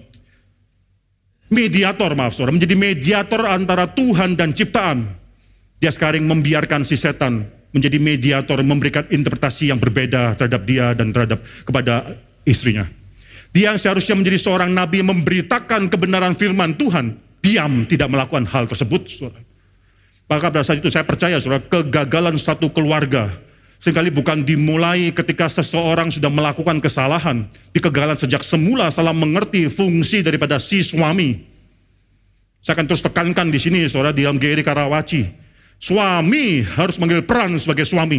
mediator 1.52 2.14
maaf 2.14 2.32
saudara, 2.36 2.56
menjadi 2.56 2.76
mediator 2.78 3.42
antara 3.44 3.90
Tuhan 3.92 4.38
dan 4.38 4.54
ciptaan. 4.54 5.04
Dia 5.78 5.92
sekarang 5.94 6.26
membiarkan 6.26 6.82
si 6.82 6.98
setan 6.98 7.46
menjadi 7.70 8.00
mediator, 8.00 8.58
memberikan 8.64 9.04
interpretasi 9.06 9.70
yang 9.70 9.78
berbeda 9.78 10.34
terhadap 10.34 10.62
dia 10.64 10.96
dan 10.96 11.12
terhadap 11.12 11.44
kepada 11.62 12.16
istrinya. 12.48 12.88
Dia 13.52 13.72
yang 13.72 13.80
seharusnya 13.80 14.16
menjadi 14.16 14.38
seorang 14.40 14.70
nabi 14.72 15.00
memberitakan 15.04 15.88
kebenaran 15.88 16.36
firman 16.36 16.76
Tuhan, 16.76 17.16
diam 17.40 17.84
tidak 17.88 18.08
melakukan 18.12 18.44
hal 18.48 18.68
tersebut. 18.68 19.02
Saudara. 19.08 19.47
Maka 20.28 20.52
pada 20.52 20.60
saat 20.60 20.84
itu 20.84 20.92
saya 20.92 21.08
percaya 21.08 21.40
saudara, 21.40 21.64
kegagalan 21.64 22.36
satu 22.36 22.68
keluarga 22.68 23.32
Seringkali 23.78 24.10
bukan 24.10 24.42
dimulai 24.42 25.14
ketika 25.14 25.46
seseorang 25.46 26.10
sudah 26.10 26.26
melakukan 26.26 26.82
kesalahan. 26.82 27.46
Di 27.70 27.78
kegagalan 27.78 28.18
sejak 28.18 28.42
semula 28.42 28.90
salah 28.90 29.14
mengerti 29.14 29.70
fungsi 29.70 30.26
daripada 30.26 30.58
si 30.58 30.82
suami. 30.82 31.46
Saya 32.58 32.74
akan 32.74 32.86
terus 32.90 33.06
tekankan 33.06 33.54
di 33.54 33.58
sini, 33.62 33.86
saudara, 33.86 34.10
di 34.10 34.26
dalam 34.26 34.42
Geri 34.42 34.66
Karawaci. 34.66 35.22
Suami 35.78 36.66
harus 36.66 36.98
mengambil 36.98 37.22
peran 37.22 37.54
sebagai 37.54 37.86
suami. 37.86 38.18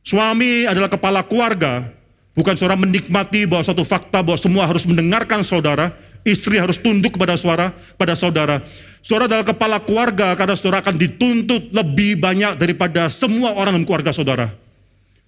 Suami 0.00 0.64
adalah 0.64 0.88
kepala 0.88 1.20
keluarga, 1.28 1.84
bukan 2.32 2.56
saudara 2.56 2.80
menikmati 2.80 3.44
bahwa 3.44 3.68
satu 3.68 3.84
fakta 3.84 4.24
bahwa 4.24 4.40
semua 4.40 4.64
harus 4.64 4.88
mendengarkan 4.88 5.44
saudara, 5.44 5.92
istri 6.24 6.56
harus 6.58 6.80
tunduk 6.80 7.14
kepada 7.14 7.36
suara 7.36 7.70
pada 8.00 8.16
saudara. 8.16 8.64
Saudara 9.04 9.28
adalah 9.28 9.46
kepala 9.46 9.78
keluarga 9.84 10.32
karena 10.32 10.56
saudara 10.56 10.80
akan 10.80 10.96
dituntut 10.96 11.70
lebih 11.70 12.16
banyak 12.18 12.56
daripada 12.56 13.12
semua 13.12 13.52
orang 13.52 13.76
dalam 13.76 13.86
keluarga 13.86 14.10
saudara. 14.10 14.48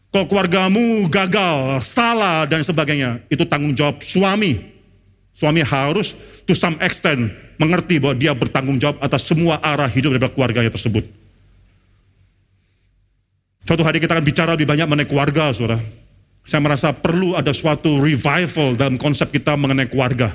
Kalau 0.08 0.24
keluargamu 0.32 1.04
gagal, 1.12 1.84
salah 1.84 2.48
dan 2.48 2.64
sebagainya, 2.64 3.20
itu 3.28 3.44
tanggung 3.44 3.76
jawab 3.76 4.00
suami. 4.00 4.64
Suami 5.36 5.60
harus 5.60 6.16
to 6.48 6.56
some 6.56 6.80
extent 6.80 7.28
mengerti 7.60 8.00
bahwa 8.00 8.16
dia 8.16 8.32
bertanggung 8.32 8.80
jawab 8.80 8.96
atas 9.04 9.28
semua 9.28 9.60
arah 9.60 9.92
hidup 9.92 10.16
daripada 10.16 10.32
keluarganya 10.32 10.72
tersebut. 10.72 11.04
Suatu 13.68 13.82
hari 13.84 14.00
kita 14.00 14.16
akan 14.16 14.24
bicara 14.24 14.56
lebih 14.56 14.64
banyak 14.64 14.88
mengenai 14.88 15.10
keluarga, 15.10 15.52
saudara. 15.52 15.82
Saya 16.46 16.62
merasa 16.62 16.94
perlu 16.94 17.34
ada 17.34 17.50
suatu 17.50 17.98
revival 17.98 18.78
dalam 18.78 18.96
konsep 18.96 19.28
kita 19.34 19.58
mengenai 19.58 19.90
keluarga. 19.90 20.32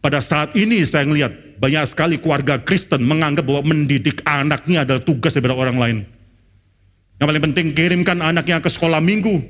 Pada 0.00 0.24
saat 0.24 0.56
ini 0.56 0.80
saya 0.88 1.04
melihat 1.04 1.28
banyak 1.60 1.84
sekali 1.84 2.16
keluarga 2.16 2.56
Kristen 2.56 3.04
menganggap 3.04 3.44
bahwa 3.44 3.68
mendidik 3.68 4.24
anaknya 4.24 4.88
adalah 4.88 5.04
tugas 5.04 5.36
daripada 5.36 5.52
orang 5.52 5.76
lain. 5.76 5.98
Yang 7.20 7.26
paling 7.28 7.44
penting 7.52 7.66
kirimkan 7.76 8.18
anaknya 8.24 8.64
ke 8.64 8.72
sekolah 8.72 8.96
minggu. 9.04 9.44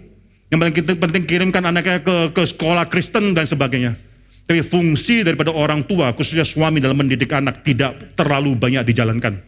Yang 0.50 0.58
paling 0.58 0.74
penting 0.74 1.22
kirimkan 1.22 1.62
anaknya 1.62 2.02
ke, 2.02 2.34
ke 2.34 2.42
sekolah 2.42 2.90
Kristen 2.90 3.30
dan 3.30 3.46
sebagainya. 3.46 3.94
Tapi 4.42 4.66
fungsi 4.66 5.22
daripada 5.22 5.54
orang 5.54 5.86
tua, 5.86 6.10
khususnya 6.10 6.42
suami 6.42 6.82
dalam 6.82 6.98
mendidik 6.98 7.30
anak 7.30 7.62
tidak 7.62 8.18
terlalu 8.18 8.58
banyak 8.58 8.82
dijalankan. 8.90 9.38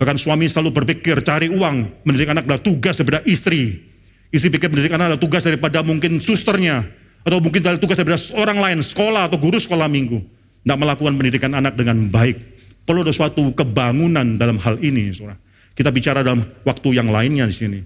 Bahkan 0.00 0.16
suami 0.16 0.48
selalu 0.48 0.72
berpikir 0.72 1.20
cari 1.20 1.52
uang, 1.52 2.08
mendidik 2.08 2.32
anak 2.32 2.48
adalah 2.48 2.64
tugas 2.64 2.96
daripada 2.96 3.20
istri. 3.28 3.84
Istri 4.32 4.48
pikir 4.56 4.72
mendidik 4.72 4.96
anak 4.96 5.12
adalah 5.12 5.20
tugas 5.20 5.44
daripada 5.44 5.84
mungkin 5.84 6.24
susternya, 6.24 6.88
atau 7.20 7.36
mungkin 7.36 7.60
adalah 7.60 7.76
tugas 7.76 8.00
daripada 8.00 8.16
orang 8.40 8.56
lain, 8.56 8.78
sekolah 8.80 9.28
atau 9.28 9.36
guru 9.36 9.60
sekolah 9.60 9.84
minggu 9.84 10.37
tidak 10.68 10.84
melakukan 10.84 11.16
pendidikan 11.16 11.56
anak 11.56 11.80
dengan 11.80 12.12
baik. 12.12 12.36
Perlu 12.84 13.00
ada 13.00 13.08
suatu 13.08 13.56
kebangunan 13.56 14.36
dalam 14.36 14.60
hal 14.60 14.76
ini, 14.84 15.08
saudara. 15.16 15.40
Kita 15.72 15.88
bicara 15.88 16.20
dalam 16.20 16.44
waktu 16.60 16.92
yang 16.92 17.08
lainnya 17.08 17.48
di 17.48 17.56
sini. 17.56 17.80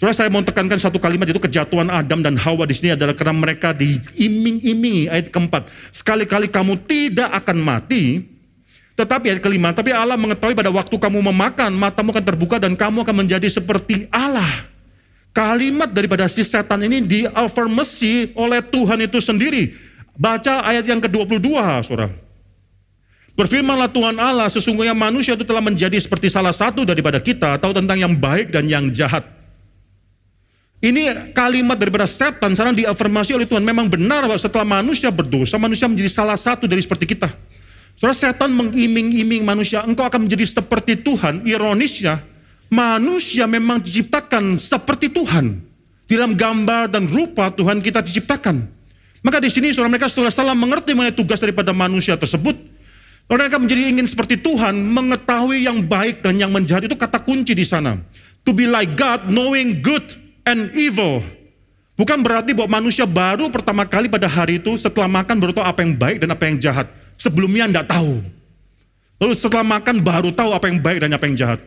Saudara, 0.00 0.16
saya 0.16 0.32
mau 0.32 0.40
tekankan 0.40 0.80
satu 0.80 0.96
kalimat 0.96 1.28
itu 1.28 1.36
kejatuhan 1.36 1.92
Adam 1.92 2.24
dan 2.24 2.40
Hawa 2.40 2.64
di 2.64 2.72
sini 2.72 2.96
adalah 2.96 3.12
karena 3.12 3.36
mereka 3.36 3.76
diiming-imingi 3.76 5.12
ayat 5.12 5.28
keempat. 5.28 5.68
Sekali-kali 5.92 6.48
kamu 6.48 6.80
tidak 6.88 7.28
akan 7.36 7.60
mati, 7.60 8.32
Tetapi 8.92 9.32
ayat 9.32 9.40
kelima, 9.40 9.72
tapi 9.72 9.88
Allah 9.88 10.20
mengetahui 10.20 10.52
pada 10.52 10.68
waktu 10.68 10.92
kamu 11.00 11.24
memakan, 11.32 11.72
matamu 11.72 12.12
akan 12.12 12.24
terbuka 12.28 12.60
dan 12.60 12.76
kamu 12.76 13.08
akan 13.08 13.24
menjadi 13.24 13.48
seperti 13.48 14.04
Allah. 14.12 14.68
Kalimat 15.32 15.88
daripada 15.88 16.28
si 16.28 16.44
setan 16.44 16.84
ini 16.84 17.00
diafirmasi 17.00 18.36
oleh 18.36 18.60
Tuhan 18.60 19.00
itu 19.00 19.16
sendiri. 19.16 19.72
Baca 20.12 20.60
ayat 20.60 20.84
yang 20.84 21.00
ke-22, 21.00 21.56
saudara. 21.88 22.21
Berfirmanlah 23.32 23.88
Tuhan 23.88 24.16
Allah, 24.20 24.52
sesungguhnya 24.52 24.92
manusia 24.92 25.32
itu 25.32 25.44
telah 25.48 25.64
menjadi 25.64 25.96
seperti 25.96 26.28
salah 26.28 26.52
satu 26.52 26.84
daripada 26.84 27.16
kita, 27.16 27.56
tahu 27.56 27.72
tentang 27.72 27.96
yang 27.96 28.12
baik 28.12 28.52
dan 28.52 28.68
yang 28.68 28.92
jahat. 28.92 29.24
Ini 30.82 31.32
kalimat 31.32 31.78
daripada 31.78 32.10
setan, 32.10 32.52
sekarang 32.52 32.74
diafirmasi 32.74 33.38
oleh 33.38 33.46
Tuhan. 33.46 33.62
Memang 33.62 33.86
benar 33.86 34.26
bahwa 34.26 34.36
setelah 34.36 34.66
manusia 34.66 35.14
berdosa, 35.14 35.54
manusia 35.54 35.86
menjadi 35.86 36.10
salah 36.10 36.34
satu 36.34 36.66
dari 36.66 36.82
seperti 36.82 37.06
kita. 37.14 37.30
Saudara 37.94 38.18
setan 38.18 38.50
mengiming-iming 38.50 39.46
manusia, 39.46 39.86
engkau 39.86 40.02
akan 40.02 40.26
menjadi 40.26 40.42
seperti 40.42 40.98
Tuhan. 41.00 41.46
Ironisnya, 41.46 42.20
manusia 42.66 43.46
memang 43.46 43.78
diciptakan 43.78 44.58
seperti 44.58 45.08
Tuhan. 45.14 45.62
Dalam 46.10 46.36
gambar 46.36 46.92
dan 46.92 47.08
rupa 47.08 47.48
Tuhan 47.54 47.80
kita 47.80 48.04
diciptakan. 48.04 48.68
Maka 49.22 49.38
di 49.38 49.48
sini 49.48 49.70
saudara 49.70 49.88
mereka 49.96 50.10
setelah 50.10 50.34
salah 50.34 50.52
mengerti 50.52 50.92
mengenai 50.92 51.14
tugas 51.14 51.38
daripada 51.38 51.70
manusia 51.70 52.18
tersebut, 52.18 52.58
mereka 53.30 53.56
menjadi 53.56 53.82
ingin 53.88 54.06
seperti 54.08 54.36
Tuhan, 54.40 54.74
mengetahui 54.76 55.64
yang 55.64 55.80
baik 55.84 56.20
dan 56.20 56.36
yang 56.36 56.52
menjahat 56.52 56.84
itu 56.86 56.96
kata 56.98 57.22
kunci 57.22 57.56
di 57.56 57.64
sana. 57.64 57.96
To 58.42 58.50
be 58.50 58.66
like 58.66 58.98
God, 58.98 59.30
knowing 59.30 59.80
good 59.80 60.02
and 60.44 60.74
evil. 60.74 61.22
Bukan 61.94 62.18
berarti 62.24 62.56
bahwa 62.56 62.82
manusia 62.82 63.06
baru 63.06 63.46
pertama 63.52 63.86
kali 63.86 64.10
pada 64.10 64.26
hari 64.26 64.58
itu 64.58 64.74
setelah 64.74 65.06
makan 65.06 65.38
baru 65.38 65.52
tahu 65.54 65.66
apa 65.68 65.80
yang 65.84 65.94
baik 65.94 66.16
dan 66.18 66.28
apa 66.34 66.44
yang 66.50 66.56
jahat. 66.58 66.86
Sebelumnya 67.20 67.70
tidak 67.70 67.86
tahu. 67.92 68.24
Lalu 69.22 69.32
setelah 69.38 69.78
makan 69.78 70.02
baru 70.02 70.34
tahu 70.34 70.50
apa 70.50 70.66
yang 70.66 70.82
baik 70.82 70.98
dan 70.98 71.14
apa 71.14 71.24
yang 71.30 71.36
jahat. 71.38 71.60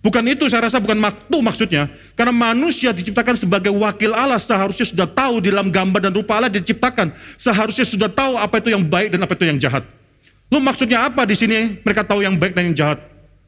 Bukan 0.00 0.24
itu 0.32 0.48
saya 0.48 0.68
rasa 0.68 0.80
bukan 0.80 0.96
waktu 1.00 1.36
maksudnya. 1.40 1.88
Karena 2.16 2.32
manusia 2.32 2.92
diciptakan 2.92 3.36
sebagai 3.36 3.72
wakil 3.72 4.12
Allah 4.12 4.40
seharusnya 4.40 4.84
sudah 4.88 5.08
tahu 5.08 5.44
di 5.44 5.48
dalam 5.52 5.68
gambar 5.68 6.00
dan 6.08 6.12
rupa 6.12 6.40
Allah 6.40 6.52
diciptakan. 6.52 7.12
Seharusnya 7.40 7.84
sudah 7.88 8.08
tahu 8.08 8.36
apa 8.36 8.60
itu 8.60 8.72
yang 8.72 8.84
baik 8.84 9.16
dan 9.16 9.24
apa 9.24 9.32
itu 9.36 9.44
yang 9.48 9.60
jahat. 9.60 9.84
Lu 10.50 10.58
maksudnya 10.58 11.06
apa 11.06 11.22
di 11.22 11.38
sini? 11.38 11.78
Mereka 11.80 12.02
tahu 12.02 12.26
yang 12.26 12.34
baik 12.34 12.58
dan 12.58 12.70
yang 12.70 12.76
jahat. 12.76 12.98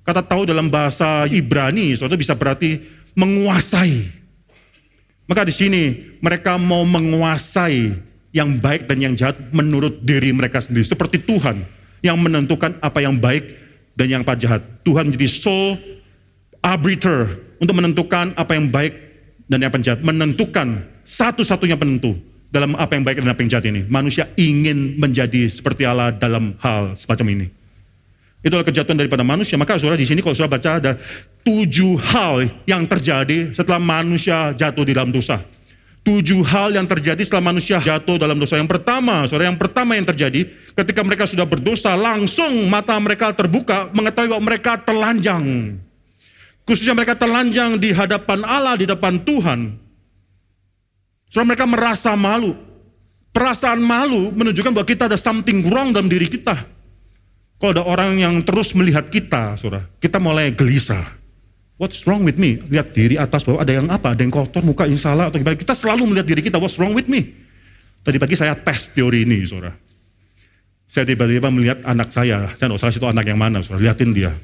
Kata 0.07 0.23
tahu 0.23 0.47
dalam 0.47 0.71
bahasa 0.71 1.27
Ibrani, 1.27 1.99
suatu 1.99 2.15
bisa 2.15 2.39
berarti 2.39 2.79
menguasai. 3.19 4.23
Maka 5.27 5.47
di 5.47 5.55
sini 5.55 6.15
mereka 6.23 6.59
mau 6.59 6.87
menguasai 6.87 7.95
yang 8.35 8.59
baik 8.59 8.87
dan 8.87 8.99
yang 8.99 9.15
jahat 9.19 9.39
menurut 9.51 10.03
diri 10.03 10.31
mereka 10.31 10.63
sendiri. 10.63 10.87
Seperti 10.87 11.23
Tuhan 11.23 11.63
yang 12.03 12.19
menentukan 12.19 12.79
apa 12.83 12.99
yang 13.03 13.19
baik 13.19 13.59
dan 13.95 14.07
yang 14.11 14.23
apa 14.23 14.35
jahat. 14.39 14.63
Tuhan 14.83 15.11
jadi 15.11 15.27
sole 15.31 15.79
arbiter 16.63 17.39
untuk 17.59 17.75
menentukan 17.79 18.35
apa 18.35 18.55
yang 18.55 18.71
baik 18.71 18.95
dan 19.47 19.63
yang 19.63 19.71
jahat. 19.83 20.01
Menentukan 20.03 20.87
satu-satunya 21.03 21.75
penentu 21.79 22.19
dalam 22.53 22.77
apa 22.77 22.93
yang 22.93 23.03
baik 23.03 23.25
dan 23.25 23.33
apa 23.33 23.41
yang 23.41 23.51
jahat 23.51 23.67
ini. 23.73 23.89
Manusia 23.89 24.29
ingin 24.37 25.01
menjadi 25.01 25.49
seperti 25.49 25.89
Allah 25.89 26.13
dalam 26.13 26.53
hal 26.61 26.93
semacam 26.93 27.27
ini. 27.33 27.47
Itulah 28.45 28.67
kejatuhan 28.67 28.99
daripada 29.01 29.25
manusia. 29.25 29.57
Maka 29.57 29.81
saudara 29.81 29.97
di 29.97 30.05
sini 30.05 30.21
kalau 30.21 30.37
saudara 30.37 30.61
baca 30.61 30.71
ada 30.77 30.93
tujuh 31.41 31.97
hal 32.13 32.45
yang 32.69 32.85
terjadi 32.85 33.57
setelah 33.57 33.81
manusia 33.81 34.53
jatuh 34.53 34.85
di 34.85 34.93
dalam 34.93 35.09
dosa. 35.09 35.41
Tujuh 36.03 36.43
hal 36.43 36.75
yang 36.75 36.85
terjadi 36.85 37.23
setelah 37.23 37.55
manusia 37.55 37.79
jatuh 37.79 38.19
dalam 38.19 38.35
dosa. 38.35 38.59
Yang 38.59 38.75
pertama, 38.75 39.23
saudara, 39.31 39.47
yang 39.47 39.57
pertama 39.57 39.95
yang 39.95 40.03
terjadi 40.03 40.51
ketika 40.75 41.01
mereka 41.07 41.25
sudah 41.31 41.47
berdosa, 41.47 41.95
langsung 41.95 42.67
mata 42.67 42.99
mereka 42.99 43.31
terbuka, 43.31 43.87
mengetahui 43.95 44.35
bahwa 44.35 44.43
mereka 44.43 44.75
telanjang. 44.83 45.79
Khususnya 46.67 46.99
mereka 46.99 47.15
telanjang 47.15 47.79
di 47.79 47.95
hadapan 47.95 48.43
Allah, 48.43 48.75
di 48.75 48.91
depan 48.91 49.23
Tuhan. 49.23 49.82
Soalnya 51.33 51.57
mereka 51.57 51.65
merasa 51.65 52.13
malu. 52.13 52.53
Perasaan 53.33 53.81
malu 53.81 54.29
menunjukkan 54.37 54.77
bahwa 54.77 54.85
kita 54.85 55.09
ada 55.09 55.17
something 55.17 55.65
wrong 55.73 55.97
dalam 55.97 56.13
diri 56.13 56.29
kita. 56.29 56.69
Kalau 57.57 57.73
ada 57.73 57.89
orang 57.89 58.21
yang 58.21 58.45
terus 58.45 58.77
melihat 58.77 59.09
kita, 59.09 59.57
saudara, 59.57 59.89
kita 59.97 60.21
mulai 60.21 60.53
gelisah. 60.53 61.01
What's 61.81 62.05
wrong 62.05 62.29
with 62.29 62.37
me? 62.37 62.61
Lihat 62.69 62.93
diri 62.93 63.17
atas 63.17 63.49
bawah, 63.49 63.65
ada 63.65 63.73
yang 63.73 63.89
apa? 63.89 64.13
Ada 64.13 64.21
yang 64.21 64.35
kotor, 64.35 64.61
muka 64.61 64.85
yang 64.85 65.01
salah, 65.01 65.33
atau 65.33 65.41
gimana. 65.41 65.57
Kita 65.57 65.73
selalu 65.73 66.13
melihat 66.13 66.29
diri 66.29 66.45
kita, 66.45 66.61
what's 66.61 66.77
wrong 66.77 66.93
with 66.93 67.09
me? 67.09 67.33
Tadi 68.05 68.21
pagi 68.21 68.37
saya 68.37 68.53
tes 68.53 68.93
teori 68.93 69.25
ini, 69.25 69.41
saudara. 69.49 69.73
Saya 70.85 71.09
tiba-tiba 71.09 71.49
melihat 71.49 71.81
anak 71.89 72.13
saya, 72.13 72.53
saya 72.53 72.69
tidak 72.69 72.77
usah 72.77 72.93
itu 72.93 73.09
anak 73.09 73.25
yang 73.25 73.41
mana, 73.41 73.65
saudara. 73.65 73.89
Lihatin 73.89 74.13
dia. 74.13 74.37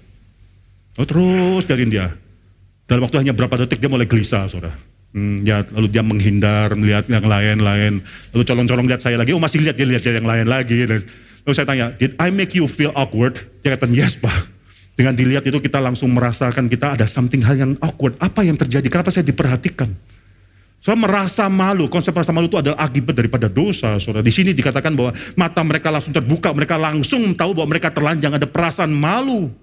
Oh, 0.96 1.04
terus 1.04 1.68
lihatin 1.68 1.90
dia. 1.92 2.08
Dalam 2.88 3.04
waktu 3.04 3.20
hanya 3.20 3.36
berapa 3.36 3.60
detik 3.60 3.76
dia 3.76 3.92
mulai 3.92 4.08
gelisah, 4.08 4.48
saudara. 4.48 4.87
Hmm, 5.08 5.40
ya, 5.40 5.64
lalu 5.72 5.88
dia 5.88 6.04
menghindar, 6.04 6.76
melihat 6.76 7.08
yang 7.08 7.24
lain-lain. 7.24 8.04
Lalu 8.36 8.42
colong-colong 8.44 8.86
lihat 8.86 9.00
saya 9.00 9.16
lagi, 9.16 9.32
oh 9.32 9.40
masih 9.40 9.64
lihat 9.64 9.80
dia 9.80 9.88
lihat 9.88 10.04
yang 10.04 10.28
lain 10.28 10.44
lagi. 10.44 10.84
Lalu 10.84 11.54
saya 11.56 11.64
tanya, 11.64 11.96
did 11.96 12.12
I 12.20 12.28
make 12.28 12.52
you 12.52 12.68
feel 12.68 12.92
awkward? 12.92 13.40
Dia 13.64 13.72
kata, 13.72 13.88
yes 13.88 14.20
pak. 14.20 14.58
Dengan 14.98 15.14
dilihat 15.14 15.46
itu 15.46 15.62
kita 15.62 15.78
langsung 15.78 16.10
merasakan 16.10 16.66
kita 16.66 16.98
ada 16.98 17.06
something 17.06 17.38
hal 17.40 17.54
yang 17.54 17.72
awkward. 17.78 18.18
Apa 18.18 18.42
yang 18.42 18.58
terjadi? 18.58 18.84
Kenapa 18.90 19.14
saya 19.14 19.22
diperhatikan? 19.22 19.94
Saya 20.82 20.98
merasa 20.98 21.46
malu. 21.46 21.86
Konsep 21.86 22.10
rasa 22.10 22.34
malu 22.34 22.50
itu 22.50 22.58
adalah 22.58 22.82
akibat 22.82 23.14
daripada 23.14 23.46
dosa. 23.46 23.94
Saudara. 24.02 24.26
Di 24.26 24.34
sini 24.34 24.50
dikatakan 24.50 24.94
bahwa 24.98 25.14
mata 25.38 25.62
mereka 25.62 25.94
langsung 25.94 26.10
terbuka. 26.10 26.50
Mereka 26.50 26.74
langsung 26.78 27.30
tahu 27.34 27.54
bahwa 27.54 27.78
mereka 27.78 27.94
terlanjang. 27.94 28.42
Ada 28.42 28.46
perasaan 28.50 28.90
malu 28.90 29.54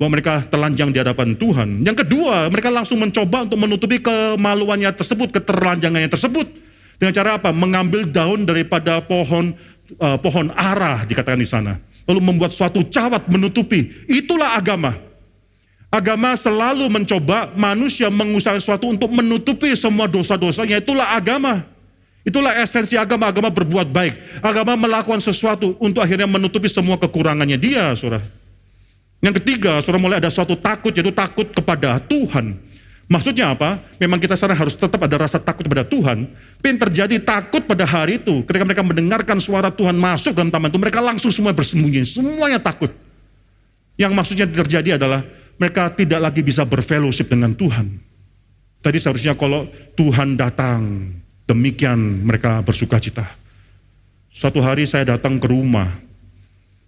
bahwa 0.00 0.16
mereka 0.16 0.40
telanjang 0.48 0.96
di 0.96 0.98
hadapan 1.04 1.36
Tuhan. 1.36 1.84
Yang 1.84 2.08
kedua, 2.08 2.48
mereka 2.48 2.72
langsung 2.72 2.96
mencoba 2.96 3.44
untuk 3.44 3.60
menutupi 3.60 4.00
kemaluannya 4.00 4.96
tersebut, 4.96 5.28
keterlanjangannya 5.28 6.08
tersebut. 6.08 6.48
Dengan 6.96 7.12
cara 7.12 7.36
apa? 7.36 7.52
Mengambil 7.52 8.08
daun 8.08 8.48
daripada 8.48 9.04
pohon 9.04 9.52
uh, 10.00 10.16
pohon 10.16 10.48
arah 10.56 11.04
dikatakan 11.04 11.36
di 11.36 11.44
sana. 11.44 11.76
Lalu 12.08 12.32
membuat 12.32 12.56
suatu 12.56 12.80
cawat 12.88 13.28
menutupi. 13.28 13.92
Itulah 14.08 14.56
agama. 14.56 14.96
Agama 15.92 16.32
selalu 16.32 16.88
mencoba 16.88 17.52
manusia 17.52 18.08
mengusahakan 18.08 18.56
sesuatu 18.56 18.88
untuk 18.88 19.12
menutupi 19.12 19.76
semua 19.76 20.08
dosa-dosanya. 20.08 20.80
Itulah 20.80 21.12
agama. 21.12 21.60
Itulah 22.24 22.56
esensi 22.56 22.96
agama. 22.96 23.28
Agama 23.28 23.52
berbuat 23.52 23.92
baik. 23.92 24.40
Agama 24.40 24.80
melakukan 24.80 25.20
sesuatu 25.20 25.76
untuk 25.76 26.00
akhirnya 26.00 26.24
menutupi 26.24 26.72
semua 26.72 26.96
kekurangannya 26.96 27.60
dia, 27.60 27.92
saudara. 27.92 28.39
Yang 29.20 29.44
ketiga, 29.44 29.84
saudara 29.84 30.00
mulai 30.00 30.16
ada 30.16 30.32
suatu 30.32 30.56
takut, 30.56 30.96
yaitu 30.96 31.12
takut 31.12 31.44
kepada 31.52 32.00
Tuhan. 32.00 32.56
Maksudnya 33.10 33.52
apa? 33.52 33.82
Memang 33.98 34.22
kita 34.22 34.38
sekarang 34.38 34.54
harus 34.54 34.78
tetap 34.78 34.96
ada 35.02 35.16
rasa 35.20 35.36
takut 35.42 35.66
kepada 35.66 35.84
Tuhan. 35.84 36.30
Tapi 36.62 36.78
terjadi 36.78 37.16
takut 37.20 37.66
pada 37.66 37.82
hari 37.84 38.22
itu, 38.22 38.46
ketika 38.46 38.64
mereka 38.64 38.86
mendengarkan 38.86 39.42
suara 39.42 39.68
Tuhan 39.68 39.98
masuk 39.98 40.32
dalam 40.32 40.48
taman 40.48 40.70
itu, 40.70 40.78
mereka 40.78 41.02
langsung 41.02 41.28
semua 41.34 41.50
bersembunyi, 41.50 42.06
semuanya 42.06 42.62
takut. 42.62 42.94
Yang 43.98 44.12
maksudnya 44.14 44.46
terjadi 44.48 44.96
adalah 44.96 45.26
mereka 45.60 45.90
tidak 45.92 46.20
lagi 46.22 46.40
bisa 46.40 46.62
berfellowship 46.64 47.28
dengan 47.28 47.52
Tuhan. 47.52 47.98
Tadi 48.80 48.96
seharusnya 48.96 49.36
kalau 49.36 49.68
Tuhan 49.98 50.38
datang, 50.38 51.12
demikian 51.50 52.24
mereka 52.24 52.64
bersuka 52.64 52.96
cita. 53.02 53.26
Suatu 54.30 54.62
hari 54.62 54.86
saya 54.86 55.18
datang 55.18 55.36
ke 55.36 55.50
rumah, 55.50 55.90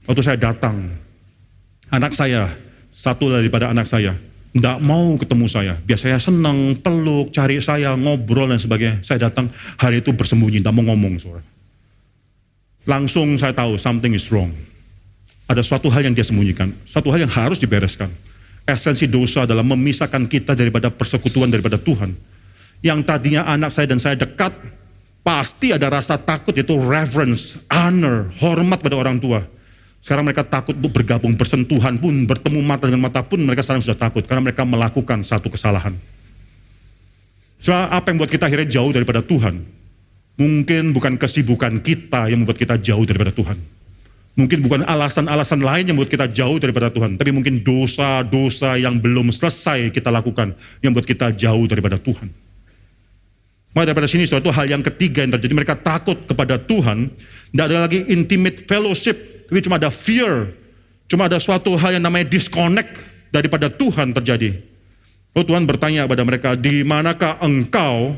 waktu 0.07 0.23
saya 0.23 0.39
datang, 0.39 1.02
anak 1.93 2.17
saya, 2.17 2.49
satu 2.89 3.29
daripada 3.29 3.69
anak 3.69 3.85
saya, 3.85 4.17
tidak 4.53 4.77
mau 4.81 5.17
ketemu 5.21 5.47
saya. 5.47 5.75
Biasanya 5.85 6.19
senang, 6.19 6.77
peluk, 6.81 7.31
cari 7.37 7.61
saya, 7.61 7.93
ngobrol 7.95 8.49
dan 8.49 8.61
sebagainya. 8.61 9.05
Saya 9.05 9.29
datang 9.29 9.53
hari 9.77 10.01
itu 10.01 10.11
bersembunyi, 10.17 10.65
tidak 10.65 10.73
mau 10.73 10.89
ngomong. 10.89 11.21
Saudara. 11.21 11.45
Langsung 12.89 13.37
saya 13.37 13.53
tahu 13.53 13.77
something 13.77 14.17
is 14.17 14.33
wrong. 14.33 14.51
Ada 15.47 15.61
suatu 15.61 15.93
hal 15.93 16.09
yang 16.09 16.17
dia 16.17 16.25
sembunyikan, 16.25 16.73
suatu 16.89 17.13
hal 17.13 17.29
yang 17.29 17.33
harus 17.33 17.61
dibereskan. 17.61 18.09
Esensi 18.65 19.05
dosa 19.11 19.45
adalah 19.45 19.67
memisahkan 19.67 20.25
kita 20.25 20.57
daripada 20.57 20.89
persekutuan 20.89 21.51
daripada 21.51 21.77
Tuhan. 21.77 22.15
Yang 22.81 23.01
tadinya 23.05 23.43
anak 23.45 23.75
saya 23.75 23.91
dan 23.91 24.01
saya 24.01 24.17
dekat, 24.17 24.55
pasti 25.21 25.75
ada 25.75 25.91
rasa 25.91 26.17
takut, 26.17 26.55
yaitu 26.55 26.79
reverence, 26.79 27.59
honor, 27.69 28.31
hormat 28.39 28.81
pada 28.81 28.97
orang 28.97 29.19
tua 29.19 29.43
sekarang 30.03 30.27
mereka 30.27 30.43
takut 30.43 30.75
untuk 30.75 30.91
bergabung 30.91 31.39
bersentuhan 31.39 31.95
pun, 31.95 32.27
bertemu 32.27 32.59
mata 32.59 32.91
dengan 32.91 33.07
mata 33.07 33.23
pun 33.23 33.39
mereka 33.39 33.63
sekarang 33.63 33.87
sudah 33.87 33.95
takut 33.95 34.27
karena 34.27 34.43
mereka 34.43 34.67
melakukan 34.67 35.23
satu 35.23 35.47
kesalahan. 35.47 35.95
Soal 37.63 37.87
apa 37.87 38.11
yang 38.11 38.19
membuat 38.19 38.35
kita 38.35 38.51
akhirnya 38.51 38.67
jauh 38.67 38.91
daripada 38.91 39.23
Tuhan? 39.23 39.63
Mungkin 40.35 40.91
bukan 40.91 41.15
kesibukan 41.15 41.79
kita 41.79 42.27
yang 42.27 42.43
membuat 42.43 42.59
kita 42.59 42.75
jauh 42.83 43.07
daripada 43.07 43.31
Tuhan. 43.31 43.55
Mungkin 44.35 44.59
bukan 44.67 44.83
alasan-alasan 44.83 45.63
lain 45.63 45.85
yang 45.87 45.95
membuat 45.95 46.11
kita 46.11 46.27
jauh 46.35 46.59
daripada 46.59 46.91
Tuhan. 46.91 47.15
Tapi 47.15 47.31
mungkin 47.31 47.63
dosa-dosa 47.63 48.75
yang 48.83 48.99
belum 48.99 49.31
selesai 49.31 49.95
kita 49.95 50.11
lakukan 50.11 50.51
yang 50.83 50.91
membuat 50.91 51.07
kita 51.07 51.31
jauh 51.31 51.63
daripada 51.71 51.95
Tuhan. 52.03 52.27
Maka 53.71 53.85
daripada 53.95 54.11
sini 54.11 54.27
suatu 54.27 54.51
hal 54.51 54.67
yang 54.67 54.83
ketiga 54.83 55.23
yang 55.23 55.39
terjadi. 55.39 55.55
Mereka 55.63 55.79
takut 55.79 56.19
kepada 56.27 56.59
Tuhan. 56.59 57.15
Tidak 57.55 57.65
ada 57.71 57.87
lagi 57.87 58.03
intimate 58.11 58.67
fellowship 58.67 59.42
tapi 59.49 59.59
cuma 59.65 59.79
ada 59.79 59.91
fear. 59.93 60.53
Cuma 61.11 61.29
ada 61.29 61.37
suatu 61.37 61.77
hal 61.77 62.01
yang 62.01 62.05
namanya 62.09 62.25
disconnect 62.25 62.97
daripada 63.29 63.69
Tuhan 63.69 64.17
terjadi. 64.17 64.61
Oh 65.33 65.45
Tuhan 65.45 65.65
bertanya 65.65 66.05
kepada 66.05 66.25
mereka, 66.25 66.49
di 66.57 66.85
manakah 66.85 67.41
engkau? 67.41 68.17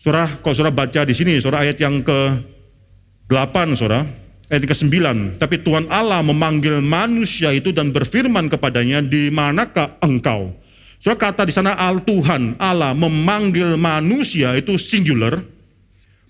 Surah, 0.00 0.40
kalau 0.40 0.54
surah 0.56 0.72
baca 0.72 1.04
di 1.04 1.12
sini, 1.12 1.36
surah 1.36 1.64
ayat 1.64 1.76
yang 1.80 2.00
ke-8, 2.00 3.56
surah, 3.76 4.04
ayat 4.48 4.64
ke-9. 4.64 4.88
Tapi 5.36 5.56
Tuhan 5.60 5.90
Allah 5.92 6.24
memanggil 6.24 6.80
manusia 6.80 7.52
itu 7.52 7.76
dan 7.76 7.92
berfirman 7.92 8.48
kepadanya, 8.48 9.04
di 9.04 9.28
manakah 9.28 10.00
engkau? 10.00 10.56
Surah 10.98 11.18
kata 11.18 11.46
di 11.46 11.54
sana 11.54 11.78
al 11.78 12.02
Tuhan 12.02 12.58
Allah 12.58 12.90
memanggil 12.90 13.78
manusia 13.78 14.56
itu 14.56 14.74
singular, 14.80 15.44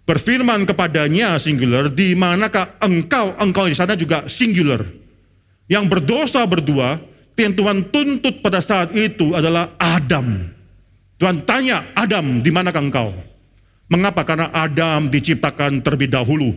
berfirman 0.08 0.64
kepadanya 0.64 1.36
singular, 1.36 1.92
di 1.92 2.16
manakah 2.16 2.80
engkau? 2.80 3.36
Engkau 3.36 3.68
di 3.68 3.76
sana 3.76 3.92
juga 3.92 4.24
singular 4.24 4.88
yang 5.68 5.84
berdosa 5.84 6.48
berdua, 6.48 6.96
yang 7.36 7.52
Tuhan 7.54 7.92
tuntut 7.92 8.40
pada 8.40 8.58
saat 8.64 8.96
itu 8.96 9.36
adalah 9.36 9.76
Adam. 9.76 10.48
Tuhan 11.20 11.44
tanya, 11.44 11.92
Adam, 11.92 12.40
di 12.40 12.50
manakah 12.50 12.82
engkau? 12.82 13.08
Mengapa? 13.92 14.24
Karena 14.24 14.48
Adam 14.50 15.12
diciptakan 15.12 15.84
terlebih 15.84 16.08
dahulu. 16.08 16.56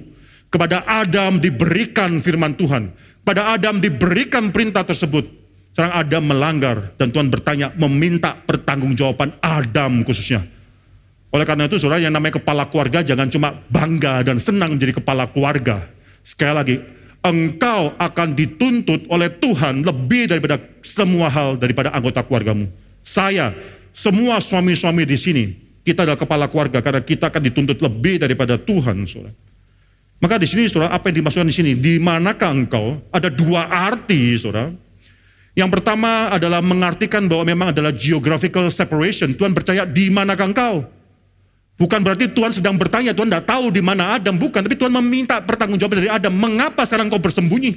Kepada 0.52 0.84
Adam 0.88 1.40
diberikan 1.40 2.24
firman 2.24 2.56
Tuhan. 2.56 2.92
Pada 3.22 3.54
Adam 3.56 3.78
diberikan 3.78 4.50
perintah 4.50 4.84
tersebut. 4.84 5.28
Sekarang 5.72 5.96
Adam 5.96 6.24
melanggar 6.28 6.78
dan 7.00 7.16
Tuhan 7.16 7.32
bertanya, 7.32 7.72
meminta 7.80 8.36
pertanggungjawaban 8.36 9.40
Adam 9.40 10.04
khususnya. 10.04 10.44
Oleh 11.32 11.48
karena 11.48 11.72
itu 11.72 11.80
saudara 11.80 12.04
yang 12.04 12.12
namanya 12.12 12.44
kepala 12.44 12.68
keluarga 12.68 13.00
jangan 13.00 13.32
cuma 13.32 13.56
bangga 13.72 14.20
dan 14.28 14.36
senang 14.36 14.76
menjadi 14.76 15.00
kepala 15.00 15.32
keluarga. 15.32 15.88
Sekali 16.28 16.54
lagi, 16.54 16.76
engkau 17.24 17.96
akan 17.96 18.36
dituntut 18.36 19.08
oleh 19.08 19.32
Tuhan 19.40 19.86
lebih 19.86 20.28
daripada 20.28 20.60
semua 20.84 21.32
hal 21.32 21.56
daripada 21.56 21.96
anggota 21.96 22.20
keluargamu. 22.28 22.68
Saya, 23.02 23.56
semua 23.96 24.44
suami-suami 24.44 25.08
di 25.08 25.16
sini, 25.16 25.44
kita 25.88 26.04
adalah 26.04 26.20
kepala 26.20 26.46
keluarga 26.52 26.84
karena 26.84 27.00
kita 27.00 27.32
akan 27.32 27.42
dituntut 27.48 27.80
lebih 27.80 28.20
daripada 28.22 28.60
Tuhan, 28.60 29.08
saudara. 29.08 29.34
Maka 30.22 30.38
di 30.38 30.46
sini, 30.46 30.70
saudara, 30.70 30.94
apa 30.94 31.10
yang 31.10 31.24
dimaksudkan 31.24 31.50
di 31.50 31.56
sini? 31.56 31.72
Di 31.80 31.98
manakah 31.98 32.54
engkau? 32.54 33.02
Ada 33.10 33.34
dua 33.34 33.66
arti, 33.66 34.38
saudara. 34.38 34.70
Yang 35.58 35.70
pertama 35.80 36.30
adalah 36.30 36.62
mengartikan 36.62 37.26
bahwa 37.26 37.44
memang 37.44 37.68
adalah 37.74 37.90
geographical 37.90 38.70
separation. 38.70 39.34
Tuhan 39.34 39.52
percaya 39.58 39.84
di 39.84 40.14
manakah 40.14 40.48
engkau? 40.48 41.01
Bukan 41.82 42.06
berarti 42.06 42.30
Tuhan 42.30 42.54
sedang 42.54 42.78
bertanya, 42.78 43.10
Tuhan 43.10 43.26
tidak 43.26 43.50
tahu 43.50 43.74
di 43.74 43.82
mana 43.82 44.14
Adam, 44.14 44.38
bukan. 44.38 44.62
Tapi 44.62 44.78
Tuhan 44.78 44.94
meminta 45.02 45.42
pertanggungjawaban 45.42 45.98
dari 46.06 46.14
Adam. 46.14 46.30
Mengapa 46.30 46.86
sekarang 46.86 47.10
kau 47.10 47.18
bersembunyi? 47.18 47.74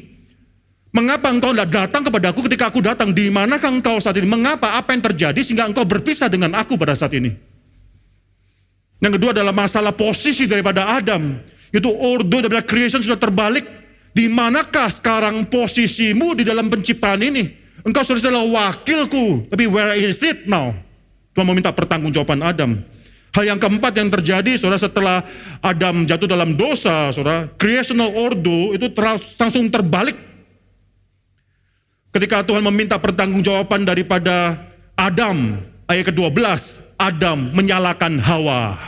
Mengapa 0.93 1.33
engkau 1.33 1.57
tidak 1.57 1.73
datang 1.73 2.05
kepada 2.05 2.29
aku 2.29 2.45
ketika 2.45 2.69
aku 2.69 2.85
datang? 2.85 3.17
Di 3.17 3.33
manakah 3.33 3.73
engkau 3.73 3.97
saat 3.97 4.21
ini? 4.21 4.29
Mengapa? 4.29 4.77
Apa 4.77 4.93
yang 4.93 5.01
terjadi 5.09 5.41
sehingga 5.41 5.65
engkau 5.65 5.89
berpisah 5.89 6.29
dengan 6.29 6.53
aku 6.53 6.77
pada 6.77 6.93
saat 6.93 7.17
ini? 7.17 7.33
Yang 9.01 9.17
kedua 9.17 9.33
adalah 9.33 9.57
masalah 9.57 9.97
posisi 9.97 10.45
daripada 10.45 11.01
Adam. 11.01 11.41
Itu 11.73 11.89
ordo 11.89 12.45
daripada 12.45 12.61
creation 12.61 13.01
sudah 13.01 13.17
terbalik. 13.17 13.65
Di 14.13 14.29
manakah 14.29 14.93
sekarang 14.93 15.49
posisimu 15.49 16.37
di 16.37 16.45
dalam 16.45 16.69
penciptaan 16.69 17.25
ini? 17.25 17.49
Engkau 17.89 18.05
sudah 18.05 18.45
wakilku. 18.45 19.49
Tapi 19.49 19.65
where 19.65 19.97
is 19.97 20.21
it 20.21 20.45
now? 20.45 20.77
Tuhan 21.33 21.49
meminta 21.49 21.73
pertanggungjawaban 21.73 22.45
Adam. 22.45 22.85
Hal 23.35 23.51
yang 23.51 23.59
keempat 23.59 23.99
yang 23.99 24.15
terjadi, 24.15 24.55
saudara, 24.55 24.79
setelah 24.79 25.27
Adam 25.59 26.07
jatuh 26.07 26.31
dalam 26.31 26.55
dosa, 26.55 27.11
saudara, 27.11 27.51
creational 27.59 28.15
order 28.15 28.79
itu 28.79 28.87
langsung 29.43 29.67
terbalik. 29.67 30.15
Ketika 32.15 32.47
Tuhan 32.47 32.63
meminta 32.63 32.95
pertanggungjawaban 32.95 33.83
daripada 33.83 34.55
Adam, 34.95 35.59
ayat 35.91 36.15
ke-12, 36.15 36.79
Adam 36.95 37.51
menyalakan 37.51 38.23
Hawa. 38.23 38.79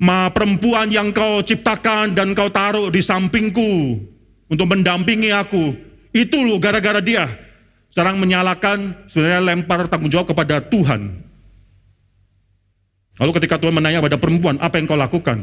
Ma 0.00 0.32
perempuan 0.32 0.88
yang 0.88 1.12
kau 1.12 1.44
ciptakan 1.44 2.16
dan 2.16 2.32
kau 2.32 2.48
taruh 2.48 2.88
di 2.88 3.04
sampingku 3.04 4.00
untuk 4.48 4.72
mendampingi 4.72 5.36
aku, 5.36 5.76
itu 6.16 6.48
loh 6.48 6.56
gara-gara 6.56 7.04
dia. 7.04 7.28
Sekarang 7.92 8.16
menyalakan, 8.16 9.04
sebenarnya 9.04 9.40
lempar 9.44 9.84
tanggung 9.84 10.08
jawab 10.08 10.32
kepada 10.32 10.64
Tuhan. 10.64 11.25
Lalu 13.16 13.30
ketika 13.40 13.56
Tuhan 13.56 13.72
menanya 13.72 14.04
pada 14.04 14.20
perempuan, 14.20 14.60
apa 14.60 14.76
yang 14.76 14.84
kau 14.84 14.98
lakukan? 14.98 15.40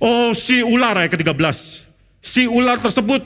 Oh 0.00 0.32
si 0.32 0.62
ular 0.62 0.96
ayat 0.96 1.12
ke-13. 1.12 1.56
Si 2.22 2.46
ular 2.46 2.78
tersebut 2.78 3.20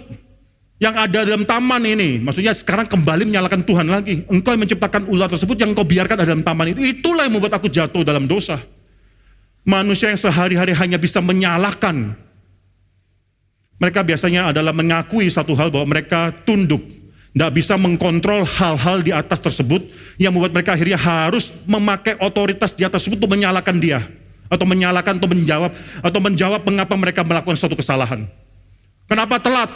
yang 0.80 0.96
ada 0.96 1.22
dalam 1.22 1.46
taman 1.46 1.84
ini, 1.86 2.18
maksudnya 2.18 2.56
sekarang 2.56 2.88
kembali 2.88 3.28
menyalakan 3.28 3.62
Tuhan 3.62 3.86
lagi. 3.86 4.24
Engkau 4.26 4.56
yang 4.56 4.64
menciptakan 4.64 5.06
ular 5.06 5.28
tersebut 5.28 5.60
yang 5.60 5.76
kau 5.76 5.86
biarkan 5.86 6.18
ada 6.18 6.26
dalam 6.32 6.42
taman 6.42 6.72
itu. 6.72 6.80
Itulah 6.82 7.28
yang 7.28 7.36
membuat 7.36 7.60
aku 7.60 7.68
jatuh 7.68 8.02
dalam 8.02 8.24
dosa. 8.24 8.58
Manusia 9.64 10.12
yang 10.12 10.20
sehari-hari 10.20 10.72
hanya 10.76 10.98
bisa 11.00 11.20
menyalahkan. 11.20 12.16
Mereka 13.80 14.00
biasanya 14.06 14.52
adalah 14.52 14.72
mengakui 14.72 15.28
satu 15.28 15.52
hal 15.56 15.68
bahwa 15.68 15.94
mereka 15.96 16.32
tunduk 16.44 17.03
tidak 17.34 17.50
bisa 17.50 17.74
mengkontrol 17.74 18.46
hal-hal 18.46 19.02
di 19.02 19.10
atas 19.10 19.42
tersebut 19.42 19.90
yang 20.22 20.30
membuat 20.30 20.54
mereka 20.54 20.78
akhirnya 20.78 20.94
harus 20.94 21.50
memakai 21.66 22.14
otoritas 22.22 22.78
di 22.78 22.86
atas 22.86 23.02
tersebut 23.02 23.18
untuk 23.26 23.34
menyalakan 23.34 23.82
dia 23.82 24.06
atau 24.46 24.62
menyalakan 24.62 25.18
atau 25.18 25.26
menjawab 25.26 25.70
atau 25.98 26.20
menjawab 26.22 26.60
mengapa 26.62 26.94
mereka 26.94 27.20
melakukan 27.26 27.58
suatu 27.58 27.74
kesalahan. 27.74 28.30
Kenapa 29.10 29.42
telat? 29.42 29.66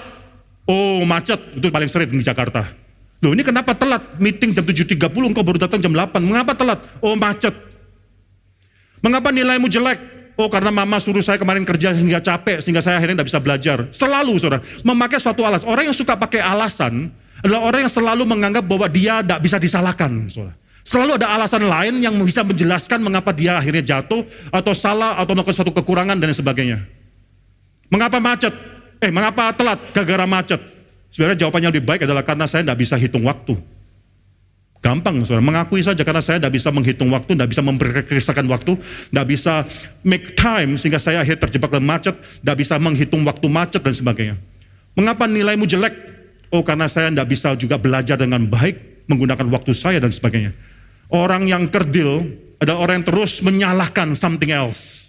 Oh 0.70 1.02
macet, 1.02 1.40
itu 1.58 1.66
paling 1.66 1.90
sering 1.90 2.14
di 2.14 2.22
Jakarta. 2.22 2.62
Loh 3.18 3.34
ini 3.34 3.42
kenapa 3.42 3.74
telat? 3.74 4.14
Meeting 4.22 4.54
jam 4.54 4.62
7.30 4.62 5.10
engkau 5.10 5.42
baru 5.42 5.58
datang 5.58 5.82
jam 5.82 5.90
8. 5.90 6.22
Mengapa 6.22 6.54
telat? 6.54 6.86
Oh 7.02 7.18
macet. 7.18 7.50
Mengapa 9.02 9.34
nilaimu 9.34 9.66
jelek? 9.66 9.98
Oh 10.38 10.46
karena 10.46 10.70
mama 10.70 11.02
suruh 11.02 11.18
saya 11.18 11.34
kemarin 11.34 11.66
kerja 11.66 11.90
hingga 11.90 12.22
capek 12.22 12.62
sehingga 12.62 12.78
saya 12.78 13.02
akhirnya 13.02 13.18
tidak 13.18 13.28
bisa 13.34 13.40
belajar. 13.42 13.78
Selalu 13.90 14.38
saudara, 14.38 14.62
memakai 14.86 15.18
suatu 15.18 15.42
alasan. 15.42 15.66
Orang 15.66 15.90
yang 15.90 15.96
suka 15.98 16.14
pakai 16.14 16.38
alasan, 16.38 17.10
adalah 17.42 17.60
orang 17.70 17.80
yang 17.86 17.92
selalu 17.92 18.22
menganggap 18.26 18.64
bahwa 18.66 18.86
dia 18.90 19.22
tidak 19.22 19.40
bisa 19.42 19.56
disalahkan. 19.62 20.26
Selalu 20.88 21.20
ada 21.20 21.36
alasan 21.36 21.68
lain 21.68 22.00
yang 22.00 22.16
bisa 22.24 22.40
menjelaskan 22.40 23.04
mengapa 23.04 23.30
dia 23.36 23.60
akhirnya 23.60 23.84
jatuh 23.84 24.24
atau 24.48 24.72
salah 24.72 25.20
atau 25.20 25.36
melakukan 25.36 25.56
suatu 25.60 25.72
kekurangan 25.76 26.16
dan 26.16 26.32
sebagainya. 26.32 26.80
Mengapa 27.92 28.18
macet? 28.18 28.50
Eh, 28.98 29.12
mengapa 29.12 29.52
telat? 29.52 29.78
Gara-gara 29.92 30.24
macet. 30.24 30.60
Sebenarnya 31.12 31.44
jawabannya 31.44 31.68
lebih 31.72 31.84
baik 31.84 32.00
adalah 32.04 32.24
karena 32.24 32.44
saya 32.48 32.64
tidak 32.64 32.78
bisa 32.80 32.96
hitung 32.96 33.24
waktu. 33.24 33.56
Gampang, 34.78 35.26
saudara. 35.26 35.42
Mengakui 35.42 35.82
saja 35.82 36.06
karena 36.06 36.22
saya 36.22 36.38
tidak 36.38 36.54
bisa 36.54 36.70
menghitung 36.70 37.10
waktu, 37.10 37.34
tidak 37.34 37.50
bisa 37.50 37.62
memperkirakan 37.66 38.46
waktu, 38.46 38.72
tidak 39.10 39.26
bisa 39.26 39.54
make 40.06 40.38
time 40.38 40.78
sehingga 40.78 41.02
saya 41.02 41.20
akhirnya 41.20 41.44
terjebak 41.50 41.74
dalam 41.74 41.84
macet, 41.84 42.14
tidak 42.14 42.56
bisa 42.62 42.78
menghitung 42.78 43.26
waktu 43.26 43.46
macet 43.50 43.82
dan 43.82 43.94
sebagainya. 43.94 44.36
Mengapa 44.94 45.26
nilaimu 45.26 45.66
jelek? 45.66 46.17
Oh 46.48 46.64
karena 46.64 46.88
saya 46.88 47.12
tidak 47.12 47.28
bisa 47.28 47.52
juga 47.56 47.76
belajar 47.76 48.16
dengan 48.16 48.48
baik, 48.48 49.04
menggunakan 49.08 49.46
waktu 49.52 49.72
saya 49.76 50.00
dan 50.00 50.12
sebagainya. 50.12 50.56
Orang 51.08 51.48
yang 51.48 51.68
kerdil 51.68 52.24
adalah 52.60 52.88
orang 52.88 52.94
yang 53.00 53.06
terus 53.08 53.40
menyalahkan 53.40 54.16
something 54.16 54.52
else. 54.52 55.08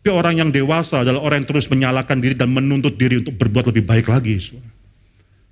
Tapi 0.00 0.16
orang 0.16 0.40
yang 0.40 0.48
dewasa 0.48 1.04
adalah 1.04 1.20
orang 1.20 1.44
yang 1.44 1.48
terus 1.52 1.68
menyalahkan 1.68 2.16
diri 2.16 2.32
dan 2.32 2.48
menuntut 2.48 2.96
diri 2.96 3.20
untuk 3.20 3.36
berbuat 3.36 3.68
lebih 3.68 3.84
baik 3.84 4.08
lagi. 4.08 4.40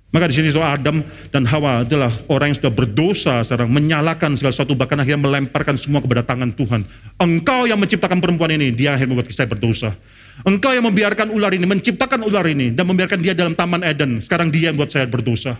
Maka 0.09 0.25
di 0.25 0.41
sini 0.41 0.49
soal 0.49 0.81
Adam 0.81 1.05
dan 1.29 1.45
Hawa 1.45 1.85
adalah 1.85 2.09
orang 2.33 2.49
yang 2.49 2.57
sudah 2.57 2.73
berdosa 2.73 3.45
sekarang 3.45 3.69
menyalahkan 3.69 4.33
segala 4.33 4.53
sesuatu 4.57 4.73
bahkan 4.73 4.97
akhirnya 4.97 5.21
melemparkan 5.21 5.77
semua 5.77 6.01
kepada 6.01 6.25
tangan 6.25 6.49
Tuhan. 6.49 6.81
Engkau 7.21 7.69
yang 7.69 7.77
menciptakan 7.77 8.17
perempuan 8.17 8.49
ini, 8.57 8.73
dia 8.73 8.97
akhirnya 8.97 9.13
membuat 9.13 9.29
saya 9.29 9.45
berdosa. 9.45 9.93
Engkau 10.47 10.71
yang 10.71 10.87
membiarkan 10.87 11.35
ular 11.35 11.51
ini, 11.51 11.67
menciptakan 11.67 12.23
ular 12.23 12.47
ini, 12.47 12.71
dan 12.71 12.87
membiarkan 12.87 13.19
dia 13.19 13.35
dalam 13.35 13.51
taman 13.57 13.83
Eden. 13.83 14.23
Sekarang 14.23 14.47
dia 14.47 14.71
yang 14.71 14.79
buat 14.79 14.87
saya 14.87 15.03
berdosa. 15.03 15.59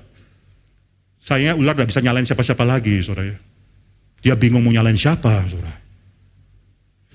Saya 1.20 1.52
ular 1.52 1.76
tidak 1.76 1.92
bisa 1.92 2.00
nyalain 2.00 2.24
siapa-siapa 2.24 2.64
lagi, 2.64 3.04
saudara. 3.04 3.36
Dia 4.24 4.40
bingung 4.40 4.64
mau 4.64 4.72
nyalain 4.72 4.96
siapa, 4.96 5.44
saudara. 5.52 5.76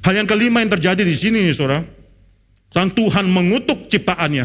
Hal 0.05 0.13
yang 0.13 0.29
kelima 0.29 0.61
yang 0.61 0.77
terjadi 0.77 1.01
di 1.01 1.17
sini, 1.17 1.49
saudara. 1.57 1.81
Sang 2.69 2.93
Tuhan 2.93 3.25
mengutuk 3.31 3.89
ciptaannya. 3.89 4.45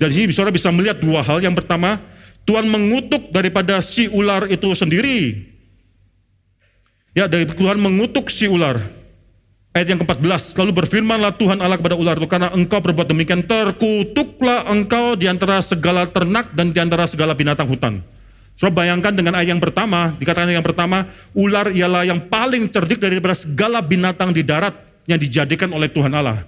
Dari 0.00 0.12
sini 0.16 0.32
saudara 0.32 0.50
bisa 0.50 0.72
melihat 0.72 0.98
dua 0.98 1.20
hal. 1.20 1.38
Yang 1.44 1.62
pertama, 1.62 2.00
Tuhan 2.48 2.66
mengutuk 2.66 3.28
daripada 3.30 3.78
si 3.84 4.08
ular 4.08 4.48
itu 4.48 4.72
sendiri. 4.72 5.46
Ya, 7.14 7.28
dari 7.28 7.44
Tuhan 7.46 7.76
mengutuk 7.76 8.32
si 8.32 8.48
ular. 8.48 8.80
Ayat 9.70 9.86
yang 9.94 10.02
ke-14, 10.02 10.58
lalu 10.58 10.82
berfirmanlah 10.82 11.38
Tuhan 11.38 11.62
Allah 11.62 11.78
kepada 11.78 11.94
ular 11.94 12.18
itu, 12.18 12.26
karena 12.26 12.50
engkau 12.50 12.82
berbuat 12.82 13.06
demikian, 13.06 13.46
terkutuklah 13.46 14.66
engkau 14.66 15.14
di 15.14 15.30
antara 15.30 15.62
segala 15.62 16.10
ternak 16.10 16.50
dan 16.58 16.74
di 16.74 16.78
antara 16.82 17.06
segala 17.06 17.38
binatang 17.38 17.70
hutan. 17.70 18.02
So 18.58 18.66
bayangkan 18.66 19.14
dengan 19.14 19.38
ayat 19.38 19.54
yang 19.54 19.62
pertama, 19.62 20.10
dikatakan 20.18 20.50
yang 20.50 20.66
pertama, 20.66 21.06
ular 21.38 21.70
ialah 21.70 22.02
yang 22.02 22.18
paling 22.18 22.66
cerdik 22.66 22.98
daripada 22.98 23.38
segala 23.38 23.78
binatang 23.78 24.34
di 24.34 24.42
darat 24.42 24.74
yang 25.06 25.22
dijadikan 25.22 25.70
oleh 25.70 25.86
Tuhan 25.86 26.10
Allah. 26.18 26.42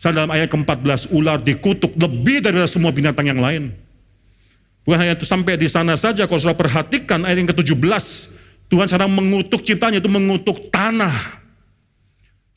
Saya 0.00 0.24
dalam 0.24 0.32
ayat 0.32 0.48
ke-14, 0.48 1.12
ular 1.12 1.36
dikutuk 1.44 2.00
lebih 2.00 2.40
daripada 2.40 2.64
semua 2.64 2.90
binatang 2.96 3.28
yang 3.28 3.44
lain. 3.44 3.76
Bukan 4.88 5.04
hanya 5.04 5.20
itu 5.20 5.28
sampai 5.28 5.60
di 5.60 5.68
sana 5.68 6.00
saja, 6.00 6.24
kalau 6.24 6.40
saudara 6.40 6.64
perhatikan 6.64 7.28
ayat 7.28 7.44
yang 7.44 7.50
ke-17, 7.52 7.76
Tuhan 8.72 8.88
sedang 8.88 9.12
mengutuk 9.12 9.60
ciptanya 9.60 10.00
itu 10.00 10.08
mengutuk 10.08 10.72
tanah. 10.72 11.12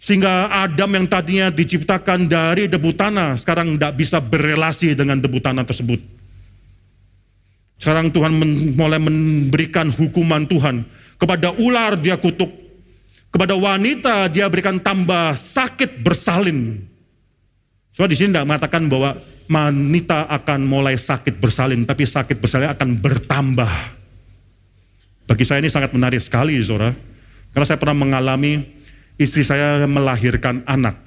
Sehingga 0.02 0.49
Adam 0.49 0.97
yang 0.97 1.06
tadinya 1.06 1.54
diciptakan 1.54 2.26
dari 2.26 2.66
debu 2.66 2.89
tanah, 2.97 3.38
sekarang 3.38 3.78
tidak 3.78 3.93
bisa 4.02 4.18
berelasi 4.18 4.97
dengan 4.97 5.22
debu 5.22 5.38
tanah 5.38 5.62
tersebut. 5.62 6.02
Sekarang 7.78 8.10
Tuhan 8.10 8.34
mulai 8.74 8.97
memberikan 8.97 9.93
hukuman 9.93 10.49
Tuhan. 10.49 10.82
Kepada 11.22 11.54
ular 11.54 12.02
dia 12.02 12.18
kutuk. 12.18 12.49
Kepada 13.30 13.54
wanita 13.54 14.26
dia 14.26 14.49
berikan 14.49 14.82
tambah 14.82 15.38
sakit 15.38 16.02
bersalin. 16.02 16.82
Soalnya 17.93 18.12
di 18.12 18.18
sini 18.18 18.30
tidak 18.34 18.49
mengatakan 18.49 18.89
bahwa 18.89 19.22
wanita 19.45 20.26
akan 20.34 20.60
mulai 20.66 20.97
sakit 20.97 21.38
bersalin, 21.38 21.86
tapi 21.86 22.10
sakit 22.10 22.41
bersalin 22.41 22.74
akan 22.74 22.97
bertambah. 22.97 23.74
Bagi 25.30 25.45
saya 25.45 25.62
ini 25.62 25.70
sangat 25.70 25.93
menarik 25.93 26.26
sekali, 26.26 26.58
saudara. 26.66 26.89
Karena 27.54 27.66
saya 27.70 27.78
pernah 27.78 28.02
mengalami 28.02 28.81
istri 29.22 29.45
saya 29.45 29.86
melahirkan 29.86 30.65
anak. 30.65 30.97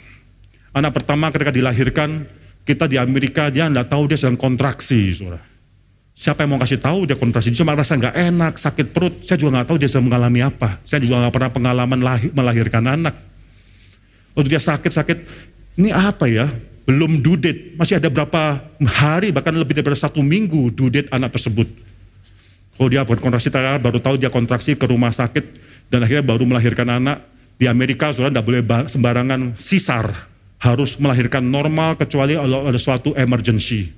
Anak 0.70 0.94
pertama 0.94 1.34
ketika 1.34 1.50
dilahirkan, 1.50 2.26
kita 2.62 2.86
di 2.86 2.96
Amerika 2.96 3.50
dia 3.50 3.66
nggak 3.66 3.90
tahu 3.90 4.10
dia 4.10 4.18
sedang 4.18 4.38
kontraksi, 4.38 5.14
saudara. 5.18 5.42
Siapa 6.14 6.46
yang 6.46 6.54
mau 6.54 6.62
kasih 6.62 6.78
tahu 6.78 7.10
dia 7.10 7.18
kontraksi? 7.18 7.50
Dia 7.50 7.66
cuma 7.66 7.74
rasa 7.74 7.98
nggak 7.98 8.14
enak, 8.14 8.52
sakit 8.54 8.86
perut. 8.94 9.26
Saya 9.26 9.34
juga 9.34 9.58
nggak 9.58 9.66
tahu 9.66 9.76
dia 9.82 9.90
sedang 9.90 10.06
mengalami 10.06 10.40
apa. 10.46 10.78
Saya 10.86 11.02
juga 11.02 11.26
nggak 11.26 11.34
pernah 11.34 11.50
pengalaman 11.50 12.00
lahir, 12.00 12.30
melahirkan 12.30 12.86
anak. 12.86 13.14
Waktu 14.38 14.48
dia 14.50 14.62
sakit-sakit, 14.62 15.18
ini 15.82 15.90
apa 15.90 16.30
ya? 16.30 16.46
Belum 16.86 17.18
dudet, 17.18 17.74
masih 17.74 17.98
ada 17.98 18.06
berapa 18.12 18.62
hari, 18.86 19.34
bahkan 19.34 19.56
lebih 19.56 19.74
daripada 19.74 19.98
satu 19.98 20.22
minggu 20.22 20.70
dudet 20.70 21.10
anak 21.10 21.34
tersebut. 21.34 21.66
Oh 22.78 22.86
dia 22.90 23.06
kontraksi, 23.06 23.50
baru 23.54 23.98
tahu 24.02 24.18
dia 24.18 24.30
kontraksi 24.30 24.74
ke 24.78 24.86
rumah 24.86 25.10
sakit, 25.10 25.44
dan 25.90 26.02
akhirnya 26.04 26.26
baru 26.26 26.44
melahirkan 26.44 26.90
anak, 26.90 27.22
di 27.54 27.70
Amerika 27.70 28.10
saudara 28.10 28.34
tidak 28.34 28.46
boleh 28.46 28.62
sembarangan 28.90 29.40
sisar, 29.54 30.10
harus 30.58 30.98
melahirkan 30.98 31.44
normal 31.44 31.94
kecuali 31.94 32.34
kalau 32.34 32.66
ada 32.66 32.80
suatu 32.80 33.14
emergency. 33.14 33.92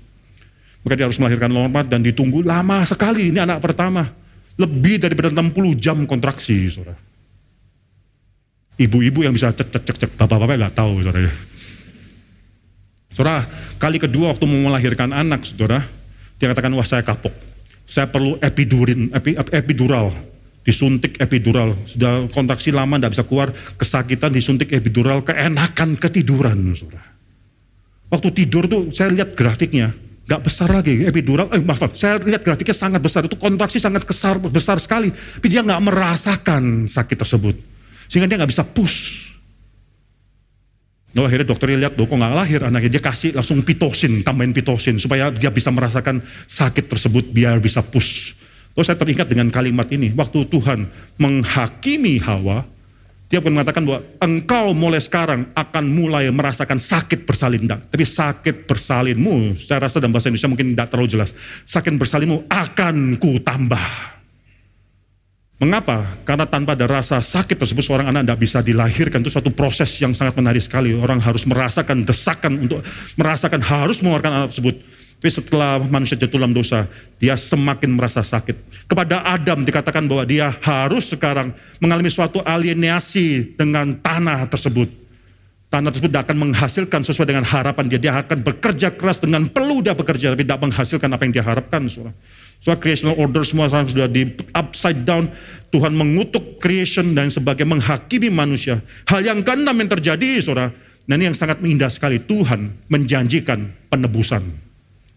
Maka 0.84 0.94
dia 0.94 1.04
harus 1.08 1.18
melahirkan 1.18 1.50
normal 1.50 1.88
dan 1.88 2.04
ditunggu 2.04 2.46
lama 2.46 2.84
sekali. 2.86 3.34
Ini 3.34 3.42
anak 3.42 3.58
pertama. 3.58 4.06
Lebih 4.56 5.02
daripada 5.02 5.28
60 5.34 5.76
jam 5.76 5.98
kontraksi, 6.06 6.70
saudara. 6.70 6.96
Ibu-ibu 8.76 9.24
yang 9.24 9.32
bisa 9.32 9.52
cek 9.52 9.72
cek 9.72 9.82
cek 9.82 9.96
cek, 10.04 10.10
bapak-bapak 10.20 10.56
nggak 10.56 10.76
tahu, 10.76 11.00
saudara. 11.00 11.32
Saudara, 13.12 13.40
kali 13.80 13.96
kedua 13.96 14.36
waktu 14.36 14.44
mau 14.44 14.68
melahirkan 14.68 15.10
anak, 15.10 15.48
saudara, 15.48 15.80
dia 16.36 16.52
katakan, 16.52 16.72
wah 16.76 16.84
saya 16.84 17.00
kapok. 17.00 17.32
Saya 17.88 18.06
perlu 18.06 18.36
epidurin, 18.38 19.08
epi, 19.16 19.38
epidural 19.54 20.12
disuntik 20.66 21.22
epidural, 21.22 21.78
sudah 21.86 22.26
kontraksi 22.34 22.74
lama 22.74 22.98
tidak 22.98 23.14
bisa 23.14 23.24
keluar, 23.24 23.48
kesakitan 23.78 24.34
disuntik 24.34 24.74
epidural, 24.74 25.22
keenakan 25.22 25.94
ketiduran. 25.94 26.74
Saudara. 26.74 27.06
Waktu 28.10 28.28
tidur 28.34 28.66
tuh 28.66 28.90
saya 28.90 29.14
lihat 29.14 29.38
grafiknya, 29.38 29.94
nggak 30.26 30.42
besar 30.42 30.74
lagi 30.74 31.06
epidural, 31.06 31.46
eh 31.54 31.62
maaf, 31.62 31.94
saya 31.94 32.18
lihat 32.18 32.42
grafiknya 32.42 32.74
sangat 32.74 32.98
besar, 32.98 33.30
itu 33.30 33.38
kontraksi 33.38 33.78
sangat 33.78 34.02
besar, 34.02 34.42
besar 34.42 34.82
sekali, 34.82 35.14
tapi 35.14 35.46
dia 35.46 35.62
nggak 35.62 35.82
merasakan 35.86 36.90
sakit 36.90 37.18
tersebut, 37.22 37.54
sehingga 38.10 38.26
dia 38.26 38.42
nggak 38.42 38.50
bisa 38.50 38.66
push. 38.66 39.30
No, 41.14 41.24
akhirnya 41.24 41.48
dokternya 41.48 41.78
lihat, 41.86 41.94
kok 41.96 42.10
nggak 42.10 42.34
lahir 42.34 42.60
anaknya, 42.66 42.98
dia 42.98 43.02
kasih 43.06 43.32
langsung 43.38 43.62
pitosin, 43.62 44.20
tambahin 44.26 44.52
pitosin, 44.52 44.98
supaya 44.98 45.30
dia 45.30 45.48
bisa 45.48 45.70
merasakan 45.70 46.20
sakit 46.50 46.90
tersebut, 46.90 47.30
biar 47.30 47.62
bisa 47.62 47.80
push. 47.80 48.36
Oh 48.76 48.84
saya 48.84 49.00
teringat 49.00 49.32
dengan 49.32 49.48
kalimat 49.48 49.88
ini, 49.88 50.12
waktu 50.12 50.44
Tuhan 50.52 50.84
menghakimi 51.16 52.20
Hawa, 52.20 52.60
dia 53.26 53.42
pun 53.42 53.50
mengatakan 53.50 53.82
bahwa 53.82 54.04
engkau 54.22 54.70
mulai 54.76 55.02
sekarang 55.02 55.50
akan 55.56 55.84
mulai 55.88 56.30
merasakan 56.30 56.78
sakit 56.78 57.26
bersalin. 57.26 57.66
Tidak. 57.66 57.80
Tapi 57.90 58.04
sakit 58.04 58.56
bersalinmu, 58.68 59.58
saya 59.58 59.88
rasa 59.88 59.98
dalam 59.98 60.14
bahasa 60.14 60.30
Indonesia 60.30 60.52
mungkin 60.52 60.76
tidak 60.76 60.88
terlalu 60.92 61.08
jelas. 61.10 61.32
Sakit 61.66 61.96
bersalinmu 61.96 62.46
akan 62.46 63.16
ku 63.16 63.40
tambah. 63.42 64.14
Mengapa? 65.56 66.20
Karena 66.28 66.44
tanpa 66.44 66.76
ada 66.76 66.84
rasa 66.84 67.16
sakit 67.24 67.56
tersebut 67.56 67.80
seorang 67.80 68.12
anak 68.12 68.28
tidak 68.28 68.40
bisa 68.44 68.58
dilahirkan. 68.60 69.24
Itu 69.24 69.32
suatu 69.32 69.48
proses 69.48 69.88
yang 70.04 70.12
sangat 70.12 70.36
menarik 70.36 70.60
sekali. 70.60 70.92
Orang 70.92 71.16
harus 71.24 71.48
merasakan 71.48 72.04
desakan 72.04 72.60
untuk 72.68 72.84
merasakan 73.16 73.64
harus 73.64 74.04
mengeluarkan 74.04 74.32
anak 74.36 74.48
tersebut. 74.52 74.76
Tapi 75.16 75.32
setelah 75.32 75.80
manusia 75.80 76.12
jatuh 76.12 76.36
dalam 76.36 76.52
dosa, 76.52 76.84
dia 77.16 77.32
semakin 77.40 77.96
merasa 77.96 78.20
sakit. 78.20 78.84
Kepada 78.84 79.24
Adam 79.24 79.64
dikatakan 79.64 80.04
bahwa 80.04 80.28
dia 80.28 80.52
harus 80.60 81.08
sekarang 81.08 81.56
mengalami 81.80 82.12
suatu 82.12 82.44
alienasi 82.44 83.56
dengan 83.56 83.96
tanah 83.96 84.44
tersebut. 84.52 84.92
Tanah 85.66 85.90
tersebut 85.90 86.12
tidak 86.12 86.30
akan 86.30 86.38
menghasilkan 86.46 87.00
sesuai 87.02 87.26
dengan 87.32 87.42
harapan 87.48 87.84
dia. 87.88 87.98
Dia 87.98 88.12
akan 88.20 88.44
bekerja 88.44 88.92
keras 88.92 89.18
dengan 89.18 89.48
perlu 89.48 89.80
dia 89.80 89.96
bekerja, 89.96 90.36
tapi 90.36 90.44
tidak 90.44 90.62
menghasilkan 90.62 91.08
apa 91.08 91.22
yang 91.24 91.32
dia 91.32 91.44
harapkan. 91.48 91.80
Soal 91.88 92.12
so, 92.60 92.76
creational 92.76 93.16
order 93.16 93.42
semua 93.42 93.72
sekarang 93.72 93.88
sudah 93.88 94.08
di 94.12 94.30
upside 94.52 95.02
down. 95.08 95.32
Tuhan 95.72 95.96
mengutuk 95.96 96.60
creation 96.60 97.16
dan 97.16 97.32
sebagai 97.32 97.64
menghakimi 97.64 98.28
manusia. 98.28 98.84
Hal 99.08 99.24
yang 99.24 99.40
keenam 99.40 99.74
yang 99.74 99.90
terjadi, 99.90 100.44
saudara. 100.44 100.70
Nah 101.08 101.14
ini 101.18 101.32
yang 101.32 101.36
sangat 101.38 101.58
indah 101.64 101.90
sekali. 101.90 102.22
Tuhan 102.22 102.86
menjanjikan 102.92 103.90
penebusan. 103.90 104.65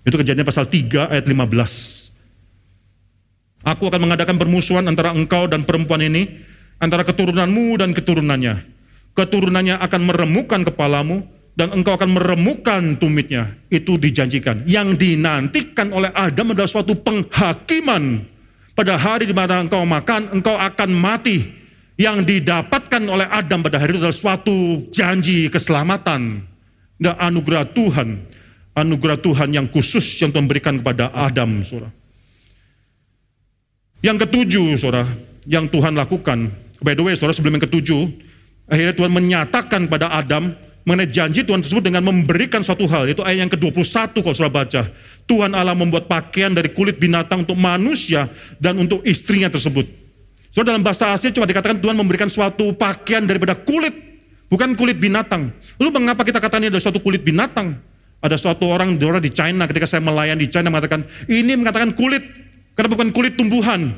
Itu 0.04 0.16
kejadian 0.16 0.48
pasal 0.48 0.68
3 0.68 1.12
ayat 1.12 1.26
15. 1.28 3.68
Aku 3.68 3.92
akan 3.92 4.02
mengadakan 4.08 4.40
permusuhan 4.40 4.88
antara 4.88 5.12
engkau 5.12 5.52
dan 5.52 5.68
perempuan 5.68 6.00
ini, 6.00 6.40
antara 6.80 7.04
keturunanmu 7.04 7.76
dan 7.76 7.92
keturunannya. 7.92 8.64
Keturunannya 9.12 9.76
akan 9.84 10.02
meremukkan 10.08 10.62
kepalamu, 10.72 11.28
dan 11.60 11.76
engkau 11.76 12.00
akan 12.00 12.16
meremukkan 12.16 13.04
tumitnya. 13.04 13.52
Itu 13.68 14.00
dijanjikan. 14.00 14.64
Yang 14.64 14.96
dinantikan 14.96 15.92
oleh 15.92 16.08
Adam 16.16 16.56
adalah 16.56 16.72
suatu 16.72 16.96
penghakiman. 16.96 18.24
Pada 18.72 18.96
hari 18.96 19.28
di 19.28 19.36
mana 19.36 19.60
engkau 19.60 19.84
makan, 19.84 20.40
engkau 20.40 20.56
akan 20.56 20.90
mati. 20.96 21.52
Yang 22.00 22.32
didapatkan 22.32 23.04
oleh 23.12 23.28
Adam 23.28 23.60
pada 23.60 23.76
hari 23.76 23.92
itu 23.92 24.00
adalah 24.00 24.16
suatu 24.16 24.88
janji 24.96 25.52
keselamatan 25.52 26.48
dan 26.96 27.16
anugerah 27.20 27.68
Tuhan 27.76 28.39
anugerah 28.82 29.20
Tuhan 29.20 29.52
yang 29.52 29.68
khusus 29.68 30.04
yang 30.20 30.32
Tuhan 30.32 30.48
berikan 30.48 30.80
kepada 30.80 31.12
Adam, 31.12 31.62
saudara. 31.64 31.92
Yang 34.00 34.28
ketujuh, 34.28 34.68
saudara, 34.80 35.06
yang 35.44 35.68
Tuhan 35.68 35.96
lakukan. 35.96 36.48
By 36.80 36.96
the 36.96 37.04
way, 37.04 37.14
saudara, 37.20 37.36
sebelum 37.36 37.60
yang 37.60 37.66
ketujuh, 37.68 38.02
akhirnya 38.72 38.96
Tuhan 38.96 39.12
menyatakan 39.12 39.92
kepada 39.92 40.08
Adam 40.16 40.56
mengenai 40.88 41.12
janji 41.12 41.44
Tuhan 41.44 41.60
tersebut 41.62 41.84
dengan 41.86 42.02
memberikan 42.02 42.64
suatu 42.64 42.88
hal. 42.88 43.12
Itu 43.12 43.22
ayat 43.22 43.46
yang 43.46 43.52
ke-21 43.52 44.16
kalau 44.24 44.36
saudara 44.36 44.64
baca. 44.64 44.82
Tuhan 45.28 45.52
Allah 45.54 45.76
membuat 45.76 46.10
pakaian 46.10 46.50
dari 46.50 46.72
kulit 46.74 46.98
binatang 46.98 47.44
untuk 47.46 47.60
manusia 47.60 48.32
dan 48.58 48.80
untuk 48.80 49.04
istrinya 49.06 49.52
tersebut. 49.52 49.86
So 50.50 50.66
dalam 50.66 50.82
bahasa 50.82 51.14
asli 51.14 51.30
cuma 51.30 51.46
dikatakan 51.46 51.78
Tuhan 51.78 51.94
memberikan 51.94 52.26
suatu 52.26 52.74
pakaian 52.74 53.22
daripada 53.22 53.54
kulit, 53.54 53.94
bukan 54.50 54.74
kulit 54.74 54.98
binatang. 54.98 55.54
Lalu 55.78 55.90
mengapa 55.94 56.26
kita 56.26 56.42
katakan 56.42 56.66
ini 56.66 56.74
adalah 56.74 56.90
suatu 56.90 57.04
kulit 57.04 57.22
binatang? 57.22 57.78
Ada 58.20 58.36
suatu 58.36 58.68
orang, 58.68 59.00
orang 59.00 59.24
di 59.24 59.32
China 59.32 59.64
ketika 59.64 59.88
saya 59.88 60.04
melayani 60.04 60.44
di 60.44 60.52
China 60.52 60.68
mengatakan, 60.68 61.08
ini 61.32 61.56
mengatakan 61.56 61.96
kulit, 61.96 62.24
karena 62.76 62.90
bukan 62.92 63.10
kulit 63.16 63.40
tumbuhan. 63.40 63.96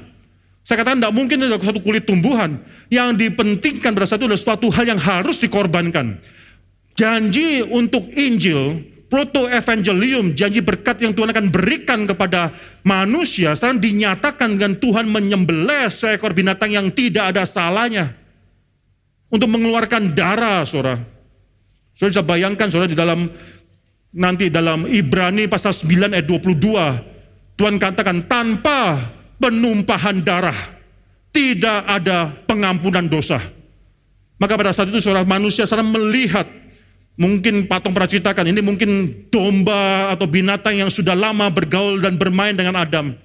Saya 0.62 0.86
katakan 0.86 1.02
tidak 1.02 1.14
mungkin 1.18 1.42
ada 1.42 1.58
suatu 1.58 1.82
kulit 1.82 2.06
tumbuhan. 2.06 2.62
Yang 2.94 3.18
dipentingkan 3.18 3.98
pada 3.98 4.06
saat 4.06 4.22
itu 4.22 4.30
adalah 4.30 4.42
suatu 4.46 4.70
hal 4.70 4.86
yang 4.94 5.02
harus 5.02 5.42
dikorbankan. 5.42 6.22
Janji 6.94 7.66
untuk 7.66 8.14
Injil, 8.14 8.86
proto 9.12 9.50
evangelium, 9.50 10.38
janji 10.38 10.64
berkat 10.64 11.02
yang 11.02 11.12
Tuhan 11.12 11.36
akan 11.36 11.52
berikan 11.52 12.08
kepada 12.08 12.56
manusia, 12.88 13.52
sekarang 13.58 13.84
dinyatakan 13.84 14.56
dengan 14.56 14.80
Tuhan 14.80 15.10
menyembelih 15.12 15.92
seekor 15.92 16.32
binatang 16.32 16.72
yang 16.72 16.88
tidak 16.94 17.36
ada 17.36 17.44
salahnya. 17.44 18.16
Untuk 19.32 19.52
mengeluarkan 19.52 20.12
darah, 20.16 20.64
saudara. 20.68 21.00
Saudara 21.96 22.12
bisa 22.20 22.24
bayangkan, 22.24 22.68
saudara, 22.72 22.92
di 22.92 23.00
dalam 23.00 23.32
Nanti 24.12 24.52
dalam 24.52 24.92
Ibrani 24.92 25.48
pasal 25.48 25.72
9 25.72 26.12
ayat 26.12 26.28
22, 26.28 27.56
Tuhan 27.56 27.76
katakan 27.80 28.28
tanpa 28.28 29.00
penumpahan 29.40 30.20
darah 30.20 30.58
tidak 31.32 31.88
ada 31.88 32.28
pengampunan 32.44 33.08
dosa. 33.08 33.40
Maka 34.36 34.60
pada 34.60 34.76
saat 34.76 34.92
itu 34.92 35.00
seorang 35.00 35.24
manusia 35.24 35.64
seorang 35.64 35.88
melihat 35.96 36.44
mungkin 37.16 37.70
patung 37.72 37.96
pernah 37.96 38.10
ceritakan 38.10 38.52
ini 38.52 38.60
mungkin 38.60 38.90
domba 39.32 40.12
atau 40.12 40.28
binatang 40.28 40.76
yang 40.76 40.92
sudah 40.92 41.16
lama 41.16 41.48
bergaul 41.48 42.04
dan 42.04 42.20
bermain 42.20 42.52
dengan 42.52 42.76
Adam. 42.84 43.16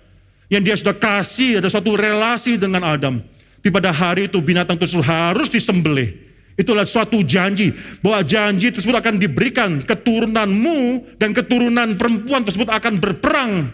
Yang 0.46 0.62
dia 0.62 0.76
sudah 0.78 0.94
kasih 0.94 1.58
ada 1.58 1.66
suatu 1.66 1.98
relasi 1.98 2.54
dengan 2.54 2.86
Adam. 2.86 3.18
Tapi 3.58 3.74
pada 3.74 3.90
hari 3.90 4.30
itu 4.30 4.38
binatang 4.38 4.78
tersebut 4.78 5.02
harus 5.02 5.50
disembelih 5.50 6.25
Itulah 6.56 6.88
suatu 6.88 7.20
janji 7.20 7.68
bahwa 8.00 8.24
janji 8.24 8.72
tersebut 8.72 8.96
akan 8.96 9.20
diberikan 9.20 9.84
keturunanmu 9.84 11.04
dan 11.20 11.36
keturunan 11.36 12.00
perempuan 12.00 12.48
tersebut 12.48 12.72
akan 12.72 12.96
berperang 12.96 13.68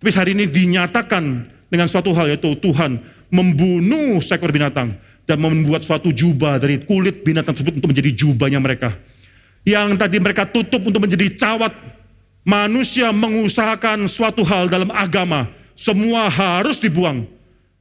Tapi 0.00 0.10
hari 0.16 0.32
ini 0.32 0.48
dinyatakan 0.48 1.24
dengan 1.68 1.84
suatu 1.84 2.16
hal 2.16 2.32
yaitu 2.32 2.56
Tuhan 2.64 2.96
membunuh 3.28 4.24
seekor 4.24 4.48
binatang 4.48 4.96
dan 5.28 5.36
membuat 5.36 5.84
suatu 5.84 6.08
jubah 6.08 6.56
dari 6.56 6.80
kulit 6.80 7.20
binatang 7.20 7.52
tersebut 7.52 7.76
untuk 7.76 7.92
menjadi 7.92 8.10
jubahnya 8.16 8.56
mereka. 8.56 8.96
Yang 9.68 10.00
tadi 10.00 10.16
mereka 10.16 10.48
tutup 10.48 10.80
untuk 10.88 11.04
menjadi 11.04 11.28
cawat, 11.36 11.76
manusia 12.48 13.12
mengusahakan 13.12 14.08
suatu 14.08 14.40
hal 14.48 14.72
dalam 14.72 14.88
agama, 14.88 15.52
semua 15.76 16.32
harus 16.32 16.80
dibuang. 16.80 17.28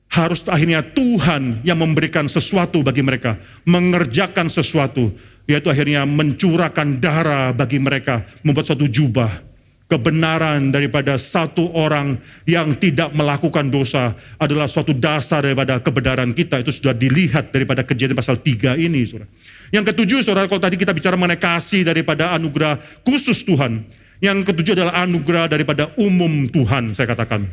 Harus 0.08 0.41
akhirnya 0.47 0.82
Tuhan 0.82 1.62
yang 1.68 1.84
memberikan 1.84 2.32
sesuatu 2.32 2.80
bagi 2.80 3.03
mereka, 3.03 3.36
mengerjakan 3.68 4.47
sesuatu, 4.47 5.12
yaitu 5.45 5.68
akhirnya 5.68 6.08
mencurahkan 6.08 6.97
darah 6.97 7.51
bagi 7.51 7.78
mereka, 7.78 8.24
membuat 8.41 8.72
suatu 8.72 8.88
jubah 8.88 9.47
kebenaran 9.88 10.68
daripada 10.70 11.16
satu 11.16 11.72
orang 11.72 12.20
yang 12.43 12.76
tidak 12.76 13.16
melakukan 13.16 13.72
dosa 13.72 14.14
adalah 14.36 14.68
suatu 14.68 14.91
dasar 14.91 15.47
daripada 15.47 15.80
kebenaran 15.80 16.36
kita. 16.36 16.60
Itu 16.60 16.76
sudah 16.76 16.91
dilihat 16.91 17.55
daripada 17.55 17.88
kejadian 17.88 18.20
pasal 18.20 18.38
3 18.43 18.76
ini. 18.76 19.08
Saudara. 19.08 19.32
Yang 19.72 19.95
ketujuh, 19.95 20.20
saudara, 20.28 20.45
kalau 20.51 20.62
tadi 20.62 20.76
kita 20.76 20.91
bicara 20.91 21.16
mengenai 21.16 21.39
kasih 21.39 21.88
daripada 21.88 22.36
anugerah 22.36 22.80
khusus 23.08 23.41
Tuhan. 23.47 23.88
Yang 24.18 24.49
ketujuh 24.51 24.74
adalah 24.76 25.08
anugerah 25.08 25.45
daripada 25.45 25.93
umum 25.95 26.49
Tuhan, 26.49 26.91
saya 26.91 27.08
katakan. 27.08 27.47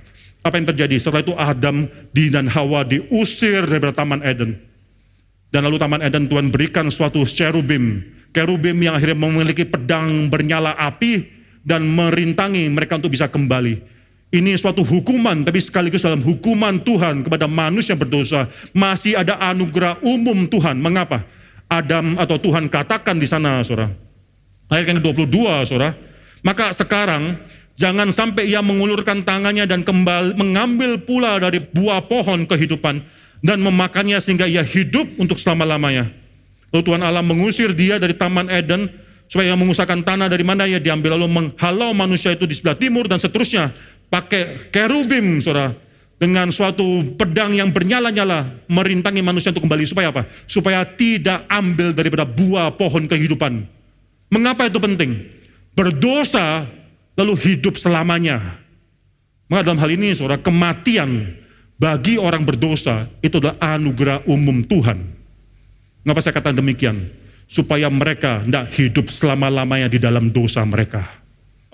Apa 0.44 0.60
yang 0.60 0.68
terjadi? 0.68 1.00
Setelah 1.00 1.24
itu 1.24 1.32
Adam 1.34 1.88
dan 2.12 2.46
Hawa 2.52 2.84
diusir 2.84 3.64
daripada 3.64 3.96
Taman 3.96 4.20
Eden. 4.20 4.60
Dan 5.48 5.64
lalu 5.64 5.80
Taman 5.80 6.04
Eden 6.04 6.28
Tuhan 6.28 6.52
berikan 6.52 6.92
suatu 6.92 7.24
cherubim. 7.24 8.04
Cherubim 8.36 8.76
yang 8.76 9.00
akhirnya 9.00 9.16
memiliki 9.16 9.64
pedang 9.64 10.28
bernyala 10.28 10.76
api 10.76 11.24
dan 11.64 11.88
merintangi 11.88 12.68
mereka 12.68 13.00
untuk 13.00 13.16
bisa 13.16 13.24
kembali. 13.24 13.80
Ini 14.34 14.58
suatu 14.58 14.82
hukuman, 14.82 15.46
tapi 15.46 15.62
sekaligus 15.62 16.02
dalam 16.02 16.18
hukuman 16.18 16.82
Tuhan 16.82 17.22
kepada 17.22 17.46
manusia 17.46 17.94
berdosa, 17.94 18.50
masih 18.74 19.14
ada 19.14 19.38
anugerah 19.38 20.02
umum 20.02 20.50
Tuhan. 20.50 20.74
Mengapa? 20.74 21.22
Adam 21.70 22.18
atau 22.18 22.36
Tuhan 22.42 22.66
katakan 22.66 23.16
di 23.16 23.30
sana, 23.30 23.62
saudara. 23.62 23.94
Ayat 24.68 24.90
yang 24.90 24.98
ke-22, 24.98 25.38
saudara. 25.70 25.94
Maka 26.42 26.74
sekarang, 26.74 27.38
jangan 27.74 28.10
sampai 28.10 28.50
ia 28.50 28.62
mengulurkan 28.62 29.22
tangannya 29.22 29.66
dan 29.66 29.82
kembali 29.82 30.38
mengambil 30.38 30.98
pula 31.02 31.38
dari 31.38 31.62
buah 31.62 32.06
pohon 32.06 32.46
kehidupan 32.46 33.02
dan 33.44 33.58
memakannya 33.60 34.18
sehingga 34.18 34.48
ia 34.48 34.64
hidup 34.64 35.20
untuk 35.20 35.36
selama-lamanya. 35.36 36.08
Lalu 36.72 36.82
Tuhan 36.90 37.02
Allah 37.06 37.22
mengusir 37.22 37.70
dia 37.76 38.02
dari 38.02 38.18
Taman 38.18 38.50
Eden, 38.50 38.90
supaya 39.28 39.54
mengusahakan 39.54 40.02
tanah 40.02 40.26
dari 40.26 40.42
mana 40.42 40.66
ya 40.66 40.80
diambil 40.80 41.16
lalu 41.16 41.28
menghalau 41.30 41.94
manusia 41.96 42.34
itu 42.34 42.44
di 42.44 42.54
sebelah 42.56 42.76
timur 42.76 43.08
dan 43.08 43.18
seterusnya 43.18 43.72
pakai 44.12 44.70
kerubim 44.70 45.40
saudara 45.40 45.74
dengan 46.20 46.48
suatu 46.54 47.14
pedang 47.18 47.50
yang 47.50 47.74
bernyala-nyala 47.74 48.64
merintangi 48.70 49.20
manusia 49.20 49.50
untuk 49.50 49.66
kembali 49.66 49.84
supaya 49.84 50.14
apa? 50.14 50.22
Supaya 50.46 50.86
tidak 50.86 51.44
ambil 51.50 51.90
daripada 51.92 52.24
buah 52.24 52.72
pohon 52.78 53.10
kehidupan. 53.10 53.66
Mengapa 54.30 54.70
itu 54.70 54.78
penting? 54.78 55.30
Berdosa 55.74 56.64
lalu 57.14 57.34
hidup 57.38 57.78
selamanya. 57.78 58.58
Maka 59.50 59.70
dalam 59.70 59.80
hal 59.80 59.90
ini 59.92 60.14
saudara 60.16 60.40
kematian 60.40 61.36
bagi 61.78 62.16
orang 62.16 62.42
berdosa 62.42 63.10
itu 63.20 63.38
adalah 63.38 63.58
anugerah 63.60 64.24
umum 64.30 64.64
Tuhan. 64.64 64.98
Mengapa 66.04 66.20
saya 66.20 66.36
katakan 66.36 66.58
demikian? 66.58 67.24
supaya 67.54 67.86
mereka 67.92 68.42
tidak 68.44 68.66
hidup 68.76 69.06
selama-lamanya 69.12 69.88
di 69.88 69.98
dalam 70.00 70.32
dosa 70.32 70.64
mereka. 70.64 71.04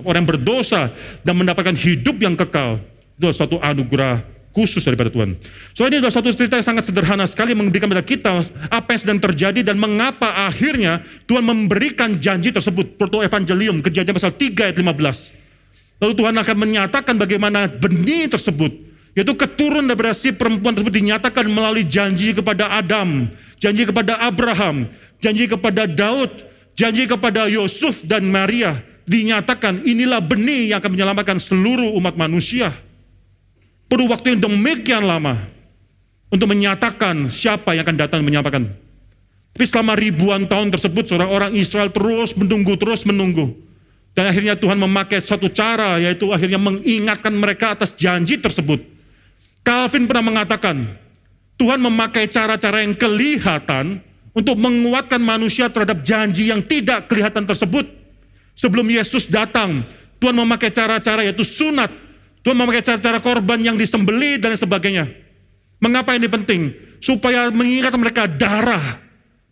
Orang 0.00 0.24
berdosa 0.24 0.88
dan 1.20 1.36
mendapatkan 1.36 1.76
hidup 1.76 2.16
yang 2.20 2.32
kekal, 2.32 2.80
itu 3.16 3.28
adalah 3.28 3.36
suatu 3.36 3.56
anugerah 3.60 4.24
khusus 4.50 4.82
daripada 4.82 5.10
Tuhan. 5.10 5.38
So 5.74 5.86
ini 5.86 6.02
adalah 6.02 6.14
satu 6.14 6.30
cerita 6.34 6.58
yang 6.58 6.66
sangat 6.66 6.90
sederhana 6.90 7.24
sekali 7.26 7.54
memberikan 7.54 7.86
kepada 7.86 8.04
kita 8.06 8.30
apa 8.70 8.88
yang 8.94 9.00
sedang 9.00 9.20
terjadi 9.22 9.60
dan 9.62 9.78
mengapa 9.78 10.46
akhirnya 10.46 11.06
Tuhan 11.30 11.46
memberikan 11.46 12.18
janji 12.18 12.50
tersebut. 12.50 12.98
Proto 12.98 13.22
Evangelium, 13.22 13.78
kejadian 13.78 14.14
pasal 14.18 14.34
3 14.34 14.70
ayat 14.70 14.76
15. 14.76 16.02
Lalu 16.02 16.12
Tuhan 16.16 16.34
akan 16.34 16.56
menyatakan 16.56 17.14
bagaimana 17.20 17.68
benih 17.68 18.26
tersebut, 18.32 18.72
yaitu 19.14 19.36
keturun 19.36 19.84
daripada 19.84 20.16
si 20.16 20.32
perempuan 20.32 20.72
tersebut 20.74 20.96
dinyatakan 20.96 21.44
melalui 21.46 21.84
janji 21.86 22.32
kepada 22.32 22.72
Adam, 22.72 23.28
janji 23.60 23.84
kepada 23.84 24.16
Abraham, 24.18 24.88
janji 25.20 25.44
kepada 25.46 25.84
Daud, 25.84 26.32
janji 26.72 27.04
kepada 27.04 27.46
Yusuf 27.52 28.02
dan 28.08 28.26
Maria, 28.32 28.80
dinyatakan 29.04 29.84
inilah 29.84 30.24
benih 30.24 30.72
yang 30.72 30.80
akan 30.80 30.96
menyelamatkan 30.96 31.38
seluruh 31.38 31.92
umat 32.00 32.16
manusia. 32.16 32.89
Perlu 33.90 34.06
waktu 34.06 34.38
yang 34.38 34.46
demikian 34.46 35.02
lama 35.02 35.50
untuk 36.30 36.46
menyatakan 36.46 37.26
siapa 37.26 37.74
yang 37.74 37.82
akan 37.82 37.98
datang 37.98 38.22
menyampaikan. 38.22 38.70
Tapi 39.50 39.64
selama 39.66 39.98
ribuan 39.98 40.46
tahun 40.46 40.70
tersebut, 40.70 41.10
seorang 41.10 41.26
orang 41.26 41.50
Israel 41.58 41.90
terus 41.90 42.38
menunggu, 42.38 42.78
terus 42.78 43.02
menunggu. 43.02 43.50
Dan 44.14 44.30
akhirnya 44.30 44.54
Tuhan 44.54 44.78
memakai 44.78 45.18
satu 45.18 45.50
cara, 45.50 45.98
yaitu 45.98 46.30
akhirnya 46.30 46.58
mengingatkan 46.62 47.34
mereka 47.34 47.74
atas 47.74 47.98
janji 47.98 48.38
tersebut. 48.38 48.78
Calvin 49.66 50.06
pernah 50.06 50.24
mengatakan, 50.24 50.96
Tuhan 51.58 51.82
memakai 51.82 52.30
cara-cara 52.30 52.80
yang 52.80 52.94
kelihatan 52.96 54.00
untuk 54.32 54.56
menguatkan 54.56 55.20
manusia 55.20 55.68
terhadap 55.68 56.00
janji 56.06 56.48
yang 56.48 56.62
tidak 56.64 57.10
kelihatan 57.10 57.44
tersebut. 57.44 57.84
Sebelum 58.56 58.88
Yesus 58.88 59.28
datang, 59.28 59.84
Tuhan 60.22 60.32
memakai 60.32 60.72
cara-cara 60.72 61.20
yaitu 61.20 61.44
sunat. 61.44 61.92
Tuhan 62.40 62.56
memakai 62.56 62.80
cara-cara 62.80 63.20
korban 63.20 63.60
yang 63.60 63.76
disembeli 63.76 64.40
dan 64.40 64.56
sebagainya. 64.56 65.08
Mengapa 65.80 66.16
ini 66.16 66.28
penting? 66.28 66.72
Supaya 67.00 67.48
mengingat 67.52 67.92
mereka 67.96 68.24
darah. 68.28 69.00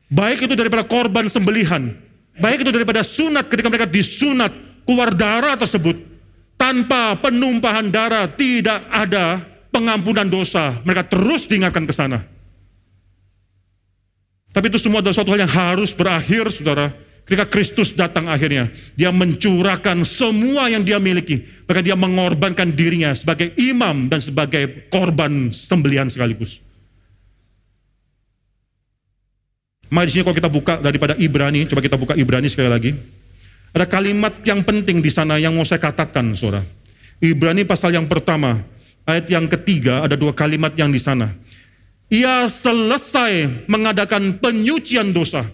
Baik 0.09 0.49
itu 0.49 0.55
daripada 0.57 0.85
korban 0.85 1.29
sembelihan. 1.29 1.93
Baik 2.41 2.65
itu 2.65 2.71
daripada 2.73 3.05
sunat 3.05 3.49
ketika 3.49 3.69
mereka 3.69 3.89
disunat. 3.89 4.53
Keluar 4.89 5.13
darah 5.13 5.53
tersebut. 5.61 6.01
Tanpa 6.57 7.13
penumpahan 7.21 7.93
darah 7.93 8.25
tidak 8.25 8.89
ada 8.89 9.45
pengampunan 9.69 10.25
dosa. 10.25 10.81
Mereka 10.81 11.13
terus 11.13 11.45
diingatkan 11.45 11.85
ke 11.85 11.93
sana. 11.93 12.25
Tapi 14.49 14.73
itu 14.73 14.81
semua 14.81 15.05
adalah 15.05 15.13
suatu 15.13 15.29
hal 15.37 15.45
yang 15.45 15.53
harus 15.53 15.93
berakhir, 15.93 16.49
saudara. 16.49 16.89
Ketika 17.29 17.45
Kristus 17.45 17.93
datang 17.93 18.25
akhirnya, 18.25 18.73
dia 18.97 19.13
mencurahkan 19.13 20.01
semua 20.09 20.73
yang 20.73 20.81
dia 20.81 20.97
miliki. 20.97 21.45
Bahkan 21.69 21.85
dia 21.85 21.93
mengorbankan 21.93 22.73
dirinya 22.73 23.13
sebagai 23.13 23.53
imam 23.61 24.09
dan 24.09 24.25
sebagai 24.25 24.89
korban 24.89 25.53
sembelihan 25.53 26.09
sekaligus. 26.09 26.65
Mari 29.93 30.09
di 30.09 30.13
sini 30.17 30.25
kalau 30.25 30.37
kita 30.41 30.49
buka 30.49 30.81
daripada 30.81 31.13
Ibrani, 31.21 31.69
coba 31.69 31.85
kita 31.85 32.01
buka 32.01 32.17
Ibrani 32.17 32.49
sekali 32.49 32.73
lagi. 32.73 32.97
Ada 33.77 33.85
kalimat 33.85 34.33
yang 34.49 34.65
penting 34.65 35.05
di 35.05 35.13
sana 35.13 35.37
yang 35.37 35.53
mau 35.53 35.69
saya 35.69 35.85
katakan, 35.85 36.33
saudara. 36.33 36.65
Ibrani 37.21 37.69
pasal 37.69 37.93
yang 37.93 38.09
pertama, 38.09 38.65
ayat 39.05 39.29
yang 39.29 39.45
ketiga, 39.53 40.01
ada 40.09 40.17
dua 40.17 40.33
kalimat 40.33 40.73
yang 40.81 40.89
di 40.89 40.97
sana 40.97 41.29
ia 42.09 42.49
selesai 42.49 43.69
mengadakan 43.69 44.41
penyucian 44.41 45.13
dosa. 45.13 45.45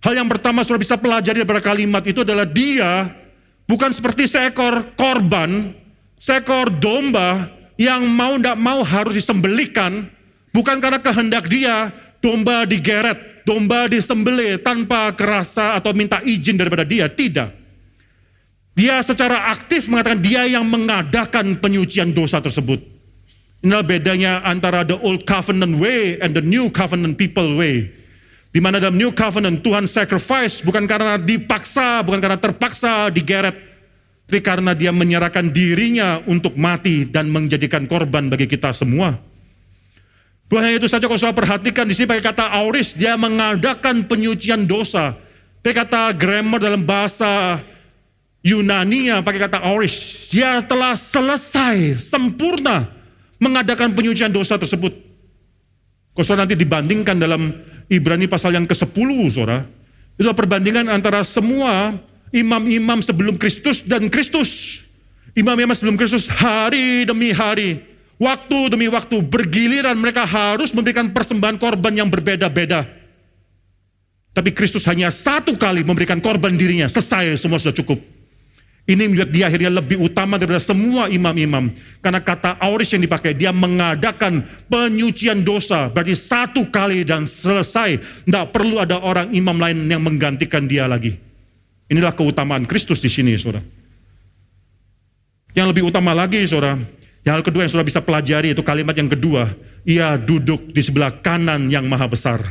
Hal 0.00 0.16
yang 0.16 0.28
pertama 0.32 0.64
sudah 0.64 0.80
bisa 0.80 0.96
pelajari 0.96 1.44
dari 1.44 1.60
kalimat 1.60 2.00
itu 2.08 2.24
adalah 2.24 2.48
dia 2.48 3.12
bukan 3.68 3.92
seperti 3.92 4.24
seekor 4.24 4.96
korban, 4.96 5.76
seekor 6.16 6.72
domba 6.72 7.52
yang 7.76 8.08
mau 8.08 8.40
tidak 8.40 8.56
mau 8.56 8.80
harus 8.80 9.20
disembelikan, 9.20 10.08
bukan 10.56 10.80
karena 10.80 11.00
kehendak 11.04 11.52
dia, 11.52 11.92
domba 12.24 12.64
digeret, 12.64 13.44
domba 13.44 13.92
disembelih 13.92 14.64
tanpa 14.64 15.12
kerasa 15.12 15.76
atau 15.76 15.92
minta 15.92 16.16
izin 16.24 16.56
daripada 16.56 16.84
dia, 16.88 17.04
tidak. 17.12 17.52
Dia 18.72 19.04
secara 19.04 19.52
aktif 19.52 19.92
mengatakan 19.92 20.24
dia 20.24 20.48
yang 20.48 20.64
mengadakan 20.64 21.60
penyucian 21.60 22.16
dosa 22.16 22.40
tersebut. 22.40 22.80
Inilah 23.60 23.84
bedanya 23.84 24.32
antara 24.40 24.88
the 24.88 24.96
old 25.04 25.28
covenant 25.28 25.76
way 25.76 26.16
and 26.24 26.32
the 26.32 26.40
new 26.40 26.72
covenant 26.72 27.20
people 27.20 27.60
way. 27.60 27.99
Di 28.50 28.58
mana 28.58 28.82
dalam 28.82 28.98
new 28.98 29.14
covenant 29.14 29.62
Tuhan 29.62 29.86
sacrifice 29.86 30.58
bukan 30.66 30.82
karena 30.90 31.14
dipaksa, 31.14 32.02
bukan 32.02 32.18
karena 32.18 32.34
terpaksa 32.34 33.06
digeret, 33.14 33.54
tapi 34.26 34.42
karena 34.42 34.74
dia 34.74 34.90
menyerahkan 34.90 35.46
dirinya 35.50 36.18
untuk 36.26 36.58
mati 36.58 37.06
dan 37.06 37.30
menjadikan 37.30 37.86
korban 37.86 38.26
bagi 38.26 38.50
kita 38.50 38.74
semua. 38.74 39.18
Bukan 40.50 40.66
hanya 40.66 40.82
itu 40.82 40.90
saja 40.90 41.06
kalau 41.06 41.18
saya 41.18 41.30
perhatikan 41.30 41.86
di 41.86 41.94
sini 41.94 42.10
pakai 42.10 42.26
kata 42.34 42.50
auris, 42.58 42.90
dia 42.90 43.14
mengadakan 43.14 44.02
penyucian 44.02 44.66
dosa. 44.66 45.14
Pakai 45.62 45.86
kata 45.86 46.10
grammar 46.18 46.58
dalam 46.58 46.82
bahasa 46.82 47.62
Yunani 48.42 49.12
pakai 49.20 49.46
kata 49.46 49.62
auris, 49.62 50.26
dia 50.32 50.58
telah 50.64 50.96
selesai, 50.98 52.02
sempurna 52.02 52.88
mengadakan 53.38 53.92
penyucian 53.92 54.32
dosa 54.32 54.58
tersebut. 54.58 54.90
Kalau 56.16 56.24
saudara 56.26 56.48
nanti 56.48 56.58
dibandingkan 56.58 57.20
dalam 57.20 57.54
Ibrani 57.90 58.30
pasal 58.30 58.54
yang 58.54 58.70
ke-10, 58.70 59.10
saudara, 59.34 59.66
itu 60.14 60.30
perbandingan 60.30 60.86
antara 60.86 61.26
semua 61.26 61.98
imam-imam 62.30 63.02
sebelum 63.02 63.34
Kristus 63.34 63.82
dan 63.82 64.06
Kristus. 64.06 64.82
Imam-imam 65.34 65.74
sebelum 65.74 65.98
Kristus 65.98 66.30
hari 66.30 67.02
demi 67.02 67.34
hari, 67.34 67.82
waktu 68.14 68.70
demi 68.70 68.86
waktu 68.86 69.18
bergiliran 69.26 69.98
mereka 69.98 70.22
harus 70.22 70.70
memberikan 70.70 71.10
persembahan 71.10 71.58
korban 71.58 71.90
yang 71.98 72.06
berbeda-beda. 72.06 72.86
Tapi 74.30 74.54
Kristus 74.54 74.86
hanya 74.86 75.10
satu 75.10 75.58
kali 75.58 75.82
memberikan 75.82 76.22
korban 76.22 76.54
dirinya, 76.54 76.86
selesai 76.86 77.42
semua 77.42 77.58
sudah 77.58 77.74
cukup. 77.74 77.98
Ini 78.90 79.06
membuat 79.06 79.30
dia 79.30 79.46
akhirnya 79.46 79.70
lebih 79.70 80.02
utama 80.02 80.34
daripada 80.34 80.58
semua 80.58 81.06
imam-imam. 81.06 81.70
Karena 82.02 82.18
kata 82.18 82.58
auris 82.58 82.90
yang 82.90 83.06
dipakai, 83.06 83.38
dia 83.38 83.54
mengadakan 83.54 84.42
penyucian 84.66 85.46
dosa. 85.46 85.86
Berarti 85.94 86.18
satu 86.18 86.66
kali 86.74 87.06
dan 87.06 87.22
selesai. 87.22 88.02
Tidak 88.26 88.50
perlu 88.50 88.82
ada 88.82 88.98
orang 88.98 89.30
imam 89.30 89.54
lain 89.54 89.86
yang 89.86 90.02
menggantikan 90.02 90.66
dia 90.66 90.90
lagi. 90.90 91.14
Inilah 91.86 92.10
keutamaan 92.18 92.66
Kristus 92.66 92.98
di 92.98 93.06
sini, 93.06 93.38
saudara. 93.38 93.62
Yang 95.54 95.66
lebih 95.70 95.86
utama 95.86 96.10
lagi, 96.10 96.42
saudara, 96.50 96.74
yang 97.22 97.38
hal 97.38 97.46
kedua 97.46 97.62
yang 97.62 97.70
saudara 97.70 97.86
bisa 97.86 98.02
pelajari 98.02 98.58
itu 98.58 98.62
kalimat 98.66 98.98
yang 98.98 99.06
kedua. 99.06 99.54
Ia 99.86 100.18
duduk 100.18 100.74
di 100.74 100.82
sebelah 100.82 101.14
kanan 101.22 101.70
yang 101.70 101.86
maha 101.86 102.10
besar. 102.10 102.42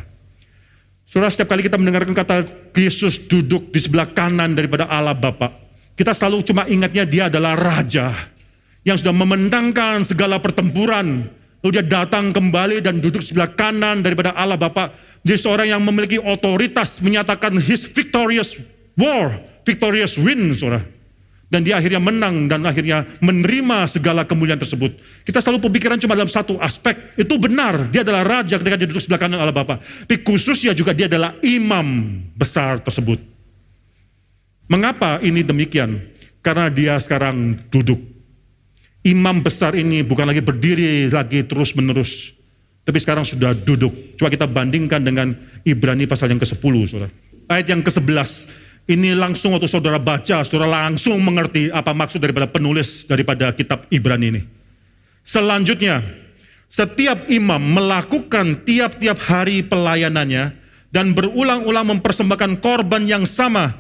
Saudara, 1.04 1.28
setiap 1.28 1.52
kali 1.52 1.68
kita 1.68 1.76
mendengarkan 1.76 2.16
kata 2.16 2.48
Yesus 2.80 3.20
duduk 3.28 3.76
di 3.76 3.80
sebelah 3.84 4.08
kanan 4.08 4.56
daripada 4.56 4.88
Allah 4.88 5.18
Bapa, 5.18 5.52
kita 6.00 6.16
selalu 6.16 6.48
cuma 6.48 6.64
ingatnya 6.72 7.04
dia 7.04 7.24
adalah 7.28 7.60
raja 7.60 8.16
yang 8.88 8.96
sudah 8.96 9.12
memenangkan 9.12 10.08
segala 10.08 10.40
pertempuran. 10.40 11.28
Lalu 11.60 11.72
dia 11.76 11.84
datang 11.84 12.32
kembali 12.32 12.80
dan 12.80 13.04
duduk 13.04 13.20
sebelah 13.20 13.52
kanan 13.52 14.00
daripada 14.00 14.32
Allah 14.32 14.56
Bapa. 14.56 14.96
Dia 15.28 15.36
seorang 15.36 15.68
yang 15.68 15.84
memiliki 15.84 16.16
otoritas 16.16 17.04
menyatakan 17.04 17.60
his 17.60 17.84
victorious 17.84 18.56
war, 18.96 19.44
victorious 19.68 20.16
win, 20.16 20.56
saudara. 20.56 20.88
Dan 21.52 21.68
dia 21.68 21.76
akhirnya 21.76 22.00
menang 22.00 22.48
dan 22.48 22.64
akhirnya 22.64 23.04
menerima 23.20 23.92
segala 23.92 24.24
kemuliaan 24.24 24.62
tersebut. 24.62 24.96
Kita 25.28 25.44
selalu 25.44 25.68
pemikiran 25.68 26.00
cuma 26.00 26.16
dalam 26.16 26.32
satu 26.32 26.56
aspek. 26.64 27.20
Itu 27.20 27.36
benar, 27.36 27.92
dia 27.92 28.08
adalah 28.08 28.24
raja 28.24 28.56
ketika 28.56 28.80
dia 28.80 28.88
duduk 28.88 29.04
sebelah 29.04 29.20
kanan 29.20 29.44
Allah 29.44 29.52
Bapa. 29.52 29.84
Tapi 29.84 30.24
khususnya 30.24 30.72
juga 30.72 30.96
dia 30.96 31.12
adalah 31.12 31.36
imam 31.44 32.24
besar 32.40 32.80
tersebut. 32.80 33.39
Mengapa 34.70 35.18
ini 35.26 35.42
demikian? 35.42 35.98
Karena 36.46 36.70
dia 36.70 36.96
sekarang 37.02 37.58
duduk. 37.74 38.00
Imam 39.02 39.42
besar 39.42 39.74
ini 39.74 40.06
bukan 40.06 40.30
lagi 40.30 40.46
berdiri 40.46 41.10
lagi 41.10 41.42
terus 41.44 41.74
menerus. 41.74 42.38
Tapi 42.86 42.98
sekarang 43.02 43.26
sudah 43.26 43.58
duduk. 43.58 44.16
Coba 44.16 44.30
kita 44.30 44.46
bandingkan 44.46 45.02
dengan 45.02 45.34
Ibrani 45.66 46.06
pasal 46.06 46.32
yang 46.32 46.40
ke-10. 46.40 46.74
Saudara. 46.86 47.12
Ayat 47.50 47.66
yang 47.74 47.82
ke-11 47.82 48.46
ini 48.90 49.14
langsung 49.14 49.54
waktu 49.54 49.70
saudara 49.70 50.02
baca, 50.02 50.42
saudara 50.42 50.90
langsung 50.90 51.22
mengerti 51.22 51.70
apa 51.70 51.94
maksud 51.94 52.18
daripada 52.18 52.50
penulis 52.50 53.06
daripada 53.06 53.54
kitab 53.54 53.86
Ibrani 53.94 54.34
ini. 54.34 54.42
Selanjutnya, 55.22 56.02
setiap 56.74 57.30
imam 57.30 57.62
melakukan 57.62 58.66
tiap-tiap 58.66 59.22
hari 59.30 59.62
pelayanannya 59.62 60.58
dan 60.90 61.14
berulang-ulang 61.14 61.98
mempersembahkan 61.98 62.66
korban 62.66 63.06
yang 63.06 63.30
sama, 63.30 63.78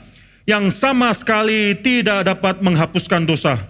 yang 0.50 0.74
sama 0.74 1.14
sekali 1.14 1.78
tidak 1.78 2.26
dapat 2.26 2.58
menghapuskan 2.66 3.22
dosa. 3.22 3.62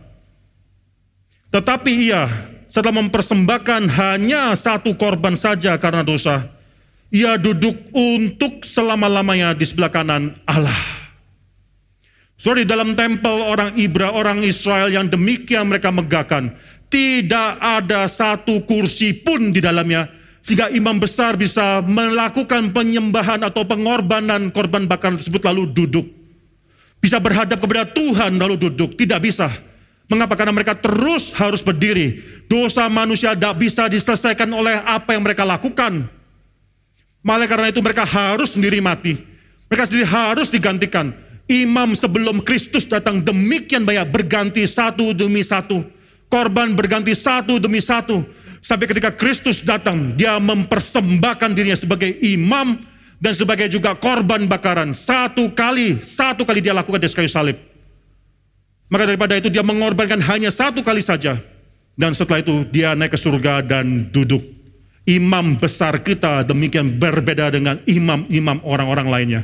Tetapi 1.52 1.92
ia 2.08 2.32
setelah 2.72 3.04
mempersembahkan 3.04 3.92
hanya 4.00 4.56
satu 4.56 4.96
korban 4.96 5.36
saja 5.36 5.76
karena 5.76 6.08
dosa, 6.08 6.48
ia 7.12 7.36
duduk 7.36 7.76
untuk 7.92 8.64
selama-lamanya 8.64 9.52
di 9.52 9.68
sebelah 9.68 9.92
kanan 9.92 10.40
Allah. 10.48 10.80
Sorry, 12.40 12.64
dalam 12.64 12.96
tempel 12.96 13.44
orang 13.44 13.76
Ibra, 13.76 14.16
orang 14.16 14.40
Israel 14.48 14.88
yang 14.88 15.12
demikian 15.12 15.68
mereka 15.68 15.92
megahkan. 15.92 16.56
Tidak 16.88 17.60
ada 17.60 18.08
satu 18.08 18.64
kursi 18.64 19.12
pun 19.12 19.52
di 19.52 19.60
dalamnya. 19.60 20.08
Sehingga 20.40 20.72
imam 20.72 20.96
besar 20.96 21.36
bisa 21.36 21.84
melakukan 21.84 22.72
penyembahan 22.72 23.44
atau 23.44 23.68
pengorbanan 23.68 24.56
korban 24.56 24.88
bakaran 24.88 25.20
tersebut 25.20 25.44
lalu 25.44 25.68
duduk. 25.68 26.19
Bisa 27.00 27.16
berhadap 27.20 27.60
kepada 27.60 27.88
Tuhan 27.88 28.36
lalu 28.36 28.70
duduk. 28.70 28.96
Tidak 29.00 29.20
bisa. 29.24 29.48
Mengapa? 30.12 30.36
Karena 30.36 30.52
mereka 30.52 30.76
terus 30.76 31.32
harus 31.36 31.64
berdiri. 31.64 32.20
Dosa 32.52 32.88
manusia 32.92 33.36
tidak 33.36 33.56
bisa 33.62 33.88
diselesaikan 33.88 34.50
oleh 34.52 34.84
apa 34.84 35.16
yang 35.16 35.24
mereka 35.24 35.48
lakukan. 35.48 36.08
Malah 37.24 37.48
karena 37.48 37.72
itu 37.72 37.80
mereka 37.80 38.04
harus 38.04 38.56
sendiri 38.56 38.84
mati. 38.84 39.16
Mereka 39.70 39.86
sendiri 39.86 40.08
harus 40.08 40.50
digantikan 40.50 41.14
imam 41.50 41.98
sebelum 41.98 42.46
Kristus 42.46 42.86
datang 42.86 43.26
demikian 43.26 43.84
banyak 43.84 44.08
berganti 44.14 44.64
satu 44.70 45.12
demi 45.18 45.42
satu. 45.42 45.82
Korban 46.30 46.78
berganti 46.78 47.18
satu 47.18 47.58
demi 47.58 47.82
satu. 47.82 48.22
Sampai 48.62 48.86
ketika 48.86 49.10
Kristus 49.10 49.66
datang, 49.66 50.14
dia 50.14 50.38
mempersembahkan 50.38 51.58
dirinya 51.58 51.80
sebagai 51.80 52.12
imam 52.22 52.78
dan 53.20 53.36
sebagai 53.36 53.68
juga 53.68 53.94
korban 54.00 54.48
bakaran. 54.48 54.96
Satu 54.96 55.52
kali, 55.52 56.00
satu 56.00 56.48
kali 56.48 56.64
dia 56.64 56.72
lakukan 56.72 57.04
di 57.04 57.12
kayu 57.12 57.28
salib. 57.28 57.60
Maka 58.90 59.06
daripada 59.06 59.38
itu 59.38 59.52
dia 59.52 59.62
mengorbankan 59.62 60.24
hanya 60.24 60.50
satu 60.50 60.82
kali 60.82 61.04
saja. 61.04 61.38
Dan 62.00 62.16
setelah 62.16 62.40
itu 62.40 62.64
dia 62.72 62.96
naik 62.96 63.14
ke 63.14 63.20
surga 63.20 63.60
dan 63.62 64.08
duduk. 64.10 64.42
Imam 65.04 65.60
besar 65.60 66.00
kita 66.00 66.48
demikian 66.48 66.96
berbeda 66.96 67.52
dengan 67.52 67.84
imam-imam 67.84 68.64
orang-orang 68.64 69.08
lainnya. 69.12 69.42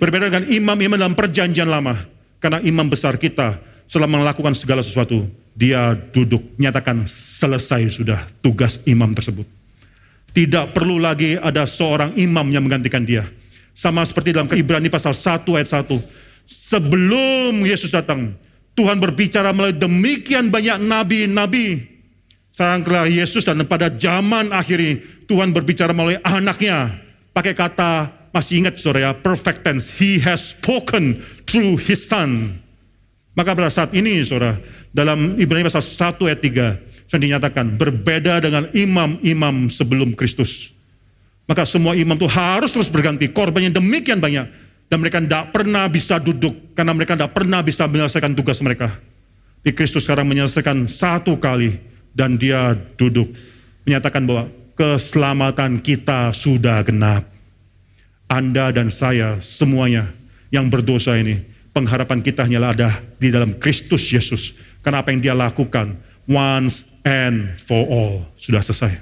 Berbeda 0.00 0.32
dengan 0.32 0.48
imam-imam 0.48 0.96
dalam 0.96 1.14
perjanjian 1.14 1.68
lama. 1.68 2.00
Karena 2.40 2.64
imam 2.64 2.88
besar 2.88 3.20
kita 3.20 3.60
setelah 3.86 4.08
melakukan 4.08 4.56
segala 4.56 4.80
sesuatu, 4.80 5.28
dia 5.52 5.92
duduk, 6.16 6.56
nyatakan 6.56 7.04
selesai 7.06 7.92
sudah 7.92 8.24
tugas 8.40 8.80
imam 8.88 9.12
tersebut. 9.12 9.61
Tidak 10.32 10.72
perlu 10.72 10.96
lagi 10.96 11.36
ada 11.36 11.68
seorang 11.68 12.16
imam 12.16 12.48
yang 12.48 12.64
menggantikan 12.64 13.04
dia. 13.04 13.28
Sama 13.76 14.04
seperti 14.04 14.32
dalam 14.32 14.48
Ibrani 14.48 14.88
pasal 14.88 15.12
1 15.12 15.44
ayat 15.56 15.68
1. 15.84 16.00
Sebelum 16.48 17.64
Yesus 17.64 17.92
datang, 17.92 18.36
Tuhan 18.72 18.96
berbicara 19.00 19.52
melalui 19.52 19.76
demikian 19.76 20.48
banyak 20.48 20.80
nabi-nabi. 20.80 21.84
Sekarang 22.52 22.84
Yesus 23.08 23.48
dan 23.48 23.64
pada 23.64 23.88
zaman 23.88 24.52
akhir 24.52 24.76
ini, 24.76 24.94
Tuhan 25.24 25.56
berbicara 25.56 25.96
melalui 25.96 26.20
anaknya. 26.20 27.00
Pakai 27.32 27.56
kata 27.56 28.12
masih 28.32 28.64
ingat 28.64 28.76
saudara 28.76 29.08
ya, 29.08 29.12
perfect 29.16 29.64
tense. 29.64 29.88
He 29.96 30.20
has 30.20 30.52
spoken 30.52 31.24
through 31.48 31.80
his 31.80 32.04
son. 32.04 32.60
Maka 33.32 33.56
pada 33.56 33.72
saat 33.72 33.96
ini 33.96 34.20
saudara, 34.20 34.60
dalam 34.92 35.40
Ibrani 35.40 35.64
pasal 35.64 35.80
1 35.80 36.20
ayat 36.28 36.40
3, 36.44 36.44
saya 36.44 36.91
dinyatakan 37.20 37.76
berbeda 37.76 38.40
dengan 38.40 38.68
imam-imam 38.72 39.68
sebelum 39.68 40.16
Kristus. 40.16 40.72
Maka 41.44 41.66
semua 41.66 41.92
imam 41.98 42.14
itu 42.16 42.28
harus 42.30 42.72
terus 42.72 42.88
berganti, 42.88 43.28
korbannya 43.28 43.74
demikian 43.74 44.22
banyak. 44.22 44.46
Dan 44.88 45.00
mereka 45.00 45.24
tidak 45.24 45.56
pernah 45.56 45.88
bisa 45.88 46.20
duduk, 46.20 46.76
karena 46.76 46.92
mereka 46.92 47.16
tidak 47.16 47.32
pernah 47.32 47.64
bisa 47.64 47.88
menyelesaikan 47.88 48.36
tugas 48.36 48.60
mereka. 48.60 48.92
Di 49.64 49.72
Kristus 49.72 50.04
sekarang 50.04 50.28
menyelesaikan 50.28 50.84
satu 50.84 51.40
kali, 51.40 51.80
dan 52.12 52.36
dia 52.36 52.76
duduk. 53.00 53.32
Menyatakan 53.88 54.22
bahwa 54.28 54.52
keselamatan 54.76 55.80
kita 55.80 56.36
sudah 56.36 56.84
genap. 56.84 57.24
Anda 58.28 58.68
dan 58.72 58.92
saya 58.92 59.40
semuanya 59.40 60.12
yang 60.52 60.68
berdosa 60.68 61.16
ini, 61.16 61.40
pengharapan 61.72 62.20
kita 62.20 62.44
hanyalah 62.44 62.76
ada 62.76 62.90
di 63.16 63.32
dalam 63.32 63.56
Kristus 63.56 64.04
Yesus. 64.12 64.52
Karena 64.84 65.00
apa 65.00 65.08
yang 65.12 65.20
dia 65.24 65.34
lakukan, 65.36 65.96
once 66.28 66.84
and 67.02 67.54
for 67.58 67.82
all, 67.86 68.26
sudah 68.38 68.62
selesai. 68.62 68.92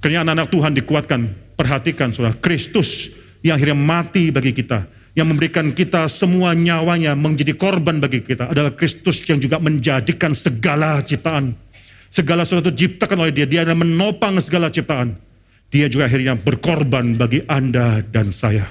Karena 0.00 0.24
anak-anak 0.24 0.48
Tuhan 0.48 0.72
dikuatkan, 0.76 1.20
perhatikan 1.54 2.10
saudara, 2.10 2.34
Kristus 2.38 3.12
yang 3.44 3.60
akhirnya 3.60 3.76
mati 3.76 4.32
bagi 4.32 4.56
kita, 4.56 4.88
yang 5.12 5.28
memberikan 5.28 5.70
kita 5.76 6.08
semua 6.08 6.56
nyawanya 6.56 7.12
menjadi 7.12 7.52
korban 7.56 8.00
bagi 8.00 8.24
kita 8.24 8.50
adalah 8.50 8.72
Kristus 8.72 9.20
yang 9.28 9.38
juga 9.38 9.60
menjadikan 9.60 10.32
segala 10.32 11.04
ciptaan. 11.04 11.52
Segala 12.10 12.42
sesuatu 12.42 12.74
diciptakan 12.74 13.22
oleh 13.22 13.30
dia, 13.30 13.46
dia 13.46 13.62
adalah 13.62 13.86
menopang 13.86 14.34
segala 14.42 14.66
ciptaan 14.66 15.30
dia 15.70 15.86
juga 15.86 16.10
akhirnya 16.10 16.34
berkorban 16.34 17.14
bagi 17.14 17.46
Anda 17.46 18.02
dan 18.02 18.34
saya. 18.34 18.66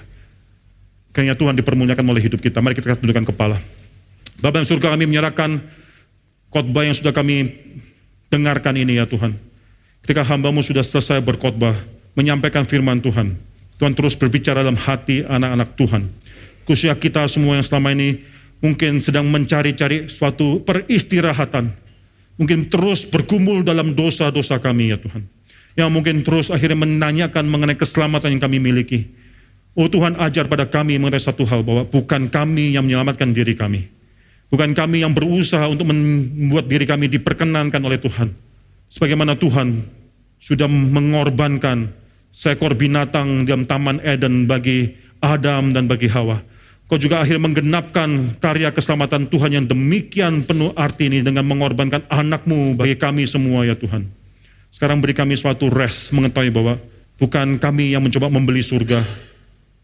Karena 1.16 1.34
Tuhan 1.34 1.56
dipermuliakan 1.58 2.06
oleh 2.06 2.22
hidup 2.22 2.44
kita. 2.44 2.60
Mari 2.60 2.76
kita 2.76 3.00
tundukkan 3.00 3.26
kepala. 3.34 3.58
Bapak 4.44 4.62
yang 4.62 4.68
surga 4.68 4.88
kami 4.94 5.08
menyerahkan 5.08 5.64
khotbah 6.50 6.86
yang 6.86 6.98
sudah 6.98 7.14
kami 7.14 7.54
dengarkan 8.30 8.78
ini 8.78 8.98
ya 9.02 9.06
Tuhan. 9.10 9.38
Ketika 10.06 10.26
hambamu 10.26 10.66
sudah 10.66 10.86
selesai 10.86 11.22
berkhotbah, 11.22 11.76
menyampaikan 12.14 12.66
firman 12.66 13.02
Tuhan. 13.02 13.38
Tuhan 13.80 13.94
terus 13.96 14.18
berbicara 14.18 14.66
dalam 14.66 14.76
hati 14.76 15.24
anak-anak 15.24 15.80
Tuhan. 15.80 16.04
Khususnya 16.68 16.94
kita 17.00 17.26
semua 17.32 17.58
yang 17.58 17.66
selama 17.66 17.96
ini 17.96 18.22
mungkin 18.60 19.00
sedang 19.00 19.26
mencari-cari 19.32 20.12
suatu 20.12 20.60
peristirahatan. 20.68 21.72
Mungkin 22.36 22.72
terus 22.72 23.04
bergumul 23.08 23.64
dalam 23.64 23.96
dosa-dosa 23.96 24.60
kami 24.60 24.96
ya 24.96 25.00
Tuhan 25.00 25.28
yang 25.80 25.90
mungkin 25.96 26.26
terus 26.28 26.52
akhirnya 26.52 26.84
menanyakan 26.84 27.48
mengenai 27.48 27.80
keselamatan 27.80 28.36
yang 28.36 28.44
kami 28.44 28.60
miliki. 28.60 29.08
Oh 29.78 29.88
Tuhan 29.88 30.20
ajar 30.20 30.52
pada 30.52 30.68
kami 30.68 31.00
mengenai 31.00 31.24
satu 31.24 31.48
hal 31.48 31.64
bahwa 31.64 31.88
bukan 31.88 32.28
kami 32.28 32.76
yang 32.76 32.84
menyelamatkan 32.84 33.32
diri 33.32 33.56
kami. 33.56 33.88
Bukan 34.50 34.74
kami 34.74 35.06
yang 35.06 35.14
berusaha 35.14 35.70
untuk 35.70 35.94
membuat 35.94 36.66
diri 36.66 36.90
kami 36.90 37.06
diperkenankan 37.06 37.82
oleh 37.86 38.02
Tuhan. 38.02 38.34
Sebagaimana 38.90 39.38
Tuhan 39.38 39.86
sudah 40.42 40.66
mengorbankan 40.66 41.94
seekor 42.34 42.74
binatang 42.74 43.46
dalam 43.46 43.70
Taman 43.70 44.02
Eden 44.02 44.50
bagi 44.50 44.90
Adam 45.22 45.70
dan 45.70 45.86
bagi 45.86 46.10
Hawa. 46.10 46.42
Kau 46.90 46.98
juga 46.98 47.22
akhirnya 47.22 47.46
menggenapkan 47.46 48.42
karya 48.42 48.74
keselamatan 48.74 49.30
Tuhan 49.30 49.62
yang 49.62 49.66
demikian 49.70 50.42
penuh 50.42 50.74
arti 50.74 51.06
ini 51.06 51.22
dengan 51.22 51.46
mengorbankan 51.46 52.10
anakmu 52.10 52.74
bagi 52.74 52.98
kami 52.98 53.30
semua 53.30 53.62
ya 53.62 53.78
Tuhan. 53.78 54.10
Sekarang 54.74 54.98
beri 54.98 55.14
kami 55.14 55.38
suatu 55.38 55.70
rest 55.70 56.10
mengetahui 56.10 56.50
bahwa 56.50 56.82
bukan 57.22 57.62
kami 57.62 57.94
yang 57.94 58.02
mencoba 58.02 58.26
membeli 58.34 58.66
surga, 58.66 59.06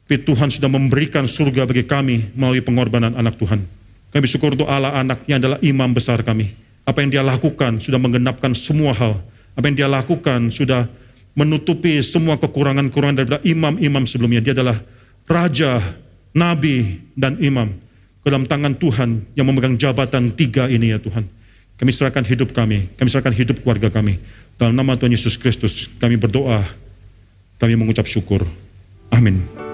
tapi 0.09 0.17
Tuhan 0.25 0.49
sudah 0.49 0.65
memberikan 0.65 1.29
surga 1.29 1.69
bagi 1.69 1.85
kami 1.85 2.33
melalui 2.33 2.65
pengorbanan 2.65 3.13
anak 3.13 3.37
Tuhan. 3.37 3.84
Kami 4.15 4.23
bersyukur 4.23 4.55
untuk 4.55 4.71
Allah 4.71 4.95
anaknya 4.95 5.43
adalah 5.43 5.59
imam 5.59 5.91
besar 5.91 6.23
kami. 6.23 6.55
Apa 6.87 7.03
yang 7.03 7.11
dia 7.11 7.19
lakukan 7.19 7.83
sudah 7.83 7.99
menggenapkan 7.99 8.55
semua 8.55 8.95
hal. 8.95 9.19
Apa 9.59 9.67
yang 9.67 9.75
dia 9.75 9.89
lakukan 9.91 10.55
sudah 10.55 10.87
menutupi 11.35 11.99
semua 11.99 12.39
kekurangan-kekurangan 12.39 13.15
daripada 13.19 13.43
imam-imam 13.43 14.07
sebelumnya. 14.07 14.39
Dia 14.39 14.55
adalah 14.55 14.79
raja 15.27 15.83
nabi, 16.31 17.03
dan 17.11 17.35
imam 17.43 17.75
ke 18.23 18.27
dalam 18.31 18.47
tangan 18.47 18.71
Tuhan 18.79 19.35
yang 19.35 19.51
memegang 19.51 19.75
jabatan 19.75 20.31
tiga 20.31 20.71
ini 20.71 20.95
ya 20.95 20.99
Tuhan. 21.03 21.27
Kami 21.75 21.91
serahkan 21.91 22.23
hidup 22.23 22.55
kami, 22.55 22.87
kami 22.95 23.07
serahkan 23.11 23.35
hidup 23.35 23.59
keluarga 23.59 23.91
kami. 23.91 24.15
Dalam 24.55 24.79
nama 24.79 24.95
Tuhan 24.95 25.11
Yesus 25.11 25.35
Kristus 25.35 25.91
kami 25.99 26.15
berdoa, 26.15 26.63
kami 27.59 27.75
mengucap 27.75 28.07
syukur. 28.07 28.47
Amin. 29.11 29.64